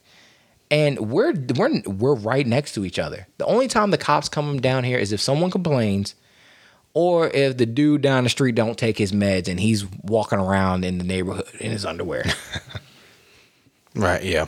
[0.72, 3.28] And we're we're we're right next to each other.
[3.38, 6.16] The only time the cops come down here is if someone complains
[6.94, 10.86] or if the dude down the street don't take his meds and he's walking around
[10.86, 12.26] in the neighborhood in his underwear.
[13.96, 14.24] Right.
[14.24, 14.48] Yeah.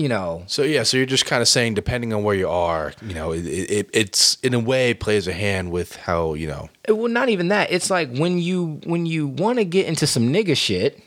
[0.00, 2.94] You know, So yeah, so you're just kind of saying, depending on where you are,
[3.02, 6.70] you know, it, it it's in a way plays a hand with how you know.
[6.88, 7.70] It- well, not even that.
[7.70, 11.02] It's like when you when you want to get into some nigga shit,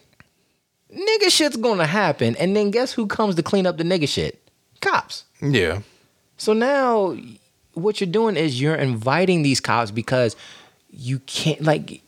[0.96, 4.40] nigga shit's gonna happen, and then guess who comes to clean up the nigga shit?
[4.82, 5.26] Cops.
[5.42, 5.82] Yeah.
[6.38, 7.18] So now,
[7.74, 10.36] what you're doing is you're inviting these cops because
[10.92, 12.02] you can't like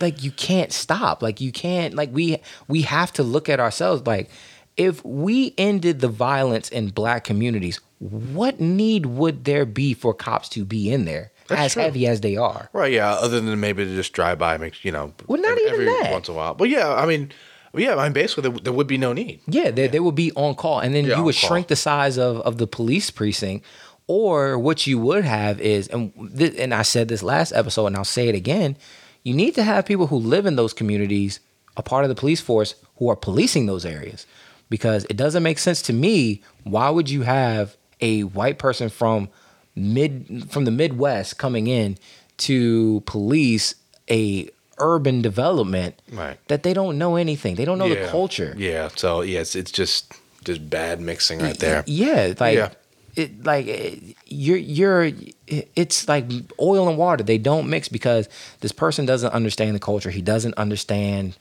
[0.00, 1.22] like you can't stop.
[1.22, 2.38] Like you can't like we
[2.68, 4.30] we have to look at ourselves like
[4.76, 10.48] if we ended the violence in black communities, what need would there be for cops
[10.50, 11.82] to be in there That's as true.
[11.82, 12.68] heavy as they are?
[12.72, 12.92] Right.
[12.92, 13.12] Yeah.
[13.14, 15.14] Other than maybe to just drive by, make you know.
[15.26, 16.12] Well, not every, even every that.
[16.12, 16.54] Once in a while.
[16.54, 17.32] But yeah, I mean,
[17.74, 19.40] yeah, I mean, basically, there, there would be no need.
[19.46, 21.48] Yeah, they, they would be on call, and then Yeah, you would call.
[21.48, 23.64] shrink the size of, of the police precinct.
[24.08, 27.96] Or what you would have is, and this, and I said this last episode, and
[27.96, 28.76] I'll say it again.
[29.24, 31.40] You need to have people who live in those communities,
[31.76, 34.24] a part of the police force, who are policing those areas,
[34.68, 36.42] because it doesn't make sense to me.
[36.64, 39.28] Why would you have a white person from
[39.74, 41.98] mid from the Midwest coming in
[42.38, 43.74] to police
[44.10, 44.48] a
[44.78, 46.38] urban development Right.
[46.48, 47.54] that they don't know anything.
[47.54, 48.54] They don't know the culture.
[48.58, 48.88] Yeah.
[48.94, 50.12] So yeah, it's, it's just
[50.44, 51.82] just bad mixing right there.
[51.86, 52.70] Yeah, like Yeah.
[53.16, 55.10] it, like it, you're you're.
[55.48, 56.26] It's like
[56.60, 57.22] oil and water.
[57.24, 58.28] They don't mix because
[58.60, 60.10] this person doesn't understand the culture.
[60.10, 61.36] He doesn't understand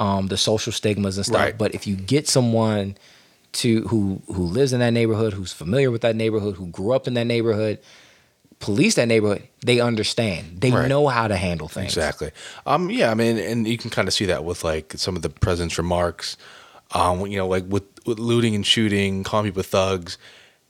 [0.00, 1.36] um, the social stigmas and stuff.
[1.40, 1.56] Right.
[1.56, 2.96] But if you get someone
[3.52, 7.06] to who who lives in that neighborhood, who's familiar with that neighborhood, who grew up
[7.06, 7.78] in that neighborhood,
[8.58, 10.60] police that neighborhood, they understand.
[10.60, 10.88] They Right.
[10.88, 11.86] know how to handle things.
[11.96, 12.30] Exactly.
[12.66, 12.90] Um.
[12.90, 13.10] Yeah.
[13.10, 15.78] I mean, and you can kind of see that with like some of the president's
[15.78, 16.36] remarks.
[16.92, 17.26] Um.
[17.26, 20.16] You know, like with, with looting and shooting, calling people thugs.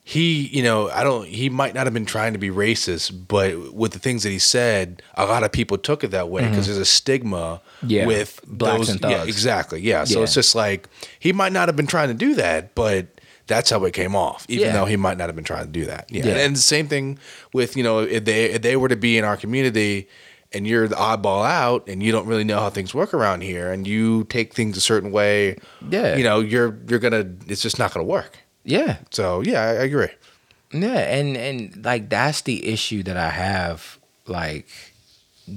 [0.03, 1.27] He, you know, I don't.
[1.29, 4.39] He might not have been trying to be racist, but with the things that he
[4.41, 7.91] said, a lot of people took it that way because there's a stigma Mm-hmm.
[7.91, 8.07] Yeah.
[8.07, 8.89] with Blacks those.
[8.91, 9.19] and Yeah.
[9.19, 9.29] thugs.
[9.29, 9.81] Exactly.
[9.81, 10.05] Yeah.
[10.05, 10.25] So Yeah.
[10.25, 10.87] it's just like
[11.19, 13.07] he might not have been trying to do that, but
[13.47, 14.45] that's how it came off.
[14.49, 14.73] Even Yeah.
[14.75, 16.07] though he might not have been trying to do that.
[16.11, 16.27] Yeah.
[16.27, 16.35] Yeah.
[16.35, 17.19] And the same thing
[17.55, 20.09] with you know if they if they were to be in our community
[20.53, 23.73] and you're the oddball out and you don't really know how things work around here
[23.73, 25.57] and you take things a certain way
[25.89, 26.17] Yeah.
[26.17, 28.99] you know you're you're gonna it's just not gonna work Yeah.
[29.11, 30.09] so yeah i, I agree
[30.73, 33.99] Yeah, and and like that's the issue that I have.
[34.27, 34.69] Like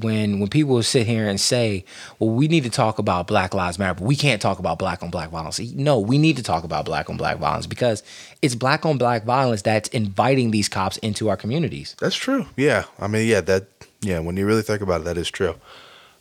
[0.02, 1.86] when when people sit here and say,
[2.18, 5.04] "Well, we need to talk about Black Lives Matter," but we can't talk about black
[5.04, 5.60] on black violence.
[5.60, 8.02] No, we need to talk about black on black violence because
[8.42, 11.96] it's black on black violence that's inviting these cops into our communities.
[12.00, 13.68] that's true yeah i mean yeah that
[14.02, 15.54] yeah when you really think about it that is true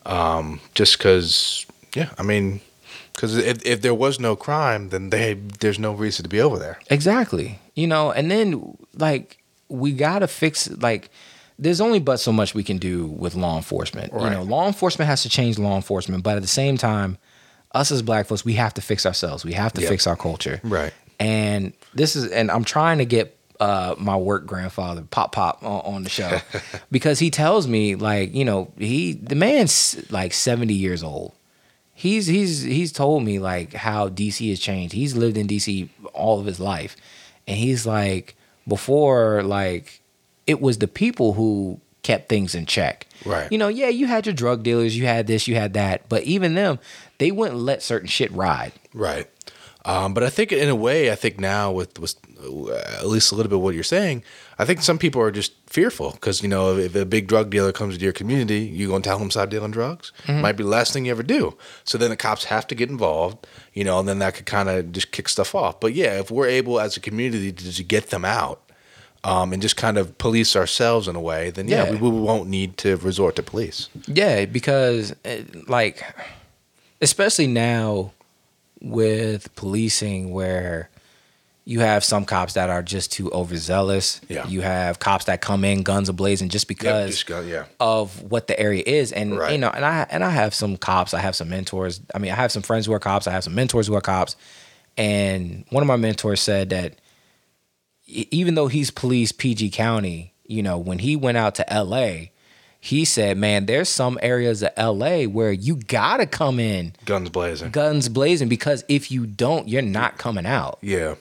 [0.04, 1.64] um just because
[1.94, 2.60] yeah i mean
[3.22, 6.58] because if, if there was no crime then they there's no reason to be over
[6.58, 7.58] there Exactly.
[7.74, 9.38] You know, and then like
[9.68, 11.08] we gotta fix like
[11.58, 14.12] there's only but so much we can do with law enforcement.
[14.12, 17.18] You know, law enforcement has to change law enforcement, but at the same time,
[17.72, 19.44] us as black folks, we have to fix ourselves.
[19.44, 19.88] We have to Yep.
[19.90, 20.60] fix our culture.
[20.64, 20.92] Right.
[21.20, 25.94] And this is and I'm trying to get uh, my work grandfather Pop Pop on,
[25.94, 26.40] on the show
[26.90, 31.32] because he tells me like you know he the man's like 70 years old
[32.02, 34.92] he's he's he's told me like how DC has changed.
[34.92, 36.96] He's lived in DC all of his life.
[37.46, 38.34] And he's like
[38.66, 40.00] before like
[40.48, 43.06] it was the people who kept things in check.
[43.24, 43.50] Right.
[43.52, 46.24] You know, yeah, you had your drug dealers, you had this, you had that, but
[46.24, 46.80] even them,
[47.18, 48.72] they wouldn't let certain shit ride.
[48.92, 49.30] Right.
[49.84, 53.32] Um, but I think in a way, I think now with, with uh, at least
[53.32, 54.22] a little bit what you're saying,
[54.58, 57.72] I think some people are just fearful because you know if a big drug dealer
[57.72, 60.12] comes to your community, you gonna tell him stop dealing drugs.
[60.28, 61.56] Might be the last thing you ever do.
[61.82, 63.44] So then the cops have to get involved,
[63.74, 65.80] you know, and then that could kind of just kick stuff off.
[65.80, 68.60] But yeah, if we're able as a community to just get them out.
[69.24, 71.90] Um, and just kind of police ourselves in a way, then yeah, Yeah.
[71.92, 73.88] we, we won't need to resort to police.
[74.08, 76.02] Yeah, because uh, like,
[77.00, 78.10] especially now
[78.82, 80.90] with policing, where
[81.64, 84.20] you have some cops that are just too overzealous.
[84.28, 84.46] Yeah.
[84.48, 87.66] You have cops that come in guns ablazing just because just go- yeah.
[87.78, 89.52] of what the area is, and Right.
[89.52, 91.14] you know, and I and I have some cops.
[91.14, 92.00] I have some mentors.
[92.14, 93.26] I mean, I have some friends who are cops.
[93.28, 94.34] I have some mentors who are cops,
[94.96, 96.96] and one of my mentors said that
[98.06, 102.30] even though he's policed PG County, you know, when he went out to LA,
[102.84, 107.70] he said, man, there's some areas of LA where you gotta come in Guns blazing.
[107.70, 110.78] guns blazing because if you don't, you're not coming out.
[110.82, 111.14] yeah.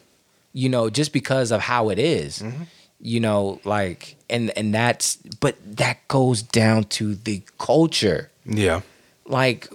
[0.53, 2.39] You know, just because of how it is.
[2.39, 2.63] Mm-hmm.
[2.99, 8.81] You know, like and and that's but that goes down to the culture Yeah.
[9.25, 9.69] like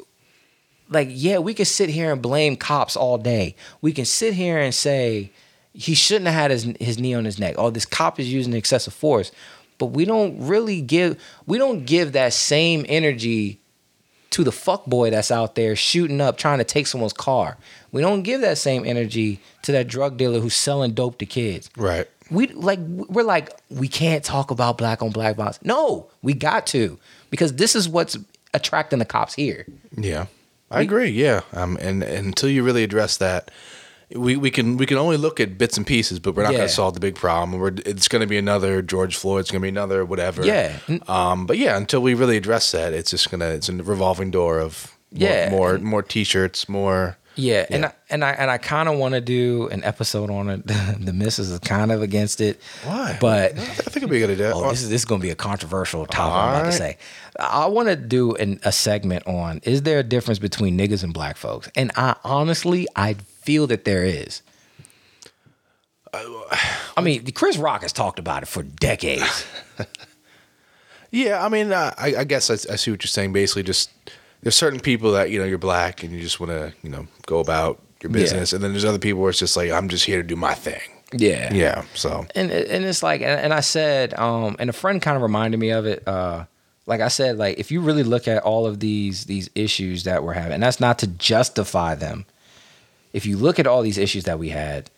[0.91, 4.59] like yeah we can sit here and blame cops all day we can sit here
[4.59, 5.31] and say
[5.75, 8.53] he shouldn't have had his, his knee on his neck oh this cop is using
[8.55, 9.33] excessive force
[9.79, 13.61] but we don't really give we don't give that same energy
[14.31, 17.57] to the fuck boy that's out there shooting up trying to take someone's car.
[17.93, 21.71] We don't give that same energy to that drug dealer who's selling dope to kids.
[21.77, 22.07] Right.
[22.31, 25.59] We like we're like we can't talk about black on black violence.
[25.63, 26.99] No, we got to
[27.31, 28.19] because this is what's
[28.53, 29.65] attracting the cops here.
[29.97, 30.27] Yeah,
[30.71, 31.09] I agree.
[31.09, 33.51] Yeah, um, and, and until you really address that,
[34.15, 36.59] we, we can we can only look at bits and pieces, but we're not Yeah.
[36.59, 37.59] going to solve the big problem.
[37.59, 39.41] We're, it's going to be another George Floyd.
[39.41, 40.45] It's going to be another whatever.
[40.45, 40.79] Yeah.
[41.09, 41.47] Um.
[41.47, 44.97] But yeah, until we really address that, it's just gonna it's a revolving door of
[45.13, 45.51] more, Yeah.
[45.51, 47.17] more more t-shirts, more.
[47.39, 50.49] Yeah, and I, and I and I kind of want to do an episode on
[50.49, 50.67] it.
[50.99, 52.59] the missus is kind of against it.
[52.85, 53.19] Why?
[53.21, 54.53] But I think it'd be a good idea.
[54.55, 56.33] oh, this is this is going to be a controversial topic.
[56.35, 56.97] I'm about to say.
[57.39, 61.13] I want to do an, a segment on is there a difference between niggas and
[61.13, 61.69] black folks?
[61.77, 63.17] And I honestly, I
[63.47, 64.43] feel that there is.
[66.97, 69.47] I mean, Chris Rock has talked about it for decades.
[71.13, 73.33] Yeah, I mean, uh, I, I guess I, I see what you're saying.
[73.33, 73.91] Basically, just
[74.43, 77.07] there's certain people that you know you're black and you just want to you know
[77.27, 78.19] go about your Yeah.
[78.19, 80.35] business, and then there's other people where it's just like I'm just here to do
[80.37, 80.81] my thing.
[81.13, 85.01] yeah, Yeah, so and and it's like and, and I said um and a friend
[85.01, 86.45] kind of reminded me of it uh
[86.87, 90.25] like I said like if you really look at all of these these issues that
[90.25, 92.27] we're having and that's not to justify them
[93.17, 94.91] if you look at all these issues that we had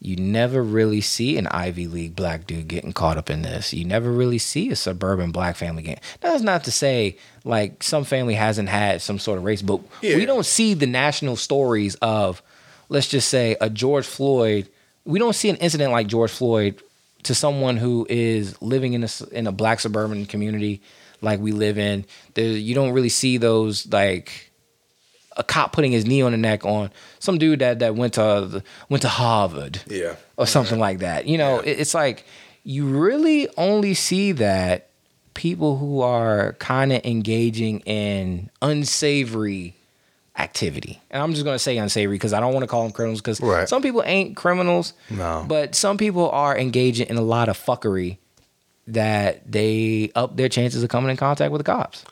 [0.00, 3.72] you never really see an Ivy League black dude getting caught up in this.
[3.72, 6.02] You never really see a suburban black family getting.
[6.20, 10.16] That's not to say like some family hasn't had some sort of race, but Yeah.
[10.16, 12.42] we don't see the national stories of,
[12.90, 14.68] let's just say, a George Floyd.
[15.06, 16.82] We don't see an incident like George Floyd
[17.22, 20.82] to someone who is living in a in a black suburban community
[21.22, 22.04] like we live in.
[22.34, 24.50] There, you don't really see those like
[25.36, 28.62] a cop putting his knee on the neck on some dude that that went to
[28.88, 31.26] went to Harvard yeah, or something like that.
[31.26, 32.24] You know, it- it's like
[32.62, 34.88] you really only see that
[35.34, 39.74] people who are kind of engaging in unsavory
[40.38, 41.00] activity.
[41.10, 43.20] And I'm just going to say unsavory because I don't want to call them criminals
[43.20, 43.68] because Right.
[43.68, 44.92] some people ain't criminals.
[45.10, 45.44] No.
[45.46, 48.18] But some people are engaging in a lot of fuckery
[48.86, 52.04] that they up their chances of coming in contact with the cops.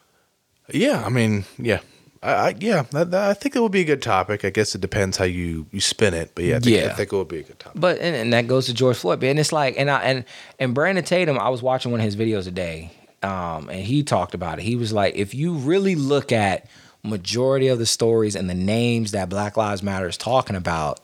[0.73, 1.03] yeah.
[1.05, 1.81] I mean, yeah,
[2.23, 4.44] I, I yeah, that, that- I think it would be a good topic.
[4.44, 6.86] I guess it depends how you you spin it, but yeah, I think, Yeah.
[6.90, 7.81] I think it would be a good topic.
[7.81, 9.23] But and, and that goes to George Floyd.
[9.24, 10.24] And it's like and I and
[10.59, 12.93] and Brandon Tatum, I was watching one of his videos today,
[13.23, 14.62] um, and he talked about it.
[14.62, 16.66] He was like, if you really look at
[17.03, 21.01] majority of the stories and the names that Black Lives Matter is talking about,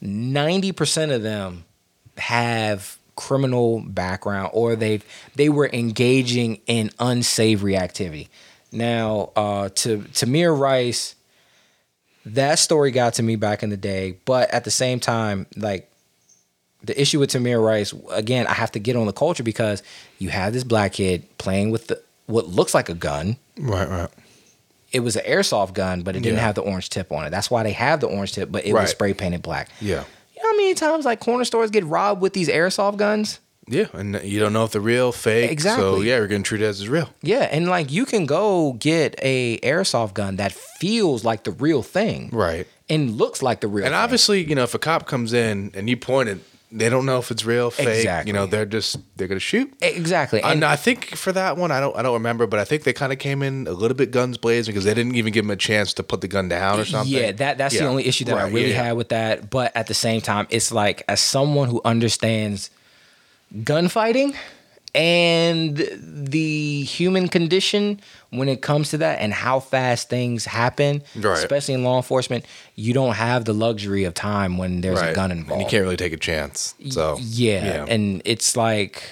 [0.00, 1.64] ninety percent of them
[2.16, 5.04] have criminal background or they've
[5.34, 8.28] they were engaging in unsavory activity.
[8.72, 11.14] Now, uh, to Tamir Rice,
[12.26, 15.90] that story got to me back in the day, but at the same time, like
[16.82, 19.82] the issue with Tamir Rice, again, I have to get on the culture because
[20.18, 23.36] you have this black kid playing with the what looks like a gun.
[23.58, 24.08] Right, right.
[24.92, 26.44] It was an airsoft gun, but it didn't Yeah.
[26.46, 27.30] have the orange tip on it.
[27.30, 28.82] That's why they have the orange tip, but it Right.
[28.82, 29.68] was spray painted black.
[29.80, 30.04] Yeah,
[30.36, 33.40] You know how many times like corner stores get robbed with these airsoft guns?
[33.70, 35.50] Yeah, and you don't know if they're real, fake.
[35.50, 35.82] Exactly.
[35.82, 37.08] So yeah, we're gonna treat it as real.
[37.22, 41.82] Yeah, and like you can go get a airsoft gun that feels like the real
[41.82, 42.66] thing Right.
[42.88, 44.00] and looks like the real And thing.
[44.00, 46.38] obviously, you know, if a cop comes in and you point it,
[46.72, 47.88] they don't know if it's real, fake.
[47.88, 48.28] Exactly.
[48.28, 49.72] You know, they're just they're gonna shoot.
[49.82, 50.40] exactly.
[50.40, 52.84] And And I think for that one, I don't, I don't remember, but I think
[52.84, 55.44] they kind of came in a little bit guns blazing because they didn't even give
[55.44, 57.12] him a chance to put the gun down or something.
[57.12, 58.84] Yeah, that that's the only issue that I Right, really yeah.
[58.84, 59.50] had with that.
[59.50, 62.70] But at the same time, it's like as someone who understands
[63.64, 64.34] gunfighting
[64.94, 68.00] and the human condition
[68.30, 71.38] when it comes to that and how fast things happen, Right.
[71.38, 72.44] especially in law enforcement,
[72.74, 75.14] you don't have the luxury of time when there's a Right.
[75.14, 75.62] gun And involved.
[75.62, 76.74] you can't really take a chance.
[76.90, 79.02] So yeah, and it's like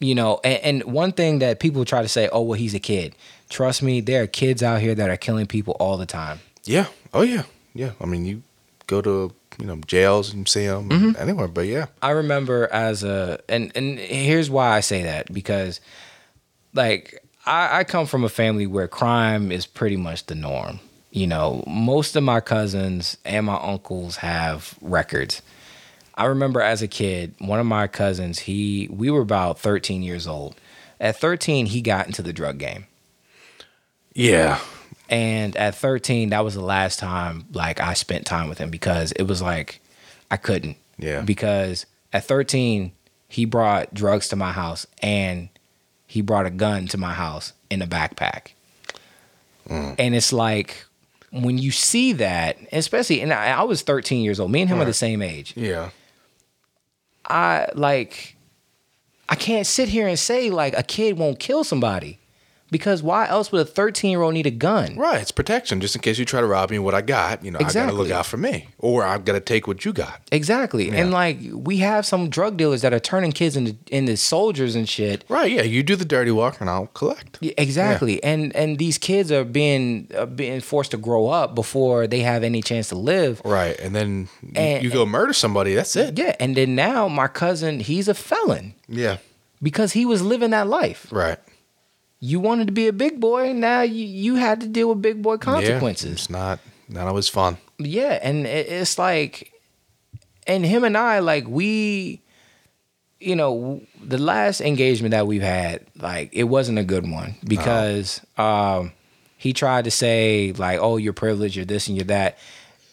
[0.00, 2.78] you know and, and one thing that people try to say oh well he's a
[2.78, 3.16] kid
[3.50, 6.86] trust me there are kids out here that are killing people all the time yeah,
[7.14, 7.42] oh yeah,
[7.74, 7.92] yeah.
[8.00, 8.42] I mean, you
[8.86, 11.20] go to you know jails and see them Mm-hmm.
[11.20, 15.80] anywhere, but yeah, I remember as a and and here's why I say that because
[16.74, 20.80] like I, I come from a family where crime is pretty much the norm.
[21.10, 25.40] You know, most of my cousins and my uncles have records.
[26.14, 30.26] I remember as a kid, one of my cousins, he we were about 13 years
[30.26, 30.54] old.
[31.00, 32.86] At 13, he got into the drug game.
[34.14, 34.58] yeah,
[35.08, 39.12] And at 13, that was the last time like I spent time with him because
[39.12, 39.80] it was like
[40.30, 40.76] I couldn't.
[40.98, 41.22] Yeah.
[41.22, 42.92] Because at 13,
[43.28, 45.48] he brought drugs to my house and
[46.06, 48.48] he brought a gun to my house in a backpack.
[49.68, 49.96] Mm.
[49.98, 50.84] And it's like
[51.30, 54.50] when you see that, especially and I, I was 13 years old.
[54.50, 55.52] Me and him are the same age.
[55.56, 55.90] yeah,
[57.26, 58.36] I like
[59.28, 62.18] I can't sit here and say like a kid won't kill somebody.
[62.70, 64.96] Because why else would a 13 year old need a gun?
[64.96, 65.80] Right, it's protection.
[65.80, 67.86] Just in case you try to rob me what I got, you know, I got
[67.86, 70.20] to look out for me, or I've got to take what you got.
[70.30, 70.90] Exactly.
[70.90, 74.86] And like we have some drug dealers that are turning kids into into soldiers and
[74.88, 75.24] shit.
[75.28, 75.50] Right?
[75.50, 77.38] Yeah, you do the dirty work, and I'll collect.
[77.40, 78.22] Yeah, Exactly.
[78.22, 82.42] And and these kids are being uh, being forced to grow up before they have
[82.42, 83.40] any chance to live.
[83.44, 85.74] Right, and then And- you go murder somebody.
[85.74, 86.18] That's it.
[86.18, 89.16] Yeah, and then now my cousin, he's a felon Yeah.
[89.62, 91.06] because he was living that life.
[91.10, 91.38] Right.
[92.20, 95.22] You wanted to be a big boy, now you, you had to deal with big
[95.22, 96.12] boy Yeah, consequences.
[96.12, 96.58] it's not
[96.88, 97.58] not always fun.
[97.78, 99.52] Yeah, and it, it's like,
[100.46, 102.20] and him and I, like we,
[103.20, 108.20] you know, the last engagement that we've had, like it wasn't a good one because
[108.36, 108.92] um,
[109.36, 112.38] he tried to say like, "Oh, you're privileged, you're this and you're that,"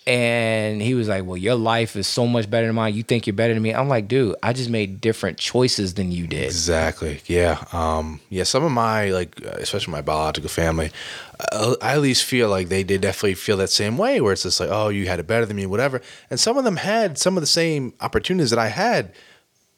[0.07, 2.94] and he was like, "Well, your life is so much better than mine.
[2.94, 6.11] You think you're better than me?" I'm like, "Dude, I just made different choices than
[6.11, 7.22] you did." Exactly.
[7.26, 7.64] Yeah.
[7.73, 8.19] Um.
[8.30, 8.44] Yeah.
[8.44, 10.91] Some of my like, uh, especially my biological family,
[11.52, 14.44] uh, I at least feel like they did definitely feel that same way, where it's
[14.44, 16.02] just like, oh, you had it better than me, whatever.
[16.30, 19.11] And some of them had some of the same opportunities that I had,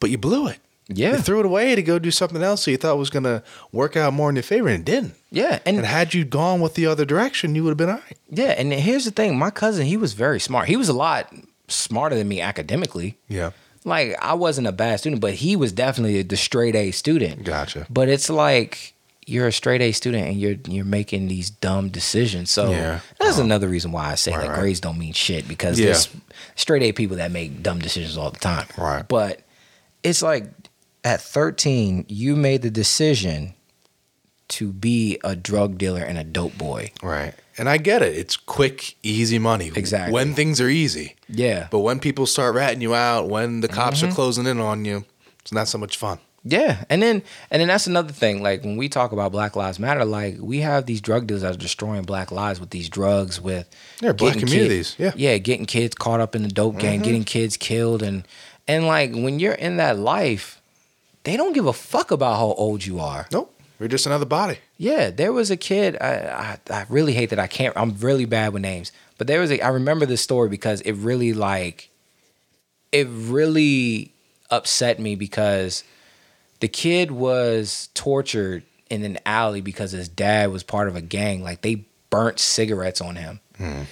[0.00, 0.58] but you blew it.
[0.88, 1.12] Yeah.
[1.12, 3.42] You threw it away to go do something else that you thought was gonna
[3.72, 5.14] work out more in your favor, and it didn't.
[5.30, 7.96] Yeah, and And had you gone with the other direction, you would have been all
[7.96, 8.18] right.
[8.30, 10.68] yeah, and here's the thing: my cousin, he was very smart.
[10.68, 11.30] He was a lot
[11.68, 13.18] smarter than me academically.
[13.28, 13.50] Yeah.
[13.84, 17.44] like I wasn't a bad student, but he was definitely the straight A student.
[17.44, 17.86] Gotcha.
[17.90, 18.94] But it's like
[19.26, 22.50] you're a straight A student and you're you're making these dumb decisions.
[22.50, 23.00] So Yeah.
[23.20, 23.42] that's oh.
[23.42, 24.60] another reason why I say Right, that right.
[24.60, 25.86] grades don't mean shit because Yeah.
[25.86, 26.08] there's
[26.56, 28.66] straight A people that make dumb decisions all the time.
[28.78, 29.06] Right.
[29.06, 29.42] But
[30.02, 30.57] it's like
[31.04, 33.54] at 13, you made the decision
[34.48, 36.90] to be a drug dealer and a dope boy.
[37.02, 37.34] Right.
[37.58, 38.16] And I get it.
[38.16, 39.70] It's quick, easy money.
[39.74, 40.12] Exactly.
[40.12, 41.16] When things are easy.
[41.28, 41.68] Yeah.
[41.70, 44.10] But when people start ratting you out, when the cops Mm-hmm.
[44.10, 45.04] are closing in on you,
[45.40, 46.18] it's not so much fun.
[46.44, 48.42] Yeah, and then and then that's another thing.
[48.42, 51.54] Like when we talk about Black Lives Matter, like we have these drug dealers that
[51.56, 53.68] are destroying black lives with these drugs, with
[54.00, 55.10] Yeah, black communities, yeah.
[55.16, 58.26] yeah, getting kids caught up in the dope gang, getting kids killed, and
[58.68, 60.57] and like when you're in that life,
[61.24, 63.26] they don't give a fuck about how old you are.
[63.32, 63.54] Nope.
[63.78, 64.58] You're just another body.
[64.76, 65.96] Yeah, there was a kid.
[66.00, 67.76] I, I I really hate that I can't.
[67.76, 69.60] I'm really bad with names, but there was a.
[69.60, 71.90] I remember this story because it really like,
[72.90, 74.12] it really
[74.50, 75.84] upset me because
[76.58, 81.44] the kid was tortured in an alley because his dad was part of a gang.
[81.44, 83.82] Like they burnt cigarettes on him, hmm.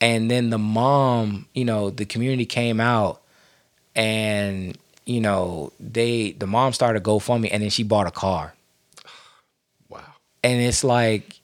[0.00, 3.22] and then the mom, you know, the community came out,
[3.96, 8.54] and you know they the mom started GoFundMe, and then she bought a car
[9.88, 10.00] Wow.
[10.44, 11.38] and it's like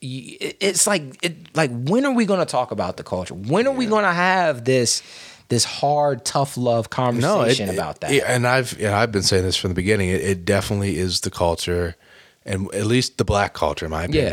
[0.00, 3.74] it's like it like when are we going to talk about the culture when are
[3.74, 5.02] we going to have this
[5.48, 9.44] this hard tough love conversation it- about that yeah, and I've yeah, I've been saying
[9.44, 10.10] this from the beginning.
[10.10, 11.96] It, it definitely is the culture,
[12.44, 14.30] and at least the black culture, in my Yeah.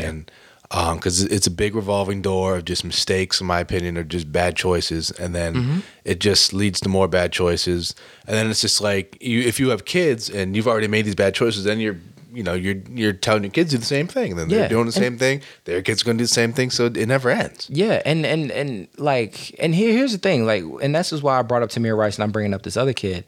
[0.70, 4.56] Because it's a big revolving door of just mistakes, in my opinion, or just bad
[4.56, 5.78] choices, and then Mm-hmm.
[6.04, 7.94] it just leads to more bad choices.
[8.26, 11.14] And then it's just like you, if you have kids and you've already made these
[11.14, 11.96] bad choices, then you're
[12.34, 14.32] you know you're you're telling your kids to do the same thing.
[14.32, 15.40] and Then Yeah, they're doing the and- same thing.
[15.64, 17.68] Their kids are going to do the same thing, so it never ends.
[17.70, 21.38] yeah and and and like and here here's the thing like and this is why
[21.38, 23.24] i brought up tamir rice and i'm bringing up this other kid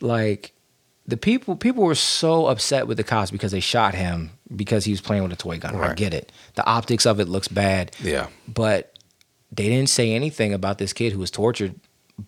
[0.00, 0.52] like
[1.06, 4.92] the people people were so upset with the cops because they shot him because he
[4.92, 7.94] was playing with a toy gun i get it the optics of it looks bad
[8.02, 8.28] Yeah.
[8.46, 8.94] but
[9.52, 11.74] they didn't say anything about this kid who was tortured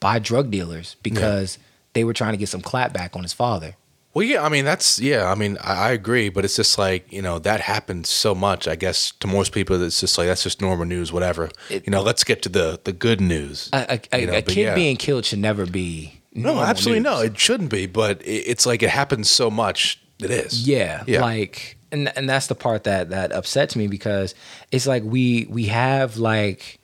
[0.00, 1.58] by drug dealers because
[1.92, 3.76] they were trying to get some clap back on his father.
[4.14, 7.10] Well, yeah, I mean that's yeah, I mean I, I agree, but it's just like
[7.10, 8.68] you know that happens so much.
[8.68, 11.50] I guess to most people, it's just like that's just normal news, whatever.
[11.70, 13.70] It- you know, let's get to the the good news.
[13.72, 14.74] A, a, know, a kid yeah.
[14.74, 17.12] being killed should never be no, normal absolutely news.
[17.12, 20.00] no, it shouldn't be, but it, it's like it happens so much.
[20.20, 20.66] It is.
[20.66, 21.20] Yeah, Yeah.
[21.20, 24.34] like and and that's the part that that upsets me because
[24.70, 26.78] it's like we we have like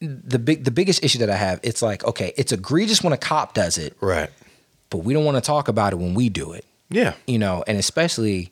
[0.00, 1.60] the big the biggest issue that I have.
[1.62, 4.30] It's like okay, it's egregious when a cop does it, Right.
[4.90, 6.64] but we don't want to talk about it when we do it.
[6.90, 7.14] Yeah.
[7.26, 8.50] you know, and especially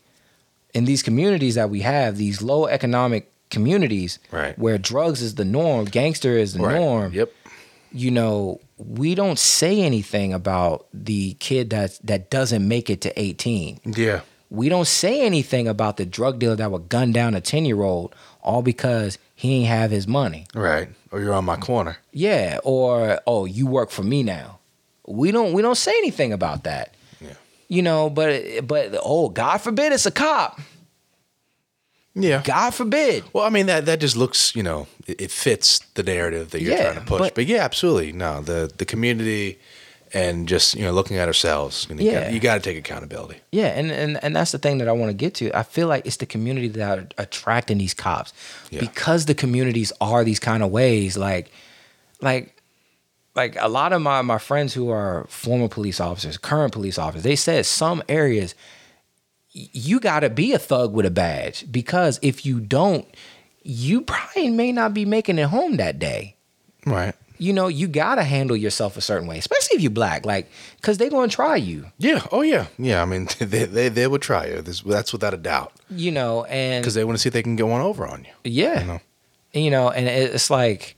[0.74, 4.58] in these communities that we have, these low economic communities Right.
[4.58, 6.74] where drugs is the norm, gangster is the Right.
[6.76, 7.12] norm.
[7.14, 7.32] Yep.
[7.92, 13.20] You know, we don't say anything about the kid that that doesn't make it to
[13.20, 13.80] 18.
[13.84, 14.20] Yeah.
[14.50, 17.82] We don't say anything about the drug dealer that would gun down a 10 year
[17.82, 20.46] old all because he ain't have his money.
[20.54, 20.88] Right.
[21.10, 21.98] Or you're on my corner.
[22.12, 24.58] Yeah, or oh, you work for me now.
[25.06, 26.94] We don't we don't say anything about that.
[27.20, 27.34] Yeah.
[27.68, 30.60] You know, but but oh, God forbid it's a cop.
[32.18, 32.42] Yeah.
[32.44, 33.24] God forbid.
[33.32, 36.62] Well, I mean that that just looks, you know, it, it fits the narrative that
[36.62, 37.18] you're Yeah, trying to push.
[37.20, 38.12] but- But, yeah, absolutely.
[38.12, 39.58] No, the the community
[40.14, 41.86] and just you know looking at ourselves.
[41.90, 42.30] You, Yeah.
[42.30, 43.40] you got to take accountability.
[43.52, 45.50] Yeah, and, and and that's the thing that I want to get to.
[45.58, 48.32] I feel like it's the community that are attracting these cops
[48.70, 48.80] Yeah.
[48.80, 51.16] because the communities are these kind of ways.
[51.16, 51.50] Like,
[52.22, 52.54] like,
[53.34, 57.22] like a lot of my my friends who are former police officers, current police officers,
[57.24, 58.54] they said some areas
[59.72, 63.06] you got to be a thug with a badge because if you don't,
[63.62, 66.36] you probably may not be making it home that day
[66.84, 67.14] Right.
[67.38, 70.48] you know, you gotta handle yourself a certain way, especially if you're black, like,
[70.82, 72.20] cause they're gonna try you, Yeah.
[72.30, 72.66] Oh yeah.
[72.78, 73.00] Yeah.
[73.02, 74.60] I mean, they they, they would try you.
[74.62, 77.42] This, that's without a doubt you know, and because they want to see if they
[77.42, 78.32] can get one over on you.
[78.50, 79.00] yeah, you know.
[79.54, 80.96] you know, and it's like,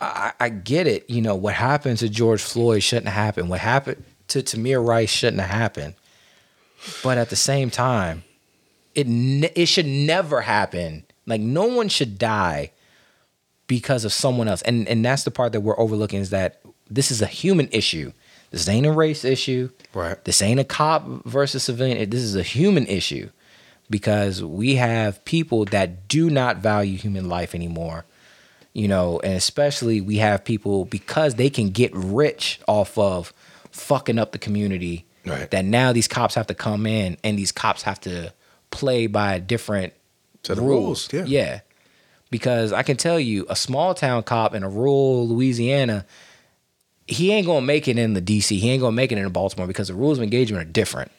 [0.00, 3.48] I, I get it, you know, what happened to George Floyd shouldn't have happened.
[3.48, 5.94] What happened to Tamir Rice shouldn't have happened.
[7.02, 8.24] But at the same time,
[8.94, 11.04] it ne- it should never happen.
[11.26, 12.72] Like no one should die
[13.66, 14.62] because of someone else.
[14.62, 18.12] And and that's the part that we're overlooking is that this is a human issue.
[18.50, 19.70] This ain't a race issue.
[19.92, 20.22] Right.
[20.24, 22.08] This ain't a cop versus civilian.
[22.08, 23.30] This is a human issue
[23.90, 28.04] because we have people that do not value human life anymore.
[28.72, 33.32] You know, and especially we have people because they can get rich off of
[33.70, 35.06] fucking up the community.
[35.26, 35.50] Right.
[35.50, 38.32] That now these cops have to come in and these cops have to
[38.70, 39.92] play by different
[40.42, 41.24] Set of rules, yeah.
[41.24, 41.60] Yeah.
[42.30, 46.04] Because I can tell you, a small town cop in a rural Louisiana,
[47.06, 48.58] he ain't gonna make it in the DC.
[48.58, 51.10] He ain't gonna make it in Baltimore because the rules of engagement are different.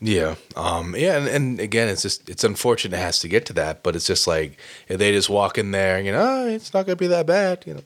[0.00, 0.34] Yeah.
[0.56, 1.18] Um, yeah.
[1.18, 4.06] And, and again, it's just, it's unfortunate it has to get to that, but it's
[4.06, 4.58] just like,
[4.88, 7.06] if they just walk in there, and you know, oh, it's not going to be
[7.06, 7.82] that bad, you know,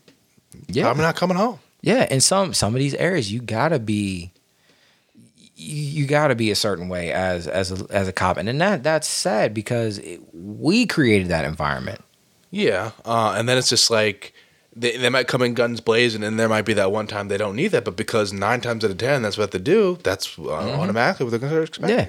[0.68, 0.88] Yeah.
[0.88, 1.60] I'm not coming home.
[1.80, 4.32] Yeah, in some some of these areas, you gotta be,
[5.58, 8.58] you, you gotta be a certain way as as a, as a cop, and then
[8.58, 12.00] that that's sad because it, we created that environment.
[12.50, 12.92] Yeah.
[13.04, 14.32] Uh, and then it's just like,
[14.74, 17.36] they, they might come in guns blazing, and there might be that one time they
[17.36, 20.38] don't need that, but because nine times out of ten, that's what they do, that's
[20.38, 21.90] uh, automatically what they're going to expect.
[21.90, 22.08] Yeah,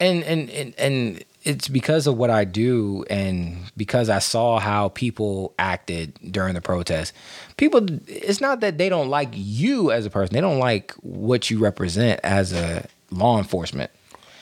[0.00, 4.88] and and and and it's because of what I do, and because I saw how
[4.88, 7.12] people acted during the protest.
[7.56, 11.50] People, it's not that they don't like you as a person; they don't like what
[11.50, 13.90] you represent as a law enforcement.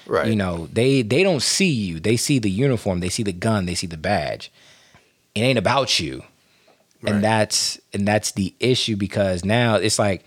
[0.06, 0.28] Right.
[0.28, 2.00] You know, they they don't see you.
[2.00, 3.00] They see the uniform.
[3.00, 3.66] They see the gun.
[3.66, 4.50] They see the badge.
[5.34, 6.22] It ain't about you,
[7.00, 7.14] Right.
[7.14, 10.24] and that's and that's the issue because now it's like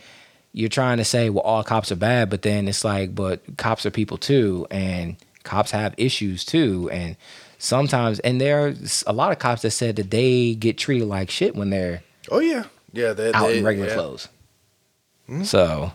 [0.51, 3.85] you're trying to say, well, all cops are bad, but then it's like, but cops
[3.85, 7.15] are people too, and cops have issues too, and
[7.57, 11.55] sometimes, and there's a lot of cops that said that they get treated like shit
[11.55, 12.65] when they're Oh, yeah.
[12.91, 13.13] Yeah.
[13.13, 13.95] they're out they- in regular yeah.
[13.95, 14.27] clothes.
[15.29, 15.43] Mm-hmm.
[15.43, 15.93] So,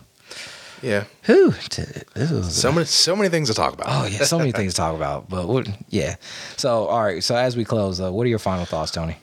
[0.81, 1.05] Yeah.
[1.25, 1.83] t-
[2.13, 3.87] this was So many, so many things to talk about.
[3.89, 5.29] Oh yeah, so many things to talk about.
[5.29, 6.15] But what, yeah.
[6.57, 7.23] So all right.
[7.23, 9.17] So as we close, uh, what are your final thoughts, Tony?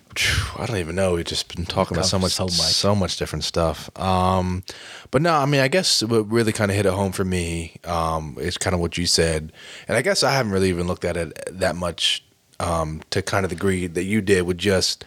[0.57, 1.15] I don't even know.
[1.15, 2.99] We've just been talking about so much, so so much.
[3.01, 3.89] much, different stuff.
[3.99, 4.65] Um,
[5.11, 7.77] but no, I mean, I guess what really kind of hit it home for me
[7.85, 9.53] um, is kind of what you said,
[9.87, 12.25] and I guess I haven't really even looked at it that much
[12.59, 14.43] um, to kind of the degree that you did.
[14.43, 15.05] With just,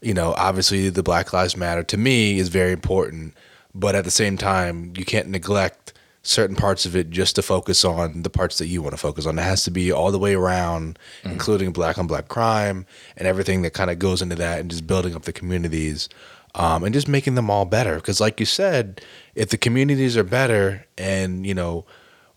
[0.00, 3.34] you know, obviously the Black Lives Matter to me is very important,
[3.74, 5.91] but at the same time, you can't neglect
[6.22, 9.26] certain parts of it just to focus on the parts that you want to focus
[9.26, 9.38] on.
[9.38, 11.32] It has to be all the way around, mm-hmm.
[11.32, 12.86] including black on black crime
[13.16, 16.08] and everything that kind of goes into that and just building up the communities
[16.54, 17.96] um, and just making them all better.
[17.96, 19.02] Because, like you said,
[19.34, 21.84] if the communities are better and, you know,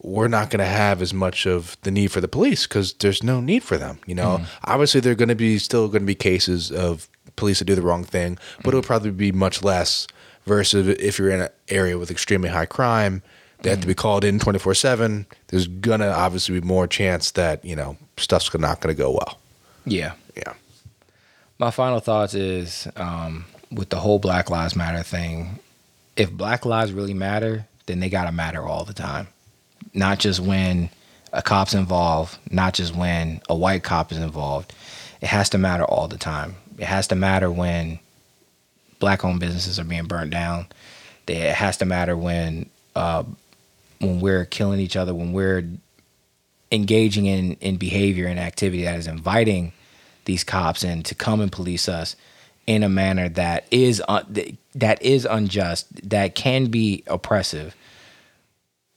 [0.02, 3.24] we're not going to have as much of the need for the police because there's
[3.24, 4.00] no need for them.
[4.06, 4.46] You know, mm-hmm.
[4.64, 7.76] obviously, there are going to be still going to be cases of police that do
[7.76, 8.88] the wrong thing, but it'll mm-hmm.
[8.88, 10.08] probably be much less
[10.46, 13.22] versus if you're in an area with extremely high crime.
[13.66, 15.26] They have to be called in 24 7.
[15.48, 19.10] There's going to obviously be more chance that, you know, stuff's not going to go
[19.10, 19.40] well.
[19.86, 20.14] Yeah.
[20.38, 20.54] Yeah.
[21.58, 25.58] My final thoughts is um, with the whole Black Lives Matter thing.
[26.16, 29.28] If Black lives really matter, then they gotta matter all the time,
[29.96, 30.90] not just when
[31.34, 34.74] a cop's involved, not just when a white cop is involved.
[35.22, 36.56] It has to matter all the time.
[36.78, 38.00] It has to matter when
[39.00, 40.68] black-owned businesses are being burnt down.
[41.28, 43.24] It has to matter when uh,
[44.00, 45.68] when we're killing each other, when we're
[46.72, 49.72] engaging in in behavior and activity that is inviting
[50.26, 52.16] these cops in to come and police us
[52.68, 57.76] in a manner that is uh, un- that is unjust, that can be oppressive.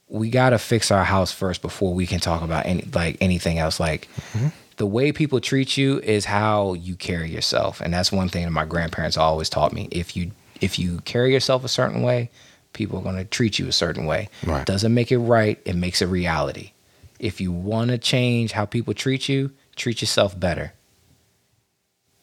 [0.08, 3.58] We got to fix our house first before we can talk about any like anything
[3.58, 3.78] else.
[3.78, 4.48] Like mm-hmm.
[4.78, 7.80] the way people treat you is how you carry yourself.
[7.80, 9.88] And that's one thing that my grandparents always taught me.
[9.90, 10.30] If you
[10.60, 12.30] if you carry yourself a certain way
[12.72, 14.66] people are going to treat you a certain way Right.
[14.66, 16.72] doesn't make it right it makes it reality
[17.18, 20.72] if you want to change how people treat you treat yourself better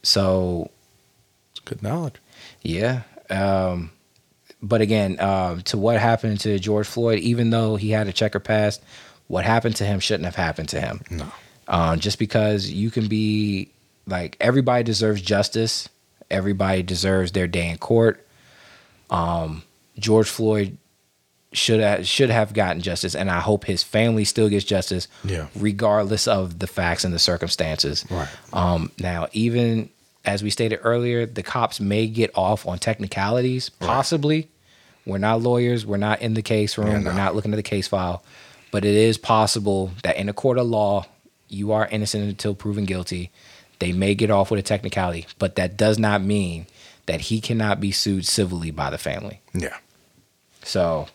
[0.03, 0.69] so
[1.51, 2.15] It's good knowledge.
[2.61, 3.91] yeah um
[4.61, 8.39] but again, um, to what happened to George Floyd, even though he had a checker
[8.39, 8.81] past,
[9.27, 11.01] what happened to him shouldn't have happened to him.
[11.11, 11.27] No.
[11.67, 13.69] Um, just because you can be
[14.07, 15.87] like everybody deserves justice,
[16.31, 18.25] everybody deserves their day in court.
[19.11, 19.61] Um,
[19.97, 20.77] George Floyd
[21.53, 25.47] should have, should have gotten justice, and I hope his family still gets justice, Yeah.
[25.55, 28.05] regardless of the facts and the circumstances.
[28.09, 28.27] Right.
[28.51, 29.89] Um, now, even
[30.25, 34.49] as we stated earlier, the cops may get off on technicalities, possibly.
[35.05, 35.85] We're not lawyers.
[35.85, 36.87] We're not in the case room.
[36.89, 38.23] Yeah, We're not looking at the case file.
[38.71, 41.05] But it is possible that in a court of law,
[41.47, 43.31] you are innocent until proven guilty.
[43.79, 46.65] They may get off with a technicality, but that does not mean
[47.05, 49.41] that he cannot be sued civilly by the family.
[49.53, 49.77] Yeah.
[50.65, 51.07] So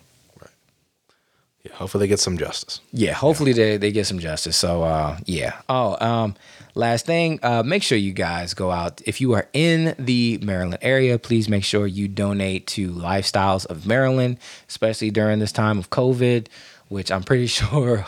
[1.63, 1.75] Yeah.
[1.75, 2.81] Hopefully they get some justice.
[2.93, 4.57] yeah, hopefully they, they get some justice.
[4.57, 5.61] So uh yeah.
[5.69, 6.35] Oh, um
[6.75, 9.03] last thing, uh make sure you guys go out.
[9.05, 13.87] If you are in the Maryland area, please make sure you donate to Lifestyles of
[13.87, 16.47] Maryland, especially during this time of COVID,
[16.89, 18.07] which I'm pretty sure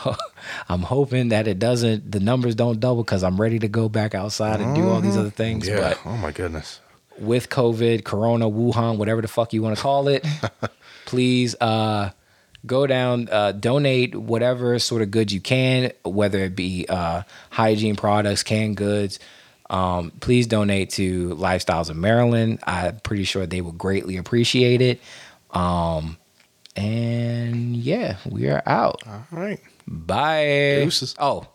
[0.67, 4.15] I'm hoping that it doesn't the numbers don't double cuz I'm ready to go back
[4.15, 5.79] outside and do all these other things, Yeah.
[5.79, 6.79] but oh my goodness.
[7.19, 10.25] with COVID, Corona, Wuhan, whatever the fuck you want to call it,
[11.13, 12.09] please uh,
[12.65, 17.21] go down, uh, donate whatever sort of goods you can, whether it be uh,
[17.51, 19.19] hygiene products, canned goods.
[19.69, 22.61] Um, please donate to Lifestyles of Maryland.
[22.63, 25.01] I'm pretty sure they will greatly appreciate it.
[25.51, 26.17] Um,
[26.75, 29.03] and yeah, we are out.
[29.05, 29.59] All right.
[29.85, 30.81] Bye.
[30.81, 31.13] Deuces.
[31.19, 31.45] Oh,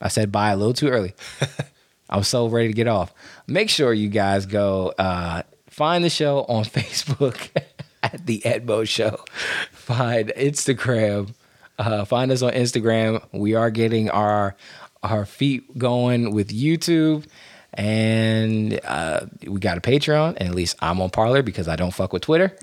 [0.00, 1.14] I said bye a little too early.
[2.10, 3.14] I'm so ready to get off.
[3.46, 7.50] Make sure you guys go uh, find the show on Facebook
[8.12, 9.24] at the Edmo Show.
[9.72, 11.34] Find Instagram.
[11.78, 13.22] Uh, find us on Instagram.
[13.32, 14.56] We are getting our
[15.02, 17.26] our feet going with YouTube.
[17.74, 21.90] And uh, we got a Patreon, and at least I'm on Parler because I don't
[21.90, 22.56] fuck with Twitter.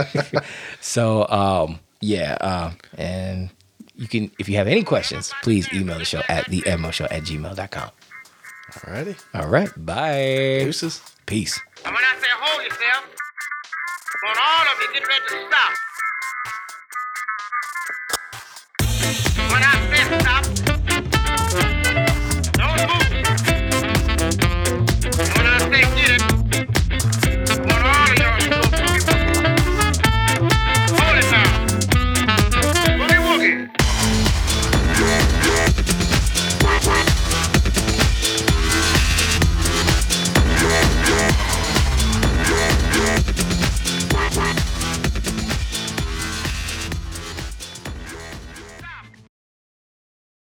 [0.80, 3.50] so um, yeah, uh, and
[3.96, 6.60] you can if you have any questions, please email the show at the
[6.92, 7.90] show at gmail.com.
[8.86, 9.16] All righty.
[9.34, 10.60] All right, bye.
[10.62, 11.02] Deuces.
[11.26, 11.60] Peace.
[11.84, 13.07] And when I say hold yourself,
[14.16, 15.87] Want all of you get ready to stop.